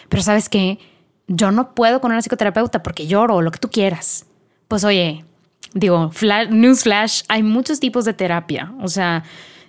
Pero 0.09 0.23
¿sabes 0.23 0.49
qué? 0.49 0.79
Yo 1.27 1.51
no 1.51 1.75
puedo 1.75 2.01
con 2.01 2.11
una 2.11 2.21
psicoterapeuta 2.21 2.81
porque 2.81 3.07
lloro 3.07 3.35
o 3.35 3.41
lo 3.41 3.51
que 3.51 3.59
tú 3.59 3.69
quieras. 3.69 4.25
Pues 4.67 4.83
oye, 4.83 5.25
digo, 5.73 6.09
flash, 6.11 6.49
newsflash, 6.49 7.21
hay 7.27 7.43
muchos 7.43 7.79
tipos 7.79 8.05
de 8.05 8.13
terapia. 8.13 8.73
O 8.81 8.87
sea, 8.87 9.23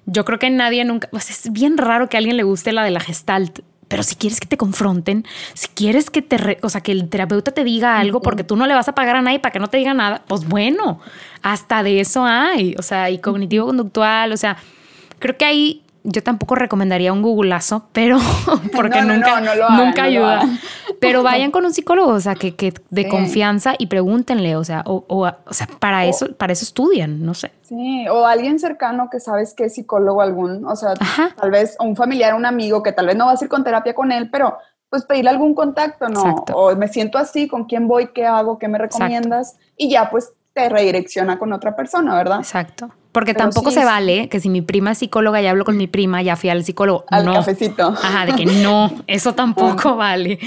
yo 0.07 0.25
creo 0.25 0.39
que 0.39 0.49
nadie 0.49 0.85
nunca, 0.85 1.09
pues 1.11 1.31
es 1.31 1.53
bien 1.53 1.77
raro 1.77 2.09
que 2.09 2.17
a 2.17 2.19
alguien 2.19 2.37
le 2.37 2.45
guste 2.45 2.73
la 2.73 2.85
de 2.85 2.91
la 2.91 3.01
gestalt 3.01 3.61
pero 3.89 4.03
si 4.03 4.17
quieres 4.17 4.41
que 4.41 4.47
te 4.47 4.57
confronten, 4.57 5.25
si 5.55 5.69
quieres 5.69 6.11
que 6.11 6.23
te, 6.23 6.59
o 6.63 6.69
sea, 6.69 6.81
que 6.81 6.93
el 6.93 7.09
terapeuta 7.09 7.53
te 7.53 7.65
diga 7.65 7.99
algo 7.99 8.21
porque 8.21 8.45
tú 8.45 8.57
no 8.57 8.67
le 8.67 8.75
vas 8.75 8.89
a 8.89 8.95
pagar 8.95 9.17
a 9.17 9.23
nadie 9.23 9.39
para 9.39 9.53
que 9.53 9.59
no 9.59 9.69
te 9.69 9.79
diga 9.79 9.95
nada, 9.95 10.23
pues 10.27 10.47
bueno, 10.47 11.01
hasta 11.43 11.83
de 11.83 12.01
eso 12.01 12.25
hay, 12.25 12.75
o 12.79 12.83
sea, 12.83 13.11
y 13.11 13.19
cognitivo 13.19 13.67
conductual, 13.67 14.33
o 14.33 14.37
sea, 14.37 14.57
creo 15.19 15.37
que 15.37 15.45
ahí 15.45 15.83
yo 16.07 16.23
tampoco 16.23 16.55
recomendaría 16.55 17.13
un 17.13 17.21
googleazo, 17.21 17.89
pero 17.93 18.19
porque 18.75 19.03
nunca, 19.03 19.41
nunca 19.71 20.05
ayuda. 20.05 20.43
pero 21.01 21.23
vayan 21.23 21.51
con 21.51 21.65
un 21.65 21.73
psicólogo, 21.73 22.13
o 22.13 22.21
sea, 22.21 22.35
que, 22.35 22.55
que 22.55 22.73
de 22.91 23.09
confianza 23.09 23.75
y 23.77 23.89
pregúntenle, 23.89 24.57
o 24.57 24.65
sea, 24.65 24.83
o, 24.87 25.05
o, 25.09 25.53
sea, 25.53 25.67
para 25.79 26.07
eso, 26.07 26.33
para 26.37 26.53
eso 26.53 26.65
estudian, 26.65 27.25
no 27.25 27.35
sé. 27.35 27.51
Sí, 27.63 28.07
o 28.09 28.25
alguien 28.25 28.59
cercano 28.59 29.09
que 29.11 29.19
sabes 29.19 29.53
que 29.53 29.65
es 29.65 29.75
psicólogo 29.75 30.23
algún, 30.23 30.65
o 30.65 30.77
sea, 30.77 30.95
tal 30.95 31.51
vez 31.51 31.77
un 31.81 31.97
familiar, 31.97 32.35
un 32.35 32.47
amigo 32.47 32.83
que 32.83 32.93
tal 32.93 33.07
vez 33.07 33.17
no 33.17 33.27
vas 33.27 33.43
a 33.43 33.45
ir 33.45 33.51
con 33.51 33.65
terapia 33.65 33.95
con 33.95 34.13
él, 34.13 34.31
pero 34.31 34.57
pues 34.89 35.05
pedirle 35.05 35.31
algún 35.31 35.55
contacto, 35.55 36.09
¿no? 36.09 36.45
O 36.55 36.75
me 36.77 36.87
siento 36.87 37.19
así, 37.19 37.49
¿con 37.49 37.65
quién 37.65 37.89
voy? 37.89 38.13
¿Qué 38.13 38.25
hago? 38.25 38.59
¿Qué 38.59 38.69
me 38.69 38.79
recomiendas? 38.79 39.59
Y 39.77 39.91
ya 39.91 40.09
pues 40.11 40.33
te 40.53 40.69
redirecciona 40.69 41.39
con 41.39 41.53
otra 41.53 41.75
persona, 41.75 42.15
¿verdad? 42.17 42.39
Exacto. 42.39 42.91
Porque 43.17 43.33
tampoco 43.33 43.71
se 43.71 43.83
vale 43.83 44.29
que 44.29 44.41
si 44.41 44.51
mi 44.51 44.61
prima 44.61 44.91
es 44.91 44.99
psicóloga 44.99 45.41
y 45.41 45.47
hablo 45.47 45.65
con 45.65 45.79
mi 45.79 45.87
prima, 45.87 46.21
ya 46.21 46.37
fui 46.37 46.51
al 46.51 46.63
psicólogo. 46.65 47.07
Al 47.09 47.25
cafecito. 47.25 47.89
Ajá, 47.89 48.27
de 48.27 48.35
que 48.35 48.45
no, 48.45 48.93
eso 49.07 49.33
tampoco 49.35 49.97
vale. 49.97 50.39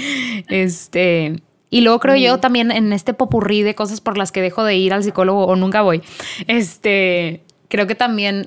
Este. 0.46 1.42
Y 1.68 1.80
luego 1.80 1.98
creo 1.98 2.14
yo 2.14 2.38
también 2.38 2.70
en 2.70 2.92
este 2.92 3.12
popurrí 3.12 3.64
de 3.64 3.74
cosas 3.74 4.00
por 4.00 4.16
las 4.16 4.30
que 4.30 4.40
dejo 4.40 4.62
de 4.62 4.76
ir 4.76 4.94
al 4.94 5.02
psicólogo 5.02 5.46
o 5.46 5.56
nunca 5.56 5.82
voy. 5.82 6.00
Este, 6.46 7.42
creo 7.66 7.88
que 7.88 7.96
también, 7.96 8.46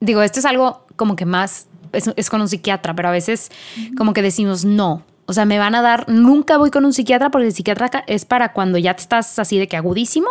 digo, 0.00 0.22
esto 0.22 0.38
es 0.38 0.46
algo 0.46 0.86
como 0.96 1.14
que 1.14 1.26
más, 1.26 1.68
es, 1.92 2.10
es 2.16 2.30
con 2.30 2.40
un 2.40 2.48
psiquiatra, 2.48 2.94
pero 2.94 3.08
a 3.08 3.12
veces 3.12 3.50
como 3.94 4.14
que 4.14 4.22
decimos 4.22 4.64
no. 4.64 5.02
O 5.30 5.32
sea, 5.32 5.44
me 5.44 5.60
van 5.60 5.76
a 5.76 5.80
dar, 5.80 6.08
nunca 6.08 6.58
voy 6.58 6.70
con 6.70 6.84
un 6.84 6.92
psiquiatra 6.92 7.30
porque 7.30 7.46
el 7.46 7.52
psiquiatra 7.52 8.02
es 8.08 8.24
para 8.24 8.52
cuando 8.52 8.78
ya 8.78 8.90
estás 8.90 9.38
así 9.38 9.58
de 9.58 9.68
que 9.68 9.76
agudísimo 9.76 10.28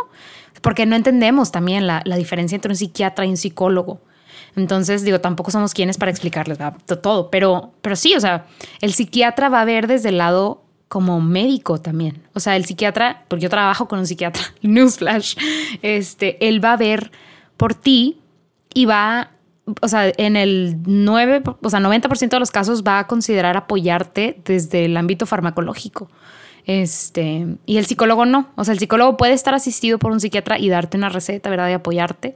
porque 0.62 0.86
no 0.86 0.98
entendemos 0.98 1.54
también 1.54 1.88
la, 1.88 2.04
diferencia 2.18 2.56
entre 2.56 2.72
un 2.72 2.76
psiquiatra 2.76 3.26
y 3.26 3.30
un 3.30 3.38
psicólogo. 3.38 4.02
Entonces, 4.58 5.04
digo, 5.04 5.22
tampoco 5.22 5.52
somos 5.52 5.74
quienes 5.74 5.98
para 5.98 6.12
explicarles 6.12 6.58
todo, 7.02 7.30
pero, 7.30 7.72
pero 7.82 7.96
sí, 7.96 8.14
o 8.14 8.20
sea, 8.20 8.46
el 8.82 8.94
psiquiatra 8.94 9.48
va 9.48 9.62
a 9.62 9.66
ver 9.66 9.88
desde 9.88 10.10
el 10.10 10.18
lado 10.18 10.64
como 10.90 11.22
médico 11.22 11.80
también. 11.80 12.24
O 12.34 12.42
sea, 12.42 12.58
el 12.58 12.66
psiquiatra, 12.66 13.24
porque 13.30 13.44
yo 13.44 13.50
trabajo 13.50 13.88
con 13.88 14.00
un 14.00 14.08
psiquiatra, 14.08 14.44
newsflash, 14.62 15.38
este, 15.82 16.46
él 16.46 16.62
va 16.62 16.74
a 16.74 16.78
ver 16.78 17.10
por 17.56 17.74
ti 17.74 18.20
y 18.74 18.84
va, 18.84 19.32
o 19.82 19.88
sea, 19.88 20.12
en 20.18 20.36
el 20.36 20.78
9, 20.86 21.44
o 21.62 21.70
sea, 21.70 21.80
90% 21.80 22.30
de 22.30 22.40
los 22.40 22.52
casos 22.52 22.84
va 22.84 23.00
a 23.00 23.08
considerar 23.08 23.58
apoyarte 23.58 24.40
desde 24.46 24.86
el 24.86 24.98
ámbito 24.98 25.26
farmacológico. 25.26 26.10
Este, 26.66 27.48
y 27.66 27.78
el 27.78 27.86
psicólogo 27.86 28.26
no. 28.26 28.50
O 28.56 28.64
sea, 28.64 28.74
el 28.74 28.80
psicólogo 28.80 29.18
puede 29.18 29.34
estar 29.34 29.54
asistido 29.54 29.98
por 29.98 30.12
un 30.12 30.20
psiquiatra 30.20 30.60
y 30.60 30.70
darte 30.70 30.98
una 30.98 31.10
receta, 31.10 31.50
¿verdad? 31.50 31.70
Y 31.70 31.74
apoyarte. 31.74 32.36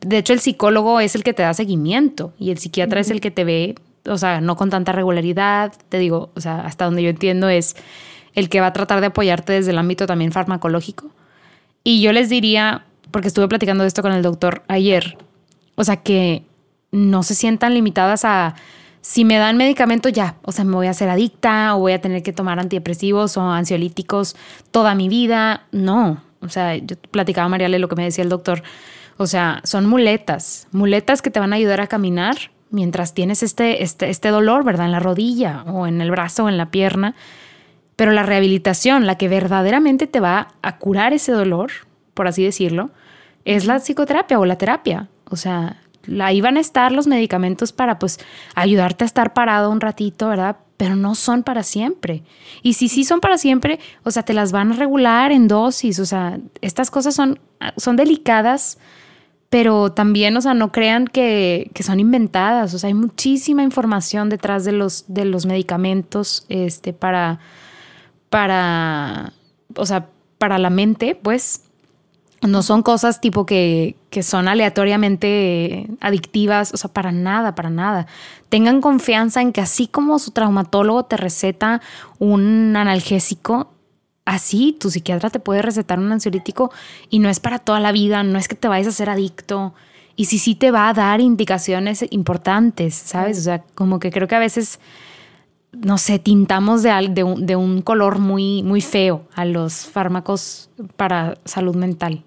De 0.00 0.18
hecho, 0.18 0.32
el 0.32 0.40
psicólogo 0.40 1.00
es 1.00 1.14
el 1.14 1.24
que 1.24 1.32
te 1.32 1.42
da 1.42 1.54
seguimiento 1.54 2.32
y 2.38 2.50
el 2.50 2.58
psiquiatra 2.58 3.00
es 3.00 3.10
el 3.10 3.20
que 3.20 3.30
te 3.30 3.44
ve, 3.44 3.74
o 4.06 4.18
sea, 4.18 4.40
no 4.40 4.56
con 4.56 4.70
tanta 4.70 4.92
regularidad. 4.92 5.72
Te 5.88 5.98
digo, 5.98 6.30
o 6.34 6.40
sea, 6.40 6.60
hasta 6.60 6.84
donde 6.84 7.02
yo 7.02 7.10
entiendo 7.10 7.48
es 7.48 7.76
el 8.34 8.48
que 8.48 8.60
va 8.60 8.68
a 8.68 8.72
tratar 8.72 9.00
de 9.00 9.08
apoyarte 9.08 9.52
desde 9.52 9.70
el 9.70 9.78
ámbito 9.78 10.06
también 10.06 10.32
farmacológico. 10.32 11.10
Y 11.84 12.00
yo 12.00 12.12
les 12.12 12.28
diría, 12.28 12.84
porque 13.10 13.28
estuve 13.28 13.48
platicando 13.48 13.82
de 13.82 13.88
esto 13.88 14.02
con 14.02 14.12
el 14.12 14.22
doctor 14.22 14.62
ayer, 14.68 15.18
o 15.74 15.84
sea, 15.84 15.96
que 15.96 16.44
no 16.92 17.22
se 17.22 17.34
sientan 17.34 17.74
limitadas 17.74 18.24
a 18.24 18.54
si 19.00 19.24
me 19.24 19.36
dan 19.36 19.56
medicamento 19.56 20.08
ya, 20.08 20.36
o 20.42 20.52
sea, 20.52 20.64
me 20.64 20.76
voy 20.76 20.86
a 20.86 20.90
hacer 20.90 21.08
adicta 21.08 21.74
o 21.74 21.80
voy 21.80 21.92
a 21.92 22.00
tener 22.00 22.22
que 22.22 22.32
tomar 22.32 22.60
antidepresivos 22.60 23.36
o 23.36 23.42
ansiolíticos 23.42 24.36
toda 24.70 24.94
mi 24.94 25.08
vida. 25.08 25.66
No, 25.72 26.22
o 26.40 26.48
sea, 26.48 26.76
yo 26.76 26.96
platicaba 27.10 27.46
a 27.46 27.48
Mariale 27.48 27.80
lo 27.80 27.88
que 27.88 27.96
me 27.96 28.04
decía 28.04 28.22
el 28.22 28.30
doctor. 28.30 28.62
O 29.16 29.26
sea, 29.26 29.60
son 29.64 29.86
muletas, 29.86 30.68
muletas 30.70 31.20
que 31.20 31.30
te 31.30 31.40
van 31.40 31.52
a 31.52 31.56
ayudar 31.56 31.80
a 31.80 31.88
caminar 31.88 32.36
mientras 32.70 33.12
tienes 33.12 33.42
este, 33.42 33.82
este, 33.82 34.08
este 34.08 34.28
dolor, 34.28 34.64
¿verdad? 34.64 34.86
En 34.86 34.92
la 34.92 35.00
rodilla 35.00 35.64
o 35.66 35.86
en 35.88 36.00
el 36.00 36.10
brazo 36.10 36.44
o 36.44 36.48
en 36.48 36.56
la 36.56 36.70
pierna. 36.70 37.14
Pero 37.96 38.12
la 38.12 38.22
rehabilitación, 38.22 39.06
la 39.06 39.18
que 39.18 39.28
verdaderamente 39.28 40.06
te 40.06 40.20
va 40.20 40.48
a 40.62 40.78
curar 40.78 41.12
ese 41.12 41.32
dolor, 41.32 41.70
por 42.14 42.28
así 42.28 42.44
decirlo, 42.44 42.90
es 43.44 43.66
la 43.66 43.80
psicoterapia 43.80 44.38
o 44.38 44.46
la 44.46 44.56
terapia. 44.56 45.08
O 45.28 45.36
sea, 45.36 45.81
ahí 46.20 46.40
van 46.40 46.56
a 46.56 46.60
estar 46.60 46.92
los 46.92 47.06
medicamentos 47.06 47.72
para 47.72 47.98
pues 47.98 48.18
ayudarte 48.54 49.04
a 49.04 49.06
estar 49.06 49.32
parado 49.32 49.70
un 49.70 49.80
ratito, 49.80 50.28
¿verdad? 50.28 50.56
Pero 50.76 50.96
no 50.96 51.14
son 51.14 51.42
para 51.42 51.62
siempre. 51.62 52.22
Y 52.62 52.74
si 52.74 52.88
sí 52.88 53.04
son 53.04 53.20
para 53.20 53.38
siempre, 53.38 53.78
o 54.02 54.10
sea, 54.10 54.24
te 54.24 54.32
las 54.32 54.52
van 54.52 54.72
a 54.72 54.76
regular 54.76 55.32
en 55.32 55.48
dosis, 55.48 55.98
o 55.98 56.06
sea, 56.06 56.38
estas 56.60 56.90
cosas 56.90 57.14
son, 57.14 57.38
son 57.76 57.96
delicadas, 57.96 58.78
pero 59.48 59.92
también, 59.92 60.36
o 60.36 60.40
sea, 60.40 60.54
no 60.54 60.72
crean 60.72 61.06
que, 61.06 61.70
que, 61.74 61.82
son 61.82 62.00
inventadas, 62.00 62.72
o 62.72 62.78
sea, 62.78 62.88
hay 62.88 62.94
muchísima 62.94 63.62
información 63.62 64.30
detrás 64.30 64.64
de 64.64 64.72
los, 64.72 65.04
de 65.08 65.26
los 65.26 65.44
medicamentos 65.44 66.46
este, 66.48 66.94
para, 66.94 67.38
para, 68.30 69.34
o 69.76 69.84
sea, 69.84 70.08
para 70.38 70.58
la 70.58 70.70
mente, 70.70 71.14
pues, 71.14 71.64
no 72.42 72.62
son 72.62 72.82
cosas 72.82 73.20
tipo 73.20 73.46
que, 73.46 73.96
que, 74.10 74.22
son 74.22 74.48
aleatoriamente 74.48 75.86
adictivas, 76.00 76.74
o 76.74 76.76
sea, 76.76 76.92
para 76.92 77.12
nada, 77.12 77.54
para 77.54 77.70
nada. 77.70 78.06
Tengan 78.48 78.80
confianza 78.80 79.40
en 79.40 79.52
que 79.52 79.60
así 79.60 79.86
como 79.86 80.18
su 80.18 80.32
traumatólogo 80.32 81.04
te 81.04 81.16
receta 81.16 81.80
un 82.18 82.74
analgésico, 82.76 83.72
así 84.24 84.76
tu 84.78 84.90
psiquiatra 84.90 85.30
te 85.30 85.38
puede 85.38 85.62
recetar 85.62 86.00
un 86.00 86.10
ansiolítico 86.10 86.72
y 87.10 87.20
no 87.20 87.28
es 87.28 87.38
para 87.38 87.60
toda 87.60 87.78
la 87.78 87.92
vida, 87.92 88.22
no 88.24 88.38
es 88.38 88.48
que 88.48 88.56
te 88.56 88.68
vayas 88.68 88.88
a 88.88 88.92
ser 88.92 89.08
adicto. 89.08 89.74
Y 90.16 90.26
si 90.26 90.38
sí 90.38 90.54
te 90.54 90.70
va 90.70 90.88
a 90.88 90.94
dar 90.94 91.20
indicaciones 91.20 92.04
importantes, 92.10 92.94
¿sabes? 92.94 93.38
O 93.38 93.42
sea, 93.42 93.62
como 93.74 93.98
que 93.98 94.10
creo 94.10 94.28
que 94.28 94.34
a 94.34 94.40
veces 94.40 94.78
no 95.72 95.96
sé, 95.96 96.18
tintamos 96.18 96.82
de, 96.82 96.90
de, 97.10 97.24
un, 97.24 97.46
de, 97.46 97.56
un, 97.56 97.80
color 97.80 98.18
muy, 98.18 98.62
muy 98.62 98.82
feo 98.82 99.26
a 99.34 99.46
los 99.46 99.86
fármacos 99.86 100.68
para 100.96 101.38
salud 101.46 101.74
mental. 101.74 102.24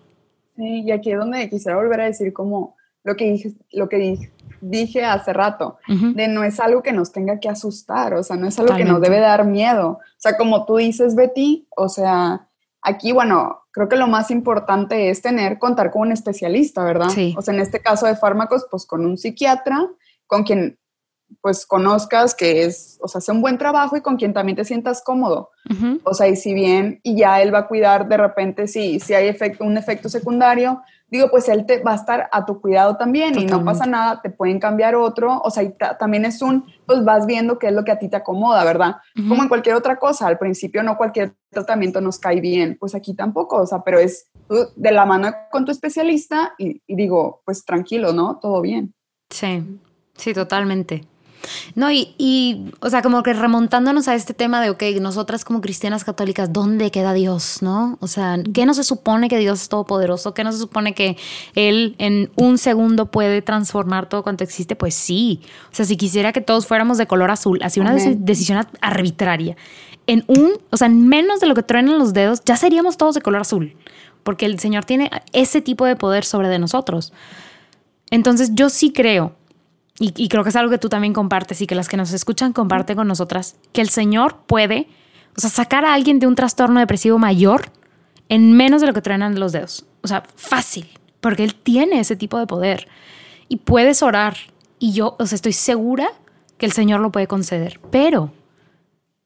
Sí, 0.56 0.84
y 0.86 0.92
aquí 0.92 1.12
es 1.12 1.20
donde 1.20 1.50
quisiera 1.50 1.78
volver 1.78 2.02
a 2.02 2.06
decir 2.06 2.34
como 2.34 2.76
lo 3.04 3.16
que 3.16 3.32
dije, 3.32 3.54
lo 3.72 3.88
que 3.88 4.32
dije, 4.62 5.06
hace 5.06 5.32
rato, 5.32 5.78
de 5.88 6.28
no 6.28 6.44
es 6.44 6.60
algo 6.60 6.82
que 6.82 6.92
nos 6.92 7.12
tenga 7.12 7.40
que 7.40 7.50
asustar, 7.50 8.14
o 8.16 8.24
sea, 8.24 8.36
no 8.36 8.48
es 8.48 8.58
algo 8.58 8.76
que 8.76 8.86
nos 8.86 9.00
debe 9.00 9.20
dar 9.20 9.46
miedo. 9.46 9.90
O 9.90 10.00
sea, 10.18 10.38
como 10.38 10.66
tú 10.66 10.78
dices, 10.78 11.16
Betty, 11.16 11.68
o 11.76 11.88
sea, 11.88 12.48
aquí, 12.82 13.12
bueno, 13.12 13.62
creo 13.72 13.88
que 13.90 13.96
lo 13.96 14.08
más 14.08 14.32
importante 14.32 15.10
es 15.10 15.22
tener, 15.22 15.60
contar 15.60 15.92
con 15.92 16.04
un 16.04 16.12
especialista, 16.14 16.84
¿verdad? 16.84 17.10
Sí. 17.10 17.36
O 17.38 17.42
sea, 17.42 17.54
en 17.54 17.60
este 17.60 17.80
caso 17.80 18.08
de 18.08 18.16
fármacos, 18.16 18.66
pues 18.72 18.86
con 18.86 19.06
un 19.06 19.18
psiquiatra, 19.18 19.88
con 20.26 20.44
quien 20.44 20.80
pues 21.42 21.66
conozcas 21.66 22.34
que 22.34 22.64
es, 22.64 22.98
o 23.02 23.08
sea, 23.08 23.20
hace 23.20 23.32
un 23.32 23.42
buen 23.42 23.58
trabajo 23.58 23.96
y 23.96 24.02
con 24.02 24.18
quien 24.18 24.34
también 24.34 24.56
te 24.56 24.66
sientas 24.66 25.04
cómodo. 25.04 25.52
O 26.04 26.14
sea, 26.14 26.28
y 26.28 26.36
si 26.36 26.54
bien, 26.54 27.00
y 27.04 27.16
ya 27.18 27.42
él 27.42 27.54
va 27.54 27.60
a 27.60 27.68
cuidar 27.68 28.08
de 28.08 28.18
repente 28.18 28.68
si, 28.68 29.00
si 29.00 29.14
hay 29.14 29.28
efecto, 29.28 29.64
un 29.64 29.78
efecto 29.78 30.10
secundario, 30.10 30.82
digo, 31.08 31.30
pues 31.30 31.48
él 31.50 31.66
te 31.66 31.82
va 31.82 31.94
a 31.94 31.96
estar 31.96 32.30
a 32.32 32.46
tu 32.46 32.62
cuidado 32.62 32.98
también 32.98 33.38
y 33.40 33.46
no 33.46 33.64
pasa 33.64 33.86
nada, 33.86 34.22
te 34.22 34.30
pueden 34.30 34.60
cambiar 34.60 34.96
otro. 34.96 35.40
O 35.44 35.50
sea, 35.50 35.70
también 35.98 36.26
es 36.26 36.42
un 36.42 36.66
pues 36.86 37.04
vas 37.04 37.26
viendo 37.26 37.58
qué 37.58 37.68
es 37.68 37.74
lo 37.74 37.84
que 37.84 37.92
a 37.92 38.00
ti 38.00 38.10
te 38.10 38.18
acomoda, 38.18 38.64
¿verdad? 38.64 38.98
Como 39.28 39.42
en 39.42 39.50
cualquier 39.50 39.76
otra 39.76 39.98
cosa, 39.98 40.28
al 40.28 40.38
principio 40.38 40.84
no 40.84 40.98
cualquier 40.98 41.36
tratamiento 41.50 42.02
nos 42.02 42.20
cae 42.20 42.42
bien, 42.42 42.78
pues 42.80 42.96
aquí 42.96 43.14
tampoco, 43.16 43.58
o 43.58 43.66
sea, 43.66 43.82
pero 43.84 44.00
es 44.00 44.30
de 44.76 44.92
la 44.92 45.06
mano 45.06 45.32
con 45.52 45.66
tu 45.66 45.72
especialista 45.72 46.54
y, 46.58 46.82
y 46.86 46.96
digo, 46.96 47.42
pues 47.46 47.66
tranquilo, 47.66 48.14
¿no? 48.14 48.38
Todo 48.40 48.62
bien. 48.62 48.94
Sí, 49.30 49.64
sí, 50.16 50.34
totalmente. 50.34 51.04
No, 51.76 51.92
y, 51.92 52.72
o 52.80 52.90
sea, 52.90 53.02
como 53.02 53.24
que 53.24 53.34
remontándonos 53.34 54.08
a 54.08 54.16
este 54.16 54.34
tema 54.34 54.62
de, 54.62 54.70
ok, 54.70 54.84
nosotras 55.02 55.46
como 55.46 55.62
cristianas 55.62 56.04
católicas, 56.04 56.52
¿dónde 56.52 56.92
queda 56.92 57.14
Dios, 57.14 57.62
no? 57.62 57.98
O 58.02 58.08
sea, 58.08 58.38
¿qué 58.54 58.66
no 58.66 58.74
se 58.74 58.84
supone 58.84 59.30
que 59.30 59.38
Dios 59.38 59.62
es 59.62 59.70
todopoderoso? 59.70 60.34
¿Qué 60.34 60.44
no 60.44 60.52
se 60.52 60.58
supone 60.58 60.94
que 60.94 61.18
Él 61.54 61.96
en 61.98 62.32
un 62.36 62.58
segundo 62.58 63.12
puede 63.12 63.42
transformar 63.42 64.10
todo 64.10 64.24
cuanto 64.24 64.44
existe? 64.44 64.76
Pues 64.76 64.96
sí. 64.96 65.42
O 65.72 65.76
sea, 65.76 65.86
si 65.86 65.98
quisiera 65.98 66.32
que 66.32 66.42
todos 66.42 66.68
fuéramos 66.68 66.98
de 66.98 67.08
color 67.08 67.32
azul, 67.32 67.60
así 67.62 67.80
una 67.80 67.94
decisión 67.94 68.66
arbitraria, 68.82 69.56
en 70.08 70.24
un, 70.28 70.54
o 70.70 70.78
sea, 70.78 70.88
en 70.88 71.08
menos 71.08 71.40
de 71.40 71.48
lo 71.48 71.56
que 71.56 71.64
truenan 71.64 71.98
los 71.98 72.14
dedos, 72.14 72.42
ya 72.46 72.58
seríamos 72.58 72.98
todos 72.98 73.16
de 73.16 73.22
color 73.22 73.42
azul, 73.42 73.76
porque 74.24 74.46
el 74.46 74.60
Señor 74.60 74.86
tiene 74.86 75.10
ese 75.34 75.62
tipo 75.62 75.86
de 75.86 75.96
poder 75.96 76.26
sobre 76.26 76.50
de 76.50 76.60
nosotros. 76.60 77.12
Entonces, 78.12 78.52
yo 78.54 78.70
sí 78.70 78.94
creo 78.94 79.36
y, 79.98 80.28
creo 80.28 80.44
que 80.44 80.50
es 80.50 80.56
algo 80.58 80.72
que 80.72 80.78
tú 80.78 80.90
también 80.90 81.14
compartes 81.14 81.62
y 81.62 81.68
que 81.68 81.76
las 81.76 81.88
que 81.88 81.96
nos 81.96 82.12
escuchan 82.12 82.52
comparten 82.52 82.98
con 82.98 83.08
nosotras, 83.08 83.56
que 83.72 83.80
el 83.80 83.90
Señor 83.90 84.40
puede, 84.46 84.90
o 85.38 85.40
sea, 85.40 85.50
sacar 85.50 85.86
a 85.86 85.94
alguien 85.94 86.20
de 86.20 86.28
un 86.28 86.36
trastorno 86.36 86.82
depresivo 86.82 87.18
mayor 87.18 87.72
en 88.28 88.58
menos 88.58 88.82
de 88.82 88.88
lo 88.88 88.94
que 88.94 89.02
truenan 89.02 89.40
los 89.40 89.54
dedos. 89.54 89.86
O 90.02 90.08
sea, 90.10 90.24
fácil, 90.36 90.90
porque 91.22 91.46
Él 91.46 91.56
tiene 91.56 92.02
ese 92.02 92.18
tipo 92.18 92.38
de 92.38 92.46
poder. 92.46 92.90
Y 93.48 93.58
puedes 93.58 94.04
orar, 94.04 94.36
y 94.80 94.92
yo, 94.92 95.16
o 95.18 95.26
sea, 95.28 95.38
estoy 95.38 95.54
segura 95.54 96.10
que 96.58 96.66
el 96.66 96.74
Señor 96.74 97.00
lo 97.00 97.14
puede 97.14 97.28
conceder, 97.28 97.80
pero 97.90 98.34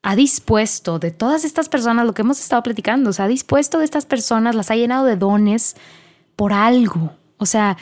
ha 0.03 0.15
dispuesto 0.15 0.99
de 0.99 1.09
todas 1.09 1.45
estas 1.45 1.67
personas, 1.67 2.05
lo 2.05 2.13
que 2.13 2.21
hemos 2.21 2.39
estado 2.39 2.61
platicando, 2.61 3.09
o 3.09 3.13
sea, 3.13 3.25
ha 3.25 3.29
dispuesto 3.29 3.79
de 3.79 3.85
estas 3.85 4.05
personas, 4.05 4.53
las 4.53 4.69
ha 4.69 4.75
llenado 4.75 5.05
de 5.05 5.15
dones 5.15 5.75
por 6.35 6.53
algo. 6.53 7.11
O 7.37 7.45
sea, 7.45 7.77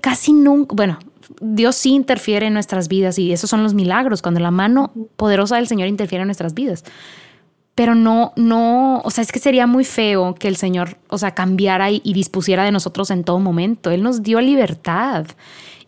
casi 0.00 0.32
nunca, 0.32 0.74
bueno, 0.74 0.98
Dios 1.40 1.76
sí 1.76 1.90
interfiere 1.90 2.46
en 2.46 2.54
nuestras 2.54 2.88
vidas 2.88 3.18
y 3.18 3.32
esos 3.32 3.50
son 3.50 3.62
los 3.62 3.74
milagros, 3.74 4.22
cuando 4.22 4.40
la 4.40 4.50
mano 4.50 4.92
poderosa 5.16 5.56
del 5.56 5.68
Señor 5.68 5.88
interfiere 5.88 6.22
en 6.22 6.28
nuestras 6.28 6.54
vidas. 6.54 6.84
Pero 7.74 7.94
no, 7.94 8.32
no, 8.36 9.00
o 9.00 9.10
sea, 9.10 9.22
es 9.22 9.32
que 9.32 9.38
sería 9.38 9.66
muy 9.66 9.84
feo 9.84 10.34
que 10.34 10.48
el 10.48 10.56
Señor, 10.56 10.98
o 11.08 11.16
sea, 11.16 11.34
cambiara 11.34 11.90
y, 11.90 12.00
dispusiera 12.12 12.64
de 12.64 12.72
nosotros 12.72 13.10
en 13.10 13.24
todo 13.24 13.38
momento. 13.38 13.90
Él 13.90 14.02
nos 14.02 14.22
dio 14.22 14.40
libertad. 14.42 15.26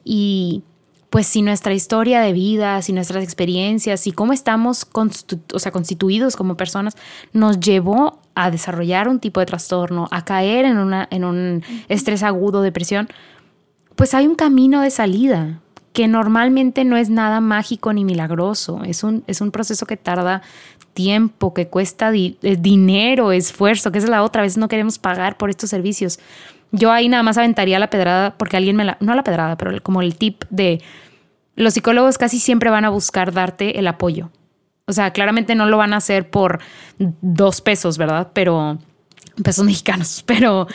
Y 0.03 0.62
pues 1.11 1.26
si 1.26 1.43
nuestra 1.43 1.74
historia 1.74 2.22
de 2.22 2.32
vida, 2.32 2.80
si 2.80 2.93
nuestras 2.93 3.22
experiencias, 3.22 4.07
y 4.07 4.12
cómo 4.12 4.32
estamos 4.32 4.89
o 4.93 5.59
sea, 5.59 5.72
constituidos 5.72 6.37
como 6.37 6.57
personas, 6.57 6.97
nos 7.32 7.61
llevó 7.61 8.18
a 8.35 8.51
desarrollar 8.51 9.07
un 9.07 9.20
tipo 9.20 9.41
de 9.41 9.47
trastorno, 9.47 10.09
a 10.11 10.24
caer 10.24 10.64
en, 10.64 10.78
una, 10.78 11.07
en 11.11 11.24
un 11.24 11.62
estrés 11.89 12.22
agudo, 12.22 12.62
depresión, 12.62 13.09
pues 13.97 14.14
hay 14.14 14.26
un 14.26 14.34
camino 14.34 14.80
de 14.80 14.90
salida 14.90 15.61
que 15.92 16.09
normalmente 16.09 16.84
no 16.84 16.97
es 16.97 17.09
nada 17.09 17.40
mágico 17.40 17.92
ni 17.92 18.05
milagroso, 18.05 18.82
es 18.84 19.05
un, 19.05 19.22
es 19.28 19.40
un 19.40 19.53
proceso 19.53 19.86
que 19.86 19.97
tarda 19.97 20.42
tiempo, 20.92 21.55
que 21.55 21.68
cuesta 21.68 22.12
eh, 22.12 22.36
dinero, 22.59 23.30
esfuerzo, 23.32 23.92
que 23.92 23.99
es 23.99 24.09
la 24.09 24.22
otra, 24.22 24.42
veces 24.42 24.59
no 24.59 24.68
queremos 24.68 24.99
pagar 24.99 25.36
por 25.36 25.51
estos 25.51 25.70
servicios. 25.70 26.18
Yo 26.72 26.90
ahí 26.90 27.09
nada 27.09 27.22
más 27.22 27.38
aventaría 27.38 27.78
la 27.78 27.90
pedrada 27.90 28.36
porque 28.36 28.57
alguien 28.57 28.74
me 28.74 28.84
la, 28.84 28.97
no 29.01 29.14
la 29.14 29.22
pedrada, 29.22 29.57
pero 29.57 29.80
como 29.82 30.03
el 30.03 30.16
tip 30.16 30.45
de 30.51 30.82
los 31.55 31.74
psicólogos 31.74 32.18
casi 32.18 32.40
siempre 32.40 32.70
van 32.70 32.84
a 32.84 32.90
buscar 32.90 33.32
darte 33.32 33.78
el 33.78 33.86
apoyo. 33.86 34.30
O 34.86 34.92
sea, 34.92 35.12
claramente 35.12 35.55
no 35.55 35.66
lo 35.66 35.76
van 35.76 35.92
a 35.92 35.99
hacer 35.99 36.28
por 36.28 36.59
dos 36.99 37.61
pesos, 37.61 37.97
¿verdad? 37.99 38.30
Pero 38.34 38.78
pesos 39.43 39.64
mexicanos, 39.64 40.22
pero, 40.26 40.66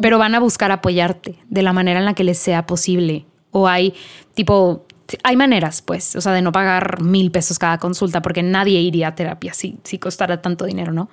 pero 0.00 0.18
van 0.18 0.34
a 0.34 0.40
buscar 0.40 0.70
apoyarte 0.70 1.38
de 1.48 1.62
la 1.62 1.72
manera 1.72 1.98
en 2.00 2.06
la 2.06 2.14
que 2.14 2.24
les 2.24 2.38
sea 2.38 2.66
posible. 2.66 3.26
O 3.50 3.66
hay 3.66 3.94
tipo, 4.34 4.86
hay 5.22 5.36
maneras, 5.36 5.82
pues, 5.82 6.16
o 6.16 6.20
sea, 6.20 6.32
de 6.32 6.42
no 6.42 6.52
pagar 6.52 7.02
mil 7.02 7.30
pesos 7.30 7.58
cada 7.58 7.78
consulta, 7.78 8.22
porque 8.22 8.42
nadie 8.42 8.80
iría 8.80 9.08
a 9.08 9.14
terapia 9.14 9.54
si, 9.54 9.78
si 9.84 9.98
costara 9.98 10.42
tanto 10.42 10.64
dinero, 10.64 10.92
¿no? 10.92 11.08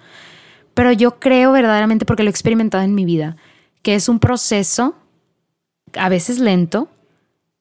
Pero 0.73 0.91
yo 0.91 1.19
creo 1.19 1.53
verdaderamente, 1.53 2.05
porque 2.05 2.23
lo 2.23 2.29
he 2.29 2.31
experimentado 2.31 2.83
en 2.83 2.93
mi 2.93 3.05
vida, 3.05 3.37
que 3.81 3.95
es 3.95 4.09
un 4.09 4.19
proceso 4.19 4.95
a 5.97 6.09
veces 6.09 6.39
lento, 6.39 6.89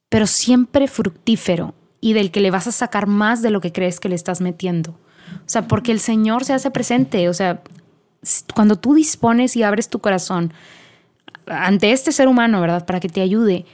pero 0.09 0.26
siempre 0.26 0.88
fructífero 0.88 1.74
y 2.01 2.12
del 2.12 2.30
que 2.30 2.40
le 2.40 2.51
vas 2.51 2.66
a 2.66 2.72
sacar 2.72 3.07
más 3.07 3.40
de 3.40 3.51
lo 3.51 3.61
que 3.61 3.72
crees 3.72 4.01
que 4.01 4.09
le 4.09 4.14
estás 4.14 4.40
metiendo. 4.40 4.99
O 5.40 5.47
sea, 5.49 5.66
porque 5.66 5.92
el 5.92 6.01
Señor 6.01 6.45
se 6.45 6.53
hace 6.53 6.70
presente. 6.70 7.28
O 7.28 7.34
sea, 7.34 7.62
cuando 8.55 8.77
tú 8.77 8.95
dispones 8.95 9.57
y 9.57 9.62
abres 9.62 9.89
tu 9.89 9.99
corazón 9.99 10.53
ante 11.47 11.93
este 11.93 12.12
ser 12.12 12.29
humano, 12.29 12.61
¿verdad? 12.61 12.87
Para 12.87 13.01
que 13.01 13.09
te 13.09 13.20
ayude. 13.20 13.66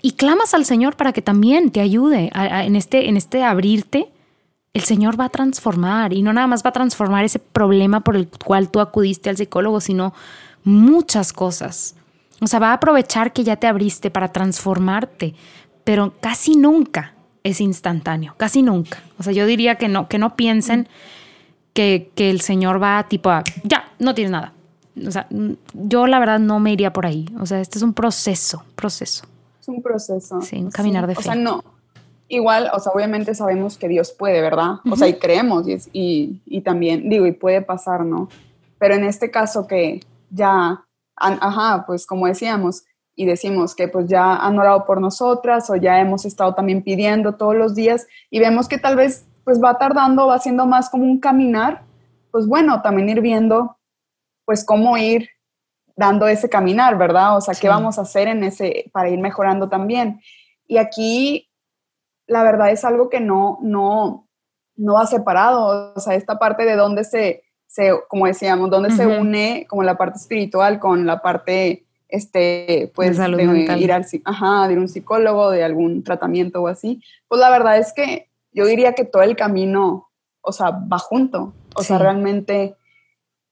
Y 0.00 0.12
clamas 0.12 0.54
al 0.54 0.64
Señor 0.64 0.96
para 0.96 1.12
que 1.12 1.22
también 1.22 1.70
te 1.70 1.80
ayude 1.80 2.30
en, 2.34 2.76
este, 2.76 3.08
en 3.08 3.16
este 3.16 3.44
abrirte. 3.44 4.08
El 4.74 4.82
Señor 4.82 5.20
va 5.20 5.26
a 5.26 5.28
transformar 5.28 6.12
y 6.12 6.22
no 6.22 6.32
nada 6.32 6.46
más 6.46 6.64
va 6.64 6.70
a 6.70 6.72
transformar 6.72 7.24
ese 7.24 7.38
problema 7.38 8.00
por 8.00 8.16
el 8.16 8.28
cual 8.28 8.70
tú 8.70 8.80
acudiste 8.80 9.30
al 9.30 9.36
psicólogo, 9.36 9.80
sino 9.80 10.14
muchas 10.64 11.32
cosas. 11.32 11.94
O 12.40 12.46
sea, 12.46 12.58
va 12.58 12.70
a 12.70 12.74
aprovechar 12.74 13.32
que 13.32 13.44
ya 13.44 13.56
te 13.56 13.66
abriste 13.66 14.10
para 14.10 14.32
transformarte, 14.32 15.34
pero 15.84 16.14
casi 16.20 16.56
nunca 16.56 17.14
es 17.44 17.60
instantáneo, 17.60 18.34
casi 18.36 18.62
nunca. 18.62 19.02
O 19.18 19.22
sea, 19.22 19.32
yo 19.32 19.46
diría 19.46 19.76
que 19.76 19.88
no, 19.88 20.08
que 20.08 20.18
no 20.18 20.34
piensen 20.34 20.88
que, 21.72 22.10
el 22.16 22.40
Señor 22.40 22.82
va 22.82 23.06
tipo 23.08 23.30
a, 23.30 23.42
ya, 23.64 23.84
no 23.98 24.14
tienes 24.14 24.30
nada. 24.30 24.52
O 25.06 25.10
sea, 25.10 25.26
yo 25.72 26.06
la 26.06 26.18
verdad 26.18 26.38
no 26.38 26.60
me 26.60 26.72
iría 26.72 26.92
por 26.92 27.06
ahí. 27.06 27.26
O 27.40 27.46
sea, 27.46 27.60
este 27.60 27.78
es 27.78 27.82
un 27.82 27.94
proceso, 27.94 28.64
proceso. 28.74 29.24
Es 29.60 29.68
un 29.68 29.82
proceso. 29.82 30.40
Sí, 30.42 30.56
un 30.56 30.70
caminar 30.70 31.06
de 31.06 31.14
fe. 31.14 31.20
O 31.20 31.22
sea, 31.22 31.34
no. 31.34 31.64
Igual, 32.28 32.70
o 32.72 32.78
sea, 32.78 32.92
obviamente 32.92 33.34
sabemos 33.34 33.76
que 33.76 33.88
Dios 33.88 34.12
puede, 34.12 34.40
¿verdad? 34.40 34.76
O 34.90 34.96
sea, 34.96 35.06
y 35.08 35.14
creemos 35.14 35.66
y, 35.92 36.40
y, 36.46 36.60
también, 36.62 37.08
digo, 37.10 37.26
y 37.26 37.32
puede 37.32 37.60
pasar, 37.60 38.04
¿no? 38.04 38.28
Pero 38.78 38.94
en 38.94 39.04
este 39.04 39.30
caso 39.30 39.66
que 39.66 40.00
ya, 40.30 40.82
ajá, 41.16 41.84
pues 41.86 42.06
como 42.06 42.26
decíamos, 42.26 42.84
y 43.14 43.26
decimos 43.26 43.74
que 43.74 43.88
pues 43.88 44.08
ya 44.08 44.36
han 44.36 44.58
orado 44.58 44.86
por 44.86 45.00
nosotras 45.00 45.68
o 45.70 45.76
ya 45.76 46.00
hemos 46.00 46.24
estado 46.24 46.54
también 46.54 46.82
pidiendo 46.82 47.34
todos 47.34 47.54
los 47.54 47.74
días 47.74 48.06
y 48.30 48.40
vemos 48.40 48.68
que 48.68 48.78
tal 48.78 48.96
vez 48.96 49.26
pues 49.44 49.62
va 49.62 49.78
tardando, 49.78 50.26
va 50.26 50.38
siendo 50.38 50.66
más 50.66 50.88
como 50.90 51.04
un 51.04 51.18
caminar, 51.18 51.82
pues 52.30 52.46
bueno, 52.46 52.82
también 52.82 53.08
ir 53.08 53.20
viendo 53.20 53.76
pues 54.44 54.64
cómo 54.64 54.96
ir 54.96 55.28
dando 55.96 56.26
ese 56.26 56.48
caminar, 56.48 56.96
¿verdad? 56.96 57.36
O 57.36 57.40
sea, 57.40 57.54
qué 57.54 57.68
vamos 57.68 57.98
a 57.98 58.02
hacer 58.02 58.28
en 58.28 58.44
ese 58.44 58.90
para 58.92 59.08
ir 59.10 59.18
mejorando 59.18 59.68
también. 59.68 60.20
Y 60.66 60.78
aquí 60.78 61.48
la 62.26 62.42
verdad 62.42 62.70
es 62.70 62.84
algo 62.84 63.08
que 63.08 63.20
no 63.20 63.58
no 63.62 64.26
no 64.74 64.98
ha 64.98 65.06
separado, 65.06 65.92
o 65.94 66.00
sea, 66.00 66.14
esta 66.14 66.38
parte 66.38 66.64
de 66.64 66.76
dónde 66.76 67.04
se, 67.04 67.44
se 67.66 67.92
como 68.08 68.26
decíamos, 68.26 68.70
dónde 68.70 68.90
se 68.90 69.06
une 69.06 69.66
como 69.68 69.82
la 69.82 69.98
parte 69.98 70.18
espiritual 70.18 70.80
con 70.80 71.06
la 71.06 71.20
parte 71.20 71.84
este, 72.08 72.90
pues, 72.94 73.16
de, 73.16 73.24
ir 73.78 73.92
al, 73.92 74.06
ajá, 74.24 74.66
de 74.66 74.72
ir 74.72 74.78
a 74.78 74.82
un 74.82 74.88
psicólogo, 74.88 75.50
de 75.50 75.64
algún 75.64 76.02
tratamiento 76.02 76.62
o 76.62 76.68
así, 76.68 77.02
pues 77.28 77.40
la 77.40 77.50
verdad 77.50 77.78
es 77.78 77.92
que 77.92 78.28
yo 78.52 78.66
diría 78.66 78.94
que 78.94 79.04
todo 79.04 79.22
el 79.22 79.36
camino, 79.36 80.10
o 80.40 80.52
sea, 80.52 80.70
va 80.70 80.98
junto. 80.98 81.54
O 81.74 81.82
sea, 81.82 81.98
realmente 81.98 82.76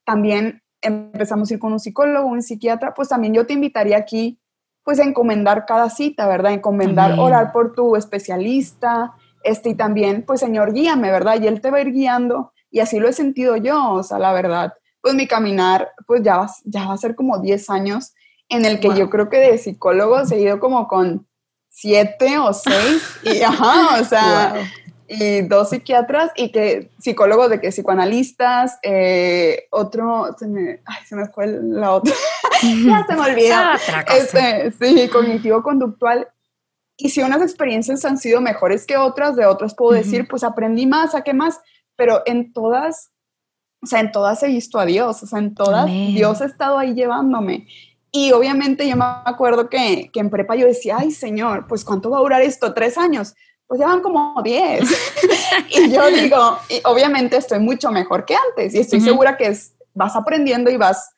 también 0.04 0.62
empezamos 0.82 1.50
a 1.50 1.54
ir 1.54 1.60
con 1.60 1.72
un 1.72 1.80
psicólogo, 1.80 2.28
un 2.28 2.42
psiquiatra, 2.42 2.94
pues 2.94 3.08
también 3.08 3.34
yo 3.34 3.46
te 3.46 3.52
invitaría 3.52 3.96
aquí, 3.96 4.38
pues 4.82 4.98
a 4.98 5.04
encomendar 5.04 5.66
cada 5.66 5.90
cita, 5.90 6.26
¿verdad? 6.26 6.52
Encomendar, 6.52 7.18
orar 7.18 7.52
por 7.52 7.74
tu 7.74 7.96
especialista, 7.96 9.14
este, 9.42 9.70
y 9.70 9.74
también, 9.74 10.24
pues 10.26 10.40
Señor, 10.40 10.72
guíame, 10.72 11.10
¿verdad? 11.10 11.40
Y 11.40 11.46
Él 11.46 11.60
te 11.60 11.70
va 11.70 11.78
a 11.78 11.82
ir 11.82 11.92
guiando, 11.92 12.52
y 12.70 12.80
así 12.80 12.98
lo 12.98 13.08
he 13.08 13.12
sentido 13.12 13.56
yo, 13.56 13.92
o 13.92 14.02
sea, 14.02 14.18
la 14.18 14.32
verdad, 14.32 14.72
pues 15.00 15.14
mi 15.14 15.26
caminar, 15.26 15.90
pues 16.06 16.22
ya 16.22 16.38
va, 16.38 16.50
ya 16.64 16.86
va 16.86 16.94
a 16.94 16.98
ser 16.98 17.14
como 17.14 17.38
10 17.38 17.70
años 17.70 18.14
en 18.48 18.64
el 18.64 18.80
que 18.80 18.94
yo 18.94 19.08
creo 19.08 19.28
que 19.28 19.38
de 19.38 19.58
psicólogo 19.58 20.18
he 20.30 20.40
ido 20.40 20.58
como 20.58 20.88
con 20.88 21.26
siete 21.68 22.36
o 22.38 22.52
seis, 22.52 23.18
y 23.22 23.42
ajá, 23.42 24.00
o 24.00 24.04
sea, 24.04 24.54
y 25.12 25.42
dos 25.42 25.70
psiquiatras 25.70 26.30
y 26.36 26.52
que 26.52 26.92
psicólogos 26.98 27.50
de 27.50 27.60
que 27.60 27.70
psicoanalistas, 27.70 28.78
eh, 28.82 29.66
otro, 29.70 30.36
se 30.38 30.46
me, 30.46 30.82
ay, 30.84 31.04
se 31.04 31.16
me 31.16 31.26
fue 31.26 31.48
la 31.48 31.92
otra, 31.92 32.14
ya 32.62 33.04
se 33.08 33.16
me 33.16 33.20
olvida, 33.20 33.76
este, 34.16 34.70
sí, 34.70 35.08
cognitivo-conductual. 35.08 36.28
Y 36.96 37.08
si 37.08 37.22
unas 37.22 37.42
experiencias 37.42 38.04
han 38.04 38.18
sido 38.18 38.40
mejores 38.40 38.86
que 38.86 38.96
otras, 38.96 39.34
de 39.34 39.46
otras 39.46 39.74
puedo 39.74 39.92
decir, 39.92 40.28
pues 40.28 40.44
aprendí 40.44 40.86
más, 40.86 41.12
saqué 41.12 41.34
más, 41.34 41.60
pero 41.96 42.22
en 42.24 42.52
todas, 42.52 43.10
o 43.82 43.86
sea, 43.86 44.00
en 44.00 44.12
todas 44.12 44.40
he 44.44 44.48
visto 44.48 44.78
a 44.78 44.84
Dios, 44.84 45.22
o 45.24 45.26
sea, 45.26 45.40
en 45.40 45.54
todas 45.54 45.86
Dios 45.86 46.40
ha 46.40 46.44
estado 46.44 46.78
ahí 46.78 46.94
llevándome. 46.94 47.66
Y 48.12 48.32
obviamente 48.32 48.88
yo 48.88 48.96
me 48.96 49.04
acuerdo 49.24 49.68
que, 49.68 50.10
que 50.12 50.20
en 50.20 50.30
prepa 50.30 50.54
yo 50.54 50.66
decía, 50.66 50.98
ay 51.00 51.10
Señor, 51.10 51.66
pues 51.66 51.84
¿cuánto 51.84 52.10
va 52.10 52.18
a 52.18 52.20
durar 52.20 52.42
esto? 52.42 52.74
Tres 52.74 52.98
años 52.98 53.34
pues 53.70 53.78
ya 53.78 53.86
van 53.86 54.00
como 54.00 54.34
10. 54.42 54.80
y 55.70 55.92
yo 55.92 56.10
digo, 56.10 56.58
y 56.68 56.80
obviamente 56.84 57.36
estoy 57.36 57.60
mucho 57.60 57.92
mejor 57.92 58.24
que 58.24 58.34
antes 58.34 58.74
y 58.74 58.80
estoy 58.80 59.00
segura 59.00 59.36
que 59.36 59.46
es, 59.46 59.74
vas 59.94 60.16
aprendiendo 60.16 60.72
y 60.72 60.76
vas 60.76 61.14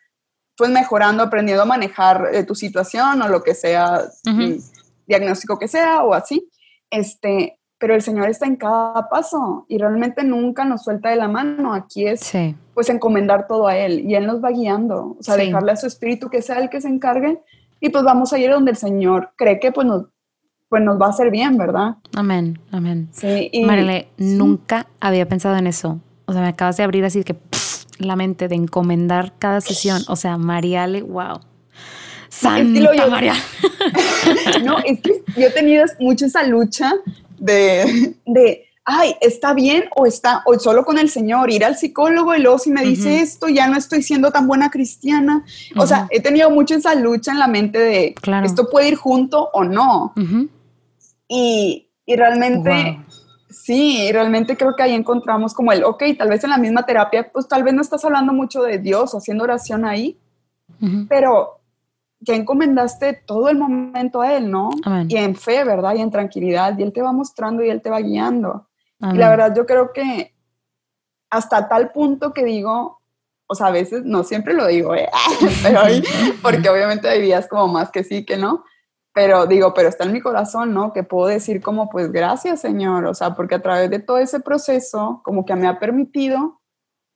pues 0.55 0.69
mejorando, 0.69 1.23
aprendiendo 1.23 1.63
a 1.63 1.67
manejar 1.67 2.29
eh, 2.31 2.45
tu 2.45 2.55
situación 2.55 3.23
o 3.23 3.29
lo 3.29 3.43
que 3.43 3.55
sea, 3.55 4.03
diagnóstico 5.07 5.59
que 5.59 5.67
sea 5.67 6.03
o 6.03 6.13
así. 6.13 6.47
Este, 6.91 7.59
pero 7.79 7.95
el 7.95 8.03
Señor 8.03 8.29
está 8.29 8.45
en 8.45 8.57
cada 8.57 9.09
paso 9.09 9.65
y 9.67 9.79
realmente 9.79 10.23
nunca 10.23 10.67
nos 10.67 10.85
suelta 10.85 11.09
de 11.09 11.17
la 11.17 11.29
mano. 11.29 11.73
Aquí 11.73 12.07
es 12.07 12.31
pues 12.75 12.91
encomendar 12.91 13.47
todo 13.47 13.67
a 13.67 13.79
Él 13.79 14.01
y 14.01 14.15
Él 14.15 14.27
nos 14.27 14.45
va 14.45 14.51
guiando, 14.51 15.17
o 15.19 15.23
sea, 15.23 15.37
dejarle 15.37 15.73
a 15.73 15.77
su 15.77 15.87
espíritu 15.87 16.29
que 16.29 16.43
sea 16.43 16.59
el 16.59 16.69
que 16.69 16.83
se 16.83 16.89
encargue 16.89 17.41
y 17.81 17.89
pues 17.89 18.05
vamos 18.05 18.31
a 18.35 18.39
ir 18.39 18.51
donde 18.51 18.73
el 18.73 18.77
Señor 18.77 19.31
cree 19.37 19.59
que 19.59 19.73
pues 19.73 19.87
nos, 19.87 20.05
pues 20.73 20.83
nos 20.83 20.99
va 20.99 21.09
a 21.09 21.11
hacer 21.11 21.31
bien, 21.31 21.59
¿verdad? 21.59 21.97
Amén, 22.15 22.59
amén. 22.71 23.11
Sí, 23.13 23.51
nunca 24.17 24.87
había 25.01 25.29
pensado 25.29 25.55
en 25.59 25.67
eso. 25.67 26.01
O 26.25 26.33
sea, 26.33 26.41
me 26.41 26.49
acabas 26.49 26.79
de 26.79 26.83
abrir 26.83 27.05
así 27.05 27.25
que 27.25 27.37
la 27.99 28.17
mente 28.17 28.49
de 28.49 28.55
encomendar 28.55 29.35
cada 29.39 29.61
sesión. 29.61 30.01
O 30.09 30.17
sea, 30.17 30.39
Mariale, 30.39 31.03
wow. 31.03 31.41
Santa 32.31 33.07
María. 33.07 33.35
no, 34.65 34.79
es 34.79 34.99
que 35.03 35.23
yo 35.37 35.49
he 35.49 35.51
tenido 35.51 35.85
mucho 36.01 36.25
esa 36.25 36.43
lucha 36.45 36.95
de, 37.39 38.15
de, 38.25 38.65
ay, 38.85 39.15
está 39.21 39.55
bien 39.55 39.85
o 39.97 40.07
está, 40.07 40.43
o 40.47 40.59
solo 40.59 40.85
con 40.85 40.99
el 40.99 41.09
Señor, 41.09 41.51
ir 41.51 41.65
al 41.65 41.77
psicólogo 41.77 42.35
y 42.35 42.41
luego 42.41 42.59
si 42.59 42.71
me 42.71 42.83
dice 42.83 43.21
esto, 43.21 43.49
ya 43.49 43.67
no 43.69 43.77
estoy 43.77 44.03
siendo 44.03 44.31
tan 44.31 44.47
buena 44.47 44.71
cristiana. 44.71 45.45
O 45.77 45.87
sea, 45.87 46.09
he 46.11 46.21
tenido 46.21 46.51
mucho 46.51 46.75
esa 46.75 46.95
lucha 46.95 47.33
en 47.33 47.39
la 47.39 47.47
mente 47.47 47.79
de, 47.79 48.15
esto 48.45 48.69
puede 48.71 48.89
ir 48.89 48.97
junto 48.97 49.51
o 49.53 49.65
no. 49.65 50.13
Y, 51.29 51.91
y, 52.07 52.17
realmente... 52.17 52.99
Sí, 53.53 54.11
realmente 54.11 54.57
creo 54.57 54.75
que 54.75 54.83
ahí 54.83 54.93
encontramos 54.93 55.53
como 55.53 55.73
el, 55.73 55.85
ok, 55.85 56.03
tal 56.17 56.31
vez 56.31 56.43
en 56.43 56.51
la 56.51 56.57
misma 56.57 56.87
terapia, 56.87 57.31
pues 57.31 57.47
tal 57.47 57.63
vez 57.63 57.75
no 57.75 57.83
estás 57.83 58.03
hablando 58.05 58.33
mucho 58.33 58.63
de 58.63 58.79
Dios, 58.79 59.13
haciendo 59.13 59.45
oración 59.45 59.85
ahí, 59.85 60.19
pero 61.09 61.61
ya 62.19 62.35
encomendaste 62.35 63.23
todo 63.27 63.49
el 63.49 63.59
momento 63.59 64.23
a 64.23 64.35
Él, 64.35 64.51
¿no? 64.51 64.71
Y 65.07 65.17
en 65.17 65.37
fe, 65.37 65.65
¿verdad? 65.65 65.95
Y 65.95 66.01
en 66.01 66.11
tranquilidad, 66.11 66.79
y 66.79 66.83
Él 66.83 66.93
te 66.93 67.03
va 67.03 67.13
mostrando 67.13 67.63
y 67.63 67.69
Él 67.69 67.83
te 67.83 67.91
va 67.91 68.01
guiando. 68.01 68.69
Y 69.13 69.17
la 69.17 69.29
verdad 69.29 69.55
yo 69.55 69.67
creo 69.67 69.93
que 69.93 70.33
hasta 71.29 71.69
tal 71.69 71.91
punto 71.91 72.33
que 72.33 72.45
digo, 72.45 73.01
o 73.47 73.55
sea, 73.55 73.67
a 73.67 73.73
veces, 73.73 74.05
no 74.05 74.23
siempre 74.23 74.55
lo 74.55 74.67
digo, 74.67 74.95
¿eh? 74.95 75.09
pero 75.63 75.81
porque 76.43 76.69
obviamente 76.69 77.09
hay 77.09 77.21
días 77.21 77.49
como 77.49 77.69
más 77.69 77.91
que 77.91 78.05
sí, 78.05 78.25
que 78.25 78.37
no, 78.37 78.65
pero 79.13 79.47
digo, 79.47 79.75
pero 79.75 79.89
está 79.89 80.05
en 80.05 80.13
mi 80.13 80.21
corazón, 80.21 80.73
¿no? 80.73 80.93
Que 80.93 81.03
puedo 81.03 81.29
decir 81.29 81.61
como, 81.61 81.89
pues 81.91 82.11
gracias 82.11 82.61
Señor, 82.61 83.05
o 83.07 83.15
sea, 83.15 83.35
porque 83.35 83.57
a 83.57 83.63
través 83.63 83.91
de 83.91 83.99
todo 83.99 84.19
ese 84.19 84.41
proceso, 84.41 85.21
como 85.25 85.45
que 85.45 85.55
me 85.55 85.67
ha 85.67 85.79
permitido, 85.79 86.61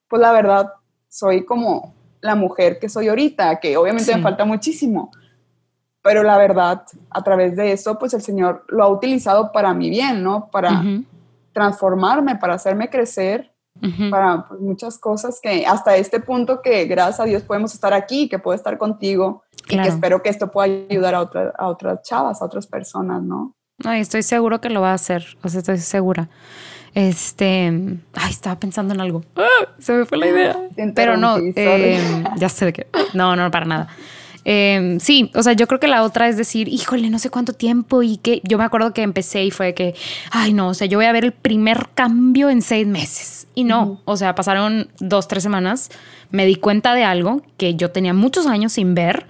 pues 0.09 0.21
la 0.21 0.33
verdad, 0.33 0.73
soy 1.09 1.45
como 1.45 1.95
la 2.21 2.35
mujer 2.35 2.79
que 2.79 2.89
soy 2.89 3.09
ahorita, 3.09 3.61
que 3.61 3.77
obviamente 3.77 4.15
me 4.15 4.23
falta 4.23 4.45
muchísimo, 4.45 5.11
pero 6.03 6.23
la 6.23 6.39
verdad, 6.39 6.85
a 7.11 7.25
través 7.25 7.57
de 7.57 7.73
eso, 7.73 7.99
pues 7.99 8.15
el 8.15 8.23
Señor 8.23 8.65
lo 8.69 8.85
ha 8.85 8.89
utilizado 8.89 9.51
para 9.51 9.75
mi 9.75 9.91
bien, 9.91 10.23
¿no? 10.23 10.51
Para 10.51 10.85
transformarme, 11.53 12.37
para 12.37 12.55
hacerme 12.55 12.91
crecer, 12.91 13.53
para 14.11 14.47
pues, 14.47 14.61
muchas 14.61 14.99
cosas 14.99 15.41
que 15.41 15.67
hasta 15.67 15.97
este 15.97 16.21
punto 16.21 16.63
que 16.63 16.85
gracias 16.85 17.21
a 17.21 17.25
Dios 17.25 17.43
podemos 17.43 17.75
estar 17.75 17.93
aquí, 17.93 18.29
que 18.29 18.39
puedo 18.39 18.55
estar 18.55 18.79
contigo 18.79 19.43
y 19.69 19.79
que 19.79 19.89
espero 19.89 20.23
que 20.23 20.31
esto 20.31 20.51
pueda 20.51 20.73
ayudar 20.89 21.15
a, 21.15 21.19
a 21.59 21.69
otras 21.69 22.03
chavas, 22.03 22.41
a 22.41 22.45
otras 22.45 22.67
personas, 22.67 23.23
¿no? 23.23 23.53
Ay, 23.85 24.01
estoy 24.01 24.23
seguro 24.23 24.61
que 24.61 24.71
lo 24.71 24.81
va 24.81 24.93
a 24.93 24.95
hacer, 24.95 25.37
o 25.43 25.49
sea, 25.49 25.61
estoy 25.61 25.79
segura. 25.79 26.29
Este, 26.95 27.67
ay, 28.15 28.31
estaba 28.31 28.59
pensando 28.59 28.95
en 28.95 29.03
algo. 29.03 29.23
¡Ah! 29.37 29.69
se 29.79 29.93
me 29.93 30.07
fue 30.07 30.17
la 30.17 30.29
idea. 30.29 30.59
Pero 30.95 31.19
no, 31.19 31.37
eh, 31.39 32.25
ya 32.39 32.49
sé 32.49 32.65
de 32.65 32.73
qué. 32.73 32.87
No, 33.13 33.37
no, 33.37 33.51
para 33.51 33.67
nada. 33.67 33.89
Eh, 34.49 34.97
sí, 35.01 35.31
o 35.35 35.43
sea, 35.43 35.53
yo 35.53 35.67
creo 35.67 35.79
que 35.79 35.89
la 35.89 36.05
otra 36.05 36.29
es 36.29 36.37
decir, 36.37 36.69
híjole, 36.69 37.11
no 37.11 37.19
sé 37.19 37.29
cuánto 37.31 37.53
tiempo 37.53 38.03
y 38.03 38.17
que 38.17 38.41
yo 38.45 38.57
me 38.57 38.65
acuerdo 38.65 38.95
que 38.95 39.03
empecé 39.03 39.45
y 39.45 39.51
fue 39.51 39.75
que, 39.75 39.95
ay, 40.31 40.53
no, 40.53 40.69
o 40.69 40.75
sea, 40.75 40.87
yo 40.87 40.99
voy 40.99 41.07
a 41.07 41.13
ver 41.13 41.25
el 41.25 41.33
primer 41.33 41.89
cambio 41.95 42.49
en 42.49 42.63
seis 42.63 42.87
meses. 42.87 43.49
Y 43.55 43.65
no, 43.65 44.01
o 44.05 44.17
sea, 44.17 44.35
pasaron 44.35 44.89
dos, 45.01 45.29
tres 45.29 45.43
semanas, 45.43 45.91
me 46.31 46.47
di 46.47 46.55
cuenta 46.55 46.95
de 46.95 47.05
algo 47.05 47.43
que 47.57 47.75
yo 47.75 47.91
tenía 47.91 48.15
muchos 48.15 48.47
años 48.47 48.73
sin 48.73 48.95
ver 48.95 49.27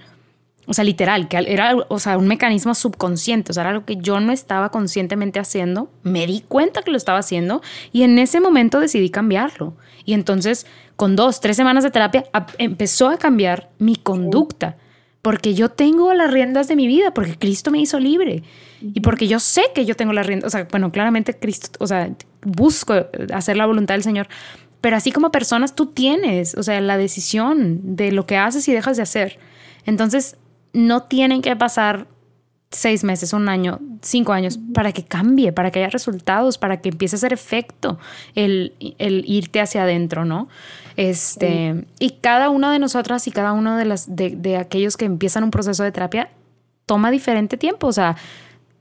o 0.67 0.73
sea, 0.73 0.83
literal, 0.83 1.29
que 1.29 1.37
era 1.37 1.75
o 1.87 1.97
sea, 1.97 2.17
un 2.17 2.27
mecanismo 2.27 2.75
subconsciente, 2.75 3.51
o 3.51 3.53
sea, 3.53 3.61
era 3.61 3.69
algo 3.71 3.85
que 3.85 3.95
yo 3.95 4.19
no 4.19 4.33
estaba 4.33 4.69
conscientemente 4.69 5.39
haciendo, 5.39 5.89
me 6.03 6.27
di 6.27 6.41
cuenta 6.41 6.81
que 6.81 6.91
lo 6.91 6.97
estaba 6.97 7.19
haciendo 7.19 7.61
y 7.93 8.03
en 8.03 8.19
ese 8.19 8.41
momento 8.41 8.79
decidí 8.79 9.09
cambiarlo. 9.09 9.75
Y 10.03 10.13
entonces, 10.13 10.67
con 10.97 11.15
dos, 11.15 11.39
tres 11.39 11.55
semanas 11.55 11.85
de 11.85 11.91
terapia, 11.91 12.25
empezó 12.57 13.07
a 13.07 13.17
cambiar 13.17 13.69
mi 13.79 13.95
conducta, 13.95 14.75
porque 15.21 15.53
yo 15.53 15.69
tengo 15.69 16.13
las 16.13 16.31
riendas 16.31 16.67
de 16.67 16.75
mi 16.75 16.85
vida, 16.85 17.13
porque 17.13 17.37
Cristo 17.37 17.71
me 17.71 17.79
hizo 17.79 17.99
libre 17.99 18.43
y 18.81 18.99
porque 18.99 19.27
yo 19.27 19.39
sé 19.39 19.63
que 19.73 19.85
yo 19.85 19.95
tengo 19.95 20.11
las 20.11 20.27
riendas, 20.27 20.47
o 20.47 20.49
sea, 20.51 20.67
bueno, 20.69 20.91
claramente 20.91 21.33
Cristo, 21.33 21.69
o 21.79 21.87
sea, 21.87 22.11
busco 22.41 22.93
hacer 23.33 23.55
la 23.55 23.65
voluntad 23.65 23.95
del 23.95 24.03
Señor, 24.03 24.27
pero 24.81 24.97
así 24.97 25.11
como 25.11 25.31
personas, 25.31 25.75
tú 25.75 25.87
tienes, 25.87 26.55
o 26.55 26.63
sea, 26.63 26.79
la 26.81 26.97
decisión 26.97 27.95
de 27.95 28.11
lo 28.11 28.25
que 28.25 28.37
haces 28.37 28.67
y 28.67 28.73
dejas 28.73 28.97
de 28.97 29.03
hacer. 29.03 29.39
Entonces, 29.85 30.37
no 30.73 31.03
tienen 31.03 31.41
que 31.41 31.55
pasar 31.55 32.07
seis 32.71 33.03
meses, 33.03 33.33
un 33.33 33.47
año, 33.49 33.79
cinco 34.01 34.33
años 34.33 34.59
para 34.73 34.91
que 34.91 35.03
cambie, 35.03 35.53
para 35.53 35.71
que 35.71 35.79
haya 35.79 35.89
resultados, 35.89 36.57
para 36.57 36.81
que 36.81 36.89
empiece 36.89 37.15
a 37.15 37.17
hacer 37.17 37.33
efecto 37.33 37.97
el, 38.35 38.73
irte 38.99 39.61
hacia 39.61 39.83
adentro, 39.83 40.25
¿no? 40.25 40.49
Este, 40.97 41.85
Y 41.99 42.11
cada 42.21 42.49
una 42.49 42.71
de 42.71 42.79
nosotras 42.79 43.27
y 43.27 43.31
cada 43.31 43.53
uno 43.53 43.77
de, 43.77 43.85
las, 43.85 44.15
de, 44.15 44.57
aquellos 44.57 44.97
que 44.97 45.05
empiezan 45.05 45.43
un 45.43 45.51
proceso 45.51 45.83
de 45.83 45.91
terapia 45.91 46.29
toma 46.85 47.11
diferente 47.11 47.57
tiempo, 47.57 47.87
o 47.87 47.93
sea, 47.93 48.17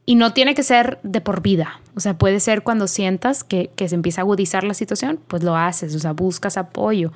y 0.07 0.15
no 0.15 0.33
tiene 0.33 0.55
que 0.55 0.63
ser 0.63 0.99
de 1.03 1.21
por 1.21 1.43
vida, 1.43 1.81
o 1.95 2.01
sea, 2.01 2.17
puede 2.17 2.41
ser 2.41 2.63
cuando 2.63 2.87
sientas 2.87 3.45
que, 3.45 3.71
que 3.77 3.89
se 3.89 3.97
empieza 3.97 4.21
a 4.21 4.25
agudizar 4.25 4.65
la 4.65 4.75
situación, 4.75 5.21
pues 5.27 5.43
lo 5.43 5.57
haces, 5.57 5.95
o 5.95 5.99
sea, 5.99 6.13
buscas 6.13 6.57
apoyo, 6.57 7.13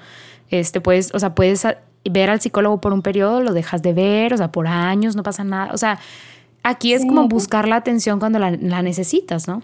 este, 0.51 0.81
puedes, 0.81 1.15
o 1.15 1.19
sea, 1.19 1.35
puedes 1.35 1.65
ver 2.05 2.31
al 2.31 2.41
psicólogo 2.41 2.81
por 2.81 2.93
un 2.93 3.03
periodo, 3.03 3.41
lo 3.41 3.53
dejas 3.53 3.83
de 3.83 3.93
ver, 3.93 4.33
o 4.33 4.37
sea, 4.37 4.51
por 4.51 4.67
años, 4.67 5.17
no 5.17 5.23
pasa 5.23 5.45
nada. 5.45 5.73
O 5.73 5.79
sea, 5.79 5.99
aquí 6.63 6.93
es 6.93 7.05
como 7.05 7.29
buscar 7.29 7.69
la 7.69 7.77
atención 7.77 8.19
cuando 8.19 8.39
la, 8.39 8.51
necesitas, 8.83 9.49
¿no? 9.49 9.63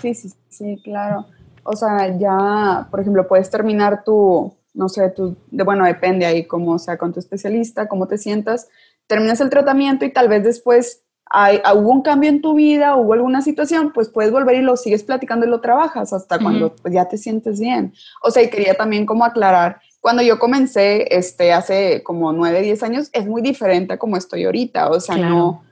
Sí, 0.00 0.14
sí, 0.14 0.32
sí, 0.48 0.80
claro. 0.82 1.26
O 1.64 1.76
sea, 1.76 2.16
ya, 2.18 2.88
por 2.90 3.00
ejemplo, 3.00 3.28
puedes 3.28 3.50
terminar 3.50 4.02
tu, 4.04 4.54
no 4.74 4.88
sé, 4.88 5.10
tu, 5.10 5.36
de, 5.50 5.64
bueno, 5.64 5.84
depende 5.84 6.24
ahí 6.24 6.46
cómo 6.46 6.78
sea 6.78 6.96
con 6.96 7.12
tu 7.12 7.20
especialista, 7.20 7.88
cómo 7.88 8.06
te 8.06 8.16
sientas, 8.16 8.68
terminas 9.06 9.40
el 9.40 9.50
tratamiento 9.50 10.04
y 10.04 10.12
tal 10.12 10.28
vez 10.28 10.44
después 10.44 11.02
hay, 11.30 11.60
hubo 11.74 11.90
un 11.90 12.02
cambio 12.02 12.30
en 12.30 12.40
tu 12.40 12.54
vida, 12.54 12.96
hubo 12.96 13.12
alguna 13.12 13.42
situación, 13.42 13.92
pues 13.92 14.08
puedes 14.08 14.32
volver 14.32 14.56
y 14.56 14.62
lo 14.62 14.76
sigues 14.76 15.02
platicando 15.02 15.46
y 15.46 15.50
lo 15.50 15.60
trabajas 15.60 16.12
hasta 16.12 16.38
cuando 16.38 16.74
pues, 16.74 16.94
ya 16.94 17.06
te 17.06 17.18
sientes 17.18 17.60
bien. 17.60 17.92
O 18.22 18.30
sea, 18.30 18.42
y 18.42 18.50
quería 18.50 18.74
también 18.74 19.06
como 19.06 19.24
aclarar 19.24 19.80
cuando 20.00 20.22
yo 20.22 20.38
comencé, 20.38 21.16
este, 21.16 21.52
hace 21.52 22.02
como 22.02 22.32
nueve, 22.32 22.62
diez 22.62 22.82
años, 22.82 23.10
es 23.12 23.26
muy 23.26 23.42
diferente 23.42 23.94
a 23.94 23.98
como 23.98 24.16
estoy 24.16 24.44
ahorita. 24.44 24.90
O 24.90 25.00
sea, 25.00 25.16
no, 25.16 25.62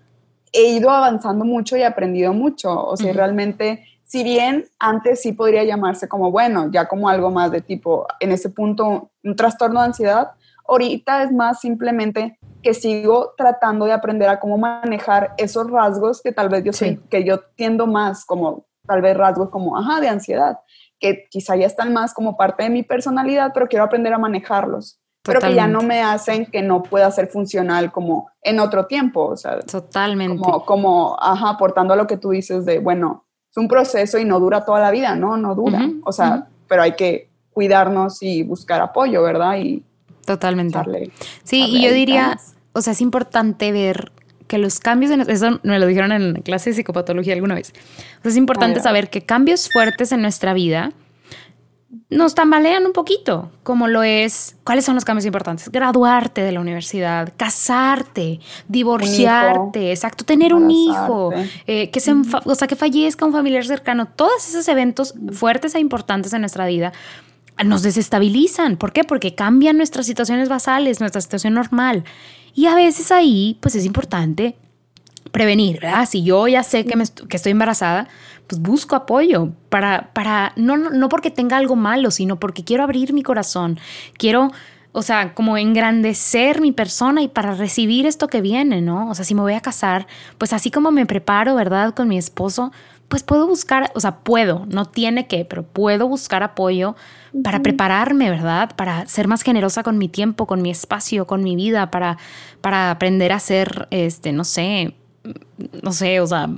he 0.53 0.73
ido 0.73 0.91
avanzando 0.91 1.45
mucho 1.45 1.77
y 1.77 1.83
aprendido 1.83 2.33
mucho. 2.33 2.87
O 2.87 2.97
sea, 2.97 3.13
realmente, 3.13 3.85
si 4.05 4.25
bien 4.25 4.67
antes 4.79 5.23
sí 5.23 5.33
podría 5.33 5.65
llamarse 5.65 6.09
como, 6.09 6.31
bueno, 6.31 6.71
ya 6.73 6.87
como 6.87 7.09
algo 7.09 7.31
más 7.31 7.53
de 7.53 7.61
tipo, 7.61 8.07
en 8.21 8.33
ese 8.33 8.51
punto, 8.51 9.11
un 9.23 9.37
trastorno 9.37 9.81
de 9.81 9.87
ansiedad, 9.87 10.33
ahorita 10.67 11.23
es 11.23 11.33
más 11.33 11.61
simplemente 11.61 12.39
que 12.67 12.75
sigo 12.75 13.33
tratando 13.37 13.85
de 13.85 13.93
aprender 13.93 14.29
a 14.29 14.41
cómo 14.41 14.59
manejar 14.59 15.35
esos 15.37 15.71
rasgos 15.71 16.21
que 16.21 16.33
tal 16.33 16.49
vez 16.49 16.65
yo, 16.65 16.73
sí. 16.73 16.99
que 17.09 17.23
yo 17.23 17.39
tiendo 17.55 17.87
más 17.87 18.25
como, 18.25 18.67
tal 18.85 19.03
vez 19.03 19.17
rasgos 19.17 19.51
como, 19.51 19.79
ajá, 19.79 20.01
de 20.01 20.09
ansiedad 20.09 20.59
que 20.99 21.29
quizá 21.31 21.55
ya 21.55 21.67
están 21.67 21.93
más 21.93 22.13
como 22.13 22.37
parte 22.37 22.65
de 22.65 22.71
mi 22.71 22.83
personalidad, 22.83 23.53
pero 23.55 23.69
quiero 23.69 23.85
aprender 23.85 24.13
a 24.13 24.19
manejarlos. 24.19 24.99
Pero 25.23 25.41
que 25.41 25.55
ya 25.55 25.69
no 25.69 25.83
me 25.83 26.03
hacen 26.03 26.47
que 26.47 26.61
no 26.61 26.83
pueda 26.83 27.09
ser 27.13 27.29
funcional 27.29 27.93
como 27.93 28.31
en 28.43 28.59
otro 28.59 28.87
tiempo, 28.87 29.27
o 29.27 29.37
sea. 29.37 29.61
Totalmente. 29.61 30.43
Como, 30.43 30.65
como, 30.65 31.17
ajá, 31.21 31.51
aportando 31.51 31.95
a 31.95 31.97
lo 31.97 32.09
que 32.09 32.17
tú 32.17 32.31
dices 32.31 32.65
de, 32.65 32.81
bueno, 32.81 33.27
es 33.49 33.57
un 33.57 33.69
proceso 33.69 34.19
y 34.19 34.25
no 34.25 34.41
dura 34.41 34.65
toda 34.65 34.81
la 34.81 34.91
vida, 34.91 35.15
¿no? 35.15 35.37
No 35.37 35.55
dura. 35.55 35.89
o 36.05 36.11
sea, 36.11 36.49
pero 36.67 36.83
hay 36.83 36.93
que 36.93 37.31
cuidarnos 37.53 38.23
y 38.23 38.43
buscar 38.43 38.81
apoyo, 38.81 39.23
¿verdad? 39.23 39.57
Y 39.59 39.85
Totalmente. 40.25 40.79
sí, 41.45 41.65
y 41.69 41.85
yo 41.85 41.93
diría, 41.93 42.37
o 42.77 42.83
sea, 42.83 42.93
es 42.93 43.01
importante 43.01 43.73
ver 43.73 44.13
que 44.47 44.59
los 44.59 44.79
cambios, 44.79 45.11
en, 45.11 45.23
eso 45.23 45.61
me 45.63 45.79
lo 45.79 45.87
dijeron 45.87 46.13
en 46.13 46.35
clase 46.43 46.71
de 46.71 46.77
psicopatología 46.77 47.35
alguna 47.35 47.55
vez, 47.55 47.73
es 48.23 48.37
importante 48.37 48.81
saber 48.81 49.11
que 49.11 49.23
cambios 49.23 49.71
fuertes 49.71 50.13
en 50.13 50.23
nuestra 50.23 50.55
vida 50.55 50.93
nos 52.09 52.35
tambalean 52.35 52.87
un 52.87 52.93
poquito, 52.93 53.51
como 53.63 53.89
lo 53.89 54.03
es, 54.03 54.57
¿cuáles 54.65 54.85
son 54.85 54.95
los 54.95 55.05
cambios 55.05 55.25
importantes? 55.25 55.71
Graduarte 55.71 56.43
de 56.43 56.53
la 56.53 56.61
universidad, 56.61 57.33
casarte, 57.37 58.39
divorciarte, 58.69 59.91
exacto, 59.91 60.25
tener 60.25 60.55
un 60.55 60.71
hijo, 60.71 61.33
eh, 61.67 61.91
que 61.91 62.01
se, 62.01 62.13
o 62.45 62.55
sea, 62.55 62.69
que 62.69 62.77
fallezca 62.77 63.25
un 63.25 63.33
familiar 63.33 63.65
cercano, 63.65 64.07
todos 64.07 64.49
esos 64.49 64.69
eventos 64.69 65.15
fuertes 65.33 65.75
e 65.75 65.81
importantes 65.81 66.33
en 66.33 66.43
nuestra 66.43 66.67
vida 66.67 66.93
nos 67.65 67.83
desestabilizan. 67.83 68.77
¿Por 68.77 68.93
qué? 68.93 69.03
Porque 69.03 69.35
cambian 69.35 69.79
nuestras 69.79 70.07
situaciones 70.07 70.49
basales, 70.49 71.01
nuestra 71.01 71.21
situación 71.21 71.55
normal. 71.55 72.05
Y 72.57 72.67
a 72.67 72.75
veces 72.75 73.13
ahí, 73.13 73.59
pues 73.61 73.75
es 73.75 73.85
importante 73.85 74.57
prevenir, 75.31 75.79
¿verdad? 75.81 76.09
Si 76.09 76.25
yo 76.25 76.49
ya 76.49 76.63
sé 76.63 76.87
que, 76.87 76.97
me, 76.97 77.05
que 77.29 77.37
estoy 77.37 77.53
embarazada, 77.53 78.09
pues 78.47 78.63
busco 78.63 78.97
apoyo 78.97 79.51
para, 79.69 80.11
para 80.15 80.55
no, 80.57 80.79
no 80.79 81.09
porque 81.11 81.31
tenga 81.31 81.59
algo 81.59 81.77
malo, 81.77 82.11
sino 82.11 82.41
porque 82.41 82.65
quiero 82.65 82.83
abrir 82.83 83.13
mi 83.13 83.23
corazón, 83.23 83.79
quiero, 84.17 84.53
o 84.93 85.03
sea, 85.03 85.35
como 85.35 85.59
engrandecer 85.59 86.63
mi 86.63 86.73
persona 86.73 87.21
y 87.21 87.29
para 87.29 87.53
recibir 87.55 88.07
esto 88.07 88.29
que 88.29 88.41
viene, 88.41 88.81
¿no? 88.81 89.11
O 89.11 89.15
sea, 89.15 89.27
si 89.27 89.35
me 89.35 89.43
voy 89.43 89.53
a 89.53 89.61
casar, 89.61 90.07
pues 90.39 90.55
así 90.55 90.71
como 90.71 90.91
me 90.91 91.05
preparo, 91.05 91.55
¿verdad? 91.57 91.93
Con 91.93 92.09
mi 92.09 92.17
esposo, 92.17 92.73
pues 93.09 93.23
puedo 93.23 93.47
buscar, 93.47 93.93
o 93.95 94.01
sea, 94.01 94.19
puedo, 94.19 94.67
no 94.69 94.85
tiene 94.85 95.27
que, 95.27 95.45
pero 95.45 95.63
puedo 95.63 96.09
buscar 96.09 96.43
apoyo 96.43 96.97
para 97.45 97.61
prepararme, 97.63 98.31
¿verdad? 98.31 98.75
Para 98.75 99.07
ser 99.07 99.29
más 99.29 99.43
generosa 99.43 99.83
con 99.83 99.99
mi 99.99 100.09
tiempo, 100.09 100.47
con 100.47 100.63
mi 100.63 100.71
espacio, 100.71 101.27
con 101.27 101.43
mi 101.45 101.55
vida, 101.55 101.91
para, 101.91 102.19
para 102.61 102.91
aprender 102.91 103.33
a 103.33 103.39
ser, 103.39 103.89
este, 103.91 104.33
no 104.33 104.45
sé, 104.45 104.95
no 105.83 105.93
sé, 105.93 106.21
o 106.21 106.27
sea, 106.27 106.49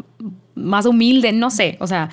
más 0.54 0.86
humilde, 0.86 1.32
no 1.32 1.50
sé, 1.50 1.76
o 1.80 1.86
sea, 1.86 2.10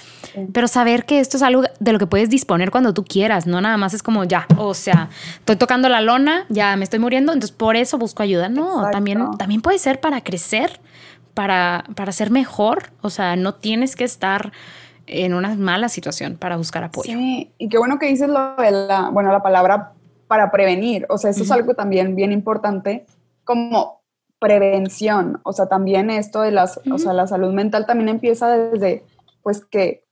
pero 0.54 0.68
saber 0.68 1.06
que 1.06 1.20
esto 1.20 1.38
es 1.38 1.44
algo 1.44 1.64
de 1.80 1.92
lo 1.92 2.00
que 2.00 2.08
puedes 2.08 2.30
disponer 2.30 2.72
cuando 2.72 2.94
tú 2.94 3.04
quieras, 3.04 3.48
no 3.48 3.60
nada 3.60 3.78
más 3.78 3.94
es 3.94 4.04
como 4.04 4.24
ya, 4.24 4.46
o 4.58 4.74
sea, 4.74 5.10
estoy 5.40 5.56
tocando 5.56 5.90
la 5.90 6.02
lona, 6.02 6.46
ya 6.50 6.76
me 6.76 6.84
estoy 6.84 7.00
muriendo, 7.00 7.34
entonces 7.34 7.56
por 7.56 7.76
eso 7.76 7.98
busco 7.98 8.24
ayuda, 8.24 8.50
no, 8.50 8.90
también 8.92 9.32
también 9.38 9.62
puede 9.62 9.80
ser 9.80 10.00
para 10.00 10.22
crecer, 10.22 10.80
para 11.36 11.86
para 11.96 12.12
ser 12.12 12.32
mejor, 12.32 12.92
o 13.02 13.12
sea, 13.12 13.36
no 13.36 13.54
tienes 13.54 13.96
que 13.96 14.04
estar 14.06 14.52
en 15.08 15.34
una 15.36 15.54
mala 15.56 15.90
situación 15.90 16.38
para 16.38 16.58
buscar 16.58 16.84
apoyo. 16.84 17.14
Sí, 17.14 17.52
y 17.60 17.70
qué 17.70 17.78
bueno 17.78 18.00
que 18.00 18.08
dices 18.08 18.28
lo 18.28 18.56
de 18.56 18.72
la, 18.72 19.10
bueno, 19.12 19.32
la 19.32 19.44
palabra 19.44 19.94
para 20.28 20.52
prevenir, 20.52 21.06
o 21.10 21.20
sea, 21.20 21.30
eso 21.30 21.44
es 21.44 21.52
algo 21.52 21.76
también 21.76 22.16
bien 22.16 22.32
importante, 22.32 23.06
como 23.44 24.02
prevención, 24.40 25.40
o 25.44 25.54
sea, 25.54 25.68
también 25.68 26.10
esto 26.10 26.42
de 26.42 26.52
las, 26.52 26.80
o 26.92 26.98
sea, 26.98 27.14
la 27.14 27.28
salud 27.28 27.54
mental 27.54 27.86
también 27.86 28.10
empieza 28.10 28.50
desde, 28.50 29.04
pues 29.44 29.64
que, 29.64 30.04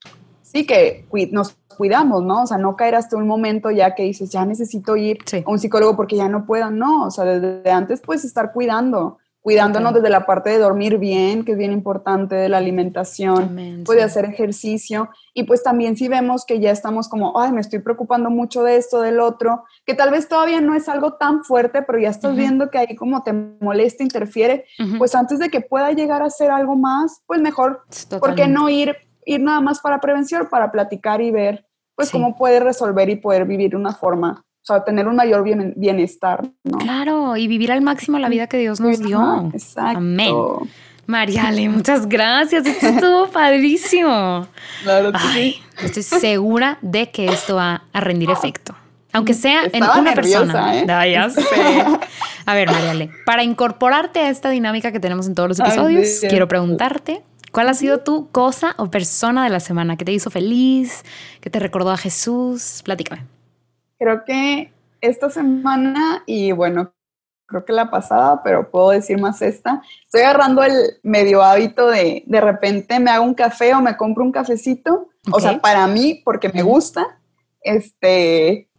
sí, 0.44 0.66
que 0.66 1.06
nos 1.32 1.58
cuidamos, 1.76 2.24
¿no? 2.24 2.44
O 2.44 2.48
sea, 2.48 2.58
no 2.58 2.76
caer 2.76 2.96
hasta 2.96 3.18
un 3.18 3.28
momento 3.28 3.72
ya 3.72 3.96
que 3.96 4.04
dices, 4.04 4.30
ya 4.30 4.46
necesito 4.46 4.96
ir 4.96 5.18
a 5.46 5.50
un 5.50 5.60
psicólogo 5.60 5.96
porque 5.96 6.16
ya 6.16 6.30
no 6.30 6.46
puedo, 6.46 6.70
no, 6.70 7.06
o 7.06 7.12
sea, 7.12 7.26
desde 7.26 7.70
antes 7.72 8.02
pues 8.02 8.24
estar 8.24 8.54
cuidando, 8.54 9.18
cuidándonos 9.44 9.94
desde 9.94 10.10
la 10.10 10.26
parte 10.26 10.52
de 10.52 10.58
dormir 10.58 10.98
bien, 10.98 11.44
que 11.44 11.52
es 11.52 11.58
bien 11.58 11.74
importante, 11.74 12.34
de 12.34 12.48
la 12.48 12.58
alimentación, 12.58 13.84
puede 13.86 14.02
hacer 14.02 14.24
ejercicio. 14.24 15.10
Y 15.34 15.44
pues 15.44 15.62
también 15.62 15.98
si 15.98 16.08
vemos 16.08 16.46
que 16.46 16.62
ya 16.62 16.72
estamos 16.72 17.10
como, 17.10 17.38
ay, 17.38 17.52
me 17.52 17.60
estoy 17.60 17.80
preocupando 17.80 18.30
mucho 18.30 18.64
de 18.64 18.78
esto, 18.78 19.02
del 19.02 19.20
otro, 19.20 19.66
que 19.86 19.96
tal 19.96 20.12
vez 20.12 20.30
todavía 20.30 20.62
no 20.62 20.74
es 20.76 20.88
algo 20.88 21.16
tan 21.16 21.44
fuerte, 21.44 21.82
pero 21.82 22.00
ya 22.00 22.10
estás 22.10 22.38
viendo 22.38 22.72
que 22.72 22.78
ahí 22.78 22.96
como 22.96 23.22
te 23.22 23.34
molesta, 23.34 24.02
interfiere, 24.02 24.66
pues 24.98 25.14
antes 25.14 25.40
de 25.40 25.50
que 25.50 25.60
pueda 25.60 25.92
llegar 25.92 26.24
a 26.24 26.30
ser 26.30 26.50
algo 26.50 26.78
más, 26.78 27.22
pues 27.28 27.42
mejor, 27.42 27.84
¿por 28.22 28.36
qué 28.36 28.48
no 28.48 28.70
ir, 28.70 28.96
ir 29.26 29.42
nada 29.42 29.60
más 29.60 29.82
para 29.82 30.00
prevención, 30.00 30.48
para 30.50 30.72
platicar 30.72 31.20
y 31.20 31.32
ver, 31.32 31.68
pues 31.96 32.12
cómo 32.12 32.38
puede 32.38 32.62
resolver 32.62 33.10
y 33.10 33.18
poder 33.18 33.44
vivir 33.44 33.76
una 33.76 33.94
forma 33.94 34.46
o 34.64 34.66
sea, 34.66 34.86
tener 34.86 35.10
un 35.10 35.18
mayor 35.18 35.44
bienestar, 35.76 36.50
¿no? 36.64 36.78
Claro, 36.78 37.36
y 37.36 37.48
vivir 37.48 37.70
al 37.70 37.82
máximo 37.82 38.18
la 38.18 38.30
vida 38.30 38.48
que 38.48 38.58
Dios 38.58 38.80
nos 38.80 38.98
dio. 39.00 39.50
Exacto. 39.54 39.98
Amén. 39.98 40.34
Mariale, 41.06 41.68
muchas 41.68 42.08
gracias. 42.08 42.66
Esto 42.66 42.88
estuvo 42.88 43.28
padrísimo. 43.32 44.48
Claro 44.84 45.12
que 45.12 45.20
sí. 45.34 45.62
Estoy 45.82 46.04
segura 46.04 46.78
de 46.82 47.12
que 47.12 47.26
esto 47.26 47.58
va 47.58 47.84
a 47.92 48.00
rendir 48.00 48.30
efecto. 48.30 48.74
Aunque 49.12 49.34
sea 49.34 49.64
en 49.66 49.84
una 49.84 50.14
persona. 50.14 50.80
¿eh? 50.80 51.12
ya 51.12 51.30
sé. 51.30 51.44
A 52.46 52.56
ver, 52.56 52.72
Mariale, 52.72 53.10
para 53.26 53.44
incorporarte 53.44 54.22
a 54.22 54.30
esta 54.30 54.50
dinámica 54.50 54.94
que 54.94 55.02
tenemos 55.02 55.28
en 55.28 55.36
todos 55.36 55.50
los 55.50 55.60
episodios, 55.60 56.22
quiero 56.30 56.48
preguntarte 56.48 57.22
¿Cuál 57.52 57.70
ha 57.70 57.76
sido 57.76 58.00
tu 58.00 58.32
cosa 58.32 58.74
o 58.78 58.90
persona 58.90 59.44
de 59.44 59.52
la 59.52 59.60
semana 59.60 59.96
que 59.96 60.06
te 60.06 60.12
hizo 60.12 60.32
feliz, 60.32 61.04
que 61.40 61.52
te 61.52 61.60
recordó 61.60 61.92
a 61.92 61.98
Jesús? 61.98 62.82
Platícame 62.84 63.28
creo 63.98 64.24
que 64.26 64.74
esta 65.02 65.30
semana 65.30 66.24
y 66.26 66.52
bueno, 66.52 66.94
creo 67.46 67.66
que 67.66 67.74
la 67.74 67.92
pasada, 67.92 68.42
pero 68.44 68.70
puedo 68.72 68.90
decir 68.90 69.20
más 69.20 69.42
esta, 69.42 69.82
estoy 70.04 70.22
agarrando 70.22 70.64
el 70.64 70.74
medio 71.04 71.44
hábito 71.44 71.88
de 71.88 72.24
de 72.26 72.42
repente 72.42 73.00
me 73.00 73.12
hago 73.12 73.26
un 73.26 73.34
café 73.34 73.74
o 73.74 73.82
me 73.82 73.98
compro 73.98 74.24
un 74.24 74.32
cafecito, 74.32 75.10
o 75.32 75.40
sea, 75.40 75.60
para 75.60 75.86
mí, 75.88 76.22
porque 76.26 76.50
me 76.50 76.64
gusta, 76.64 77.20
este, 77.62 78.70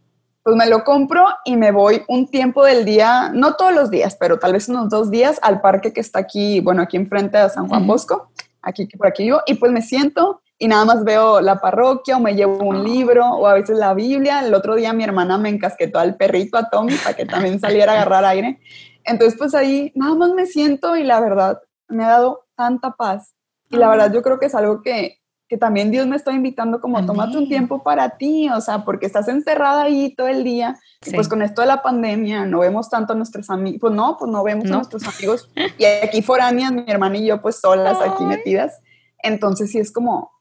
pues 0.43 0.55
me 0.55 0.67
lo 0.67 0.83
compro 0.83 1.25
y 1.43 1.55
me 1.55 1.71
voy 1.71 2.03
un 2.07 2.27
tiempo 2.27 2.63
del 2.63 2.85
día, 2.85 3.31
no 3.33 3.55
todos 3.55 3.73
los 3.73 3.89
días, 3.89 4.15
pero 4.19 4.37
tal 4.37 4.53
vez 4.53 4.69
unos 4.69 4.89
dos 4.89 5.09
días 5.09 5.39
al 5.41 5.61
parque 5.61 5.93
que 5.93 6.01
está 6.01 6.19
aquí, 6.19 6.59
bueno, 6.59 6.81
aquí 6.81 6.97
enfrente 6.97 7.37
de 7.37 7.49
San 7.49 7.67
Juan 7.67 7.87
Bosco, 7.87 8.29
aquí 8.61 8.87
por 8.87 9.07
aquí 9.07 9.23
vivo, 9.23 9.41
y 9.47 9.55
pues 9.55 9.71
me 9.71 9.81
siento 9.81 10.41
y 10.57 10.67
nada 10.67 10.85
más 10.85 11.03
veo 11.03 11.41
la 11.41 11.59
parroquia 11.59 12.17
o 12.17 12.19
me 12.19 12.35
llevo 12.35 12.57
un 12.59 12.83
libro 12.83 13.25
o 13.25 13.47
a 13.47 13.53
veces 13.53 13.77
la 13.77 13.93
Biblia. 13.93 14.45
El 14.45 14.53
otro 14.53 14.75
día 14.75 14.93
mi 14.93 15.03
hermana 15.03 15.37
me 15.37 15.49
encasquetó 15.49 15.99
al 15.99 16.15
perrito 16.15 16.57
a 16.57 16.69
Tommy 16.69 16.95
para 16.95 17.15
que 17.15 17.25
también 17.25 17.59
saliera 17.59 17.91
a 17.91 17.95
agarrar 17.95 18.25
aire. 18.25 18.59
Entonces 19.03 19.37
pues 19.37 19.53
ahí 19.53 19.91
nada 19.95 20.15
más 20.15 20.31
me 20.31 20.45
siento 20.45 20.95
y 20.95 21.03
la 21.03 21.19
verdad 21.19 21.61
me 21.89 22.05
ha 22.05 22.09
dado 22.09 22.45
tanta 22.55 22.91
paz. 22.91 23.35
Y 23.69 23.77
la 23.77 23.89
verdad 23.89 24.13
yo 24.13 24.21
creo 24.21 24.39
que 24.39 24.45
es 24.45 24.55
algo 24.55 24.81
que, 24.81 25.19
que 25.49 25.57
también 25.57 25.91
Dios 25.91 26.07
me 26.07 26.15
está 26.15 26.31
invitando 26.31 26.79
como 26.79 27.05
tómate 27.05 27.37
un 27.37 27.49
tiempo 27.49 27.83
para 27.83 28.17
ti, 28.17 28.47
o 28.49 28.61
sea, 28.61 28.85
porque 28.85 29.07
estás 29.07 29.27
encerrada 29.27 29.83
ahí 29.83 30.15
todo 30.15 30.27
el 30.27 30.43
día. 30.45 30.79
Y 31.05 31.11
pues 31.11 31.27
con 31.27 31.41
esto 31.41 31.61
de 31.61 31.67
la 31.67 31.81
pandemia 31.81 32.45
no 32.45 32.59
vemos 32.59 32.89
tanto 32.89 33.11
a 33.11 33.15
nuestros 33.15 33.49
amigos, 33.49 33.81
pues 33.81 33.93
no, 33.93 34.15
pues 34.17 34.31
no 34.31 34.43
vemos 34.43 34.71
a 34.71 34.75
nuestros 34.75 35.05
amigos. 35.05 35.49
Y 35.77 35.83
aquí 35.83 36.21
foráneas, 36.21 36.71
mi 36.71 36.85
hermana 36.87 37.17
y 37.17 37.25
yo 37.25 37.41
pues 37.41 37.59
solas 37.59 37.97
aquí 38.01 38.23
metidas. 38.23 38.79
Entonces 39.21 39.71
sí 39.71 39.79
es 39.79 39.91
como, 39.91 40.34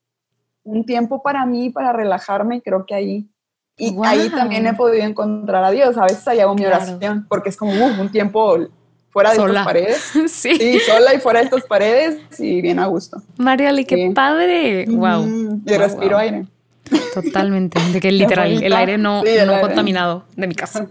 un 0.64 0.84
tiempo 0.84 1.22
para 1.22 1.46
mí, 1.46 1.70
para 1.70 1.92
relajarme, 1.92 2.62
creo 2.62 2.84
que 2.86 2.94
ahí, 2.94 3.28
y 3.76 3.94
ahí 4.04 4.30
también 4.30 4.66
he 4.66 4.74
podido 4.74 5.04
encontrar 5.04 5.64
a 5.64 5.70
Dios. 5.70 5.96
A 5.96 6.02
veces 6.02 6.26
ahí 6.28 6.40
hago 6.40 6.54
mi 6.54 6.64
oración, 6.64 7.26
porque 7.28 7.50
es 7.50 7.56
como 7.56 7.72
un 7.72 8.10
tiempo 8.10 8.58
fuera 9.10 9.30
de 9.30 9.36
estas 9.36 9.64
paredes. 9.64 10.12
sí. 10.28 10.78
sola 10.80 11.14
y 11.14 11.20
fuera 11.20 11.40
de 11.40 11.44
estas 11.46 11.64
paredes 11.64 12.20
y 12.38 12.60
bien 12.60 12.78
a 12.78 12.86
gusto. 12.86 13.22
Mariali, 13.38 13.84
qué 13.84 14.12
padre. 14.14 14.86
Wow. 14.88 15.62
Y 15.66 15.74
respiro 15.74 16.18
aire. 16.18 16.46
Totalmente, 17.14 17.80
de 17.92 18.00
que 18.00 18.12
literal, 18.12 18.62
el 18.62 18.72
aire 18.72 18.98
no, 18.98 19.22
no 19.22 19.60
contaminado 19.60 20.24
de 20.36 20.46
mi 20.46 20.54
casa. 20.54 20.88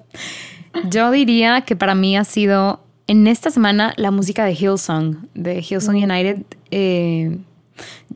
Yo 0.89 1.11
diría 1.11 1.61
que 1.61 1.75
para 1.75 1.95
mí 1.95 2.17
ha 2.17 2.23
sido 2.23 2.79
en 3.07 3.27
esta 3.27 3.51
semana 3.51 3.93
la 3.97 4.11
música 4.11 4.45
de 4.45 4.53
Hillsong, 4.53 5.27
de 5.33 5.59
Hillsong 5.59 5.95
United. 5.95 6.43
Eh, 6.71 7.37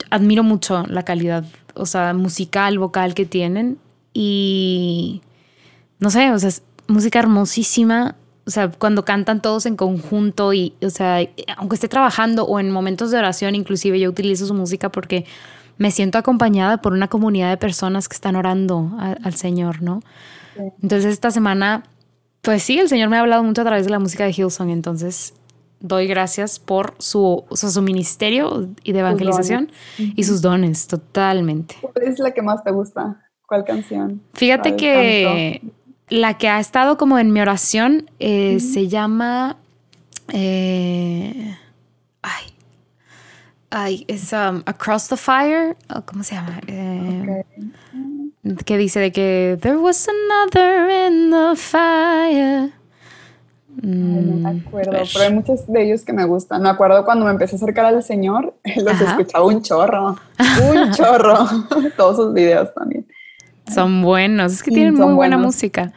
admiro 0.10 0.44
mucho 0.44 0.86
la 0.88 1.04
calidad, 1.04 1.46
o 1.74 1.86
sea, 1.86 2.14
musical, 2.14 2.80
vocal 2.80 3.14
que 3.14 3.26
tienen 3.26 3.78
y 4.14 5.22
no 6.00 6.10
sé, 6.10 6.32
o 6.32 6.40
sea, 6.40 6.50
es 6.50 6.64
música 6.88 7.20
hermosísima, 7.20 8.16
o 8.46 8.50
sea, 8.50 8.72
cuando 8.72 9.04
cantan 9.04 9.42
todos 9.42 9.66
en 9.66 9.76
conjunto 9.76 10.54
y, 10.54 10.74
o 10.82 10.90
sea, 10.90 11.20
aunque 11.58 11.76
esté 11.76 11.88
trabajando 11.88 12.46
o 12.46 12.60
en 12.60 12.72
momentos 12.72 13.12
de 13.12 13.18
oración, 13.18 13.56
inclusive 13.56 14.00
yo 14.00 14.10
utilizo 14.10 14.46
su 14.46 14.54
música 14.54 14.90
porque 14.90 15.26
me 15.78 15.92
siento 15.92 16.18
acompañada 16.18 16.82
por 16.82 16.94
una 16.94 17.08
comunidad 17.08 17.50
de 17.50 17.58
personas 17.58 18.08
que 18.08 18.16
están 18.16 18.36
orando 18.36 18.92
al 19.00 19.36
Señor, 19.36 19.82
¿no? 19.82 20.02
Entonces 20.82 21.12
esta 21.12 21.30
semana, 21.30 21.84
pues 22.42 22.64
sí, 22.64 22.80
el 22.80 22.90
Señor 22.90 23.10
me 23.10 23.18
ha 23.18 23.20
hablado 23.20 23.44
mucho 23.44 23.62
a 23.62 23.66
través 23.66 23.86
de 23.86 23.92
la 23.92 24.00
música 24.00 24.24
de 24.24 24.32
Hillsong, 24.32 24.70
entonces 24.70 25.34
doy 25.80 26.08
gracias 26.08 26.60
por 26.60 26.96
su, 27.00 27.46
su 27.52 27.82
ministerio 27.82 28.70
y 28.84 28.92
de 28.92 29.00
evangelización 29.00 29.72
y 29.98 30.24
sus 30.24 30.42
dones, 30.42 30.88
totalmente. 30.88 31.76
¿Cuál 31.82 32.06
es 32.06 32.20
la 32.20 32.32
que 32.32 32.42
más 32.42 32.64
te 32.64 32.72
gusta? 32.72 33.24
¿Cuál 33.46 33.64
canción? 33.64 34.22
Fíjate 34.34 34.76
que 34.76 35.62
la 36.10 36.38
que 36.38 36.50
ha 36.50 36.60
estado 36.60 36.98
como 36.98 37.20
en 37.20 37.32
mi 37.32 37.42
oración 37.42 38.10
eh, 38.20 38.60
se 38.60 38.88
llama... 38.88 39.58
Eh, 40.34 41.56
ay, 42.22 42.46
ay, 43.70 44.06
es 44.08 44.34
um, 44.34 44.62
Across 44.66 45.08
the 45.10 45.18
Fire, 45.18 45.78
¿cómo 46.06 46.24
se 46.24 46.36
llama? 46.36 46.60
Eh, 46.68 47.46
que 48.66 48.78
dice 48.78 49.00
de 49.00 49.12
que 49.12 49.58
There 49.62 49.78
was 49.78 50.08
another 50.08 50.90
in 50.90 51.32
the 51.32 51.56
fire 51.56 52.77
no 53.82 54.22
me 54.22 54.54
mm, 54.54 54.66
acuerdo, 54.66 54.92
pero 54.92 55.26
hay 55.26 55.34
muchos 55.34 55.68
de 55.68 55.84
ellos 55.84 56.04
que 56.04 56.12
me 56.12 56.26
gustan. 56.26 56.64
Me 56.64 56.70
acuerdo 56.70 57.06
cuando 57.06 57.26
me 57.26 57.32
empecé 57.32 57.56
a 57.56 57.58
acercar 57.58 57.86
al 57.86 58.02
Señor, 58.02 58.56
los 58.76 59.02
escuchaba 59.02 59.46
un 59.46 59.62
chorro, 59.62 60.18
un 60.72 60.92
chorro, 60.94 61.46
todos 61.98 62.16
sus 62.16 62.34
videos 62.34 62.74
también. 62.74 63.06
Son 63.72 64.02
buenos, 64.02 64.54
es 64.54 64.64
que 64.64 64.72
tienen 64.72 64.96
muy 64.96 65.14
buena 65.14 65.38
música. 65.38 65.92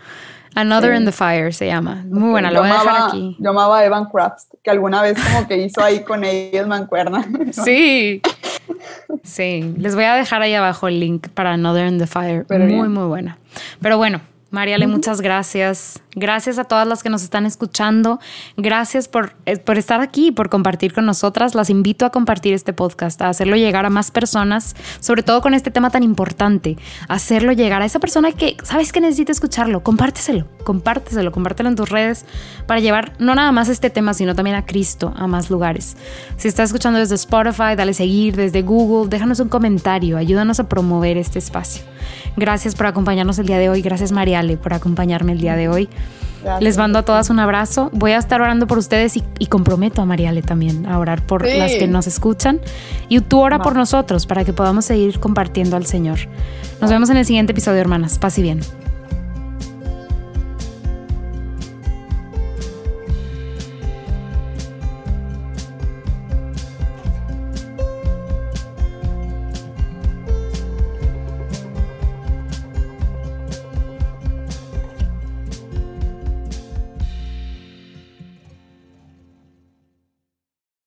Another 0.56 0.94
in 0.94 1.04
the 1.04 1.12
Fire 1.12 1.54
se 1.54 1.68
llama. 1.68 2.04
Muy 2.10 2.30
buena, 2.30 2.50
lo 2.50 2.60
voy 2.60 2.70
a 2.70 2.74
dejar 2.74 3.08
aquí. 3.08 3.36
Yo 3.38 3.50
amaba 3.50 3.78
a 3.78 3.84
Evan 3.84 4.06
Crafts, 4.06 4.48
que 4.64 4.70
alguna 4.70 5.00
vez 5.00 5.16
como 5.22 5.46
que 5.46 5.56
hizo 5.56 5.80
ahí 5.80 6.00
con 6.00 6.24
ellos 6.24 6.66
mancuerna. 6.66 7.24
Sí. 7.52 8.20
Sí, 9.22 9.74
les 9.78 9.94
voy 9.94 10.04
a 10.04 10.14
dejar 10.14 10.42
ahí 10.42 10.54
abajo 10.54 10.88
el 10.88 10.98
link 10.98 11.28
para 11.28 11.52
Another 11.52 11.86
in 11.86 11.98
the 11.98 12.06
Fire. 12.08 12.44
muy, 12.48 12.88
muy 12.88 13.04
buena. 13.04 13.38
Pero 13.80 13.96
bueno, 13.96 14.20
Mariale, 14.50 14.88
muchas 14.88 15.20
gracias. 15.20 16.00
Gracias 16.16 16.58
a 16.58 16.64
todas 16.64 16.84
las 16.84 17.04
que 17.04 17.08
nos 17.08 17.22
están 17.22 17.46
escuchando. 17.46 18.18
Gracias 18.56 19.06
por, 19.06 19.36
eh, 19.46 19.58
por, 19.58 19.78
estar 19.78 20.00
aquí, 20.00 20.32
por 20.32 20.48
compartir 20.48 20.92
con 20.92 21.06
nosotras. 21.06 21.54
Las 21.54 21.70
invito 21.70 22.04
a 22.04 22.10
compartir 22.10 22.52
este 22.52 22.72
podcast, 22.72 23.22
a 23.22 23.28
hacerlo 23.28 23.54
llegar 23.54 23.86
a 23.86 23.90
más 23.90 24.10
personas, 24.10 24.74
sobre 24.98 25.22
todo 25.22 25.40
con 25.40 25.54
este 25.54 25.70
tema 25.70 25.90
tan 25.90 26.02
importante. 26.02 26.76
Hacerlo 27.06 27.52
llegar 27.52 27.80
a 27.82 27.84
esa 27.84 28.00
persona 28.00 28.32
que 28.32 28.56
sabes 28.64 28.90
que 28.90 29.00
necesita 29.00 29.30
escucharlo. 29.30 29.84
Compárteselo, 29.84 30.48
compárteselo, 30.64 31.30
compártelo 31.30 31.68
en 31.68 31.76
tus 31.76 31.88
redes 31.88 32.24
para 32.66 32.80
llevar 32.80 33.12
no 33.20 33.36
nada 33.36 33.52
más 33.52 33.68
este 33.68 33.88
tema, 33.88 34.14
sino 34.14 34.34
también 34.34 34.56
a 34.56 34.66
Cristo 34.66 35.14
a 35.16 35.28
más 35.28 35.48
lugares. 35.48 35.96
Si 36.38 36.48
estás 36.48 36.70
escuchando 36.70 36.98
desde 36.98 37.14
Spotify, 37.14 37.76
dale 37.76 37.94
seguir, 37.94 38.34
desde 38.34 38.62
Google, 38.62 39.08
déjanos 39.08 39.38
un 39.38 39.48
comentario, 39.48 40.16
ayúdanos 40.16 40.58
a 40.58 40.68
promover 40.68 41.18
este 41.18 41.38
espacio. 41.38 41.84
Gracias 42.36 42.74
por 42.74 42.86
acompañarnos 42.86 43.38
el 43.38 43.46
día 43.46 43.58
de 43.58 43.68
hoy. 43.68 43.82
Gracias, 43.82 44.12
Mariale, 44.12 44.39
por 44.56 44.74
acompañarme 44.74 45.32
el 45.32 45.40
día 45.40 45.56
de 45.56 45.68
hoy. 45.68 45.88
Les 46.60 46.78
mando 46.78 46.98
a 46.98 47.02
todas 47.02 47.30
un 47.30 47.38
abrazo. 47.38 47.90
Voy 47.92 48.12
a 48.12 48.18
estar 48.18 48.40
orando 48.40 48.66
por 48.66 48.78
ustedes 48.78 49.16
y, 49.16 49.46
comprometo 49.46 50.00
a 50.00 50.06
Mariale 50.06 50.42
también 50.42 50.86
a 50.86 50.98
orar 50.98 51.24
por 51.24 51.46
las 51.46 51.72
que 51.72 51.86
nos 51.86 52.06
escuchan. 52.06 52.60
Y 53.08 53.20
tú 53.20 53.40
ora 53.40 53.60
por 53.60 53.76
nosotros 53.76 54.26
para 54.26 54.44
que 54.44 54.52
podamos 54.52 54.86
seguir 54.86 55.20
compartiendo 55.20 55.76
al 55.76 55.86
Señor. 55.86 56.18
Nos 56.80 56.90
vemos 56.90 57.10
en 57.10 57.18
el 57.18 57.26
siguiente 57.26 57.52
episodio, 57.52 57.80
hermanas. 57.80 58.18
Paz 58.18 58.38
y 58.38 58.42
bien. 58.42 58.60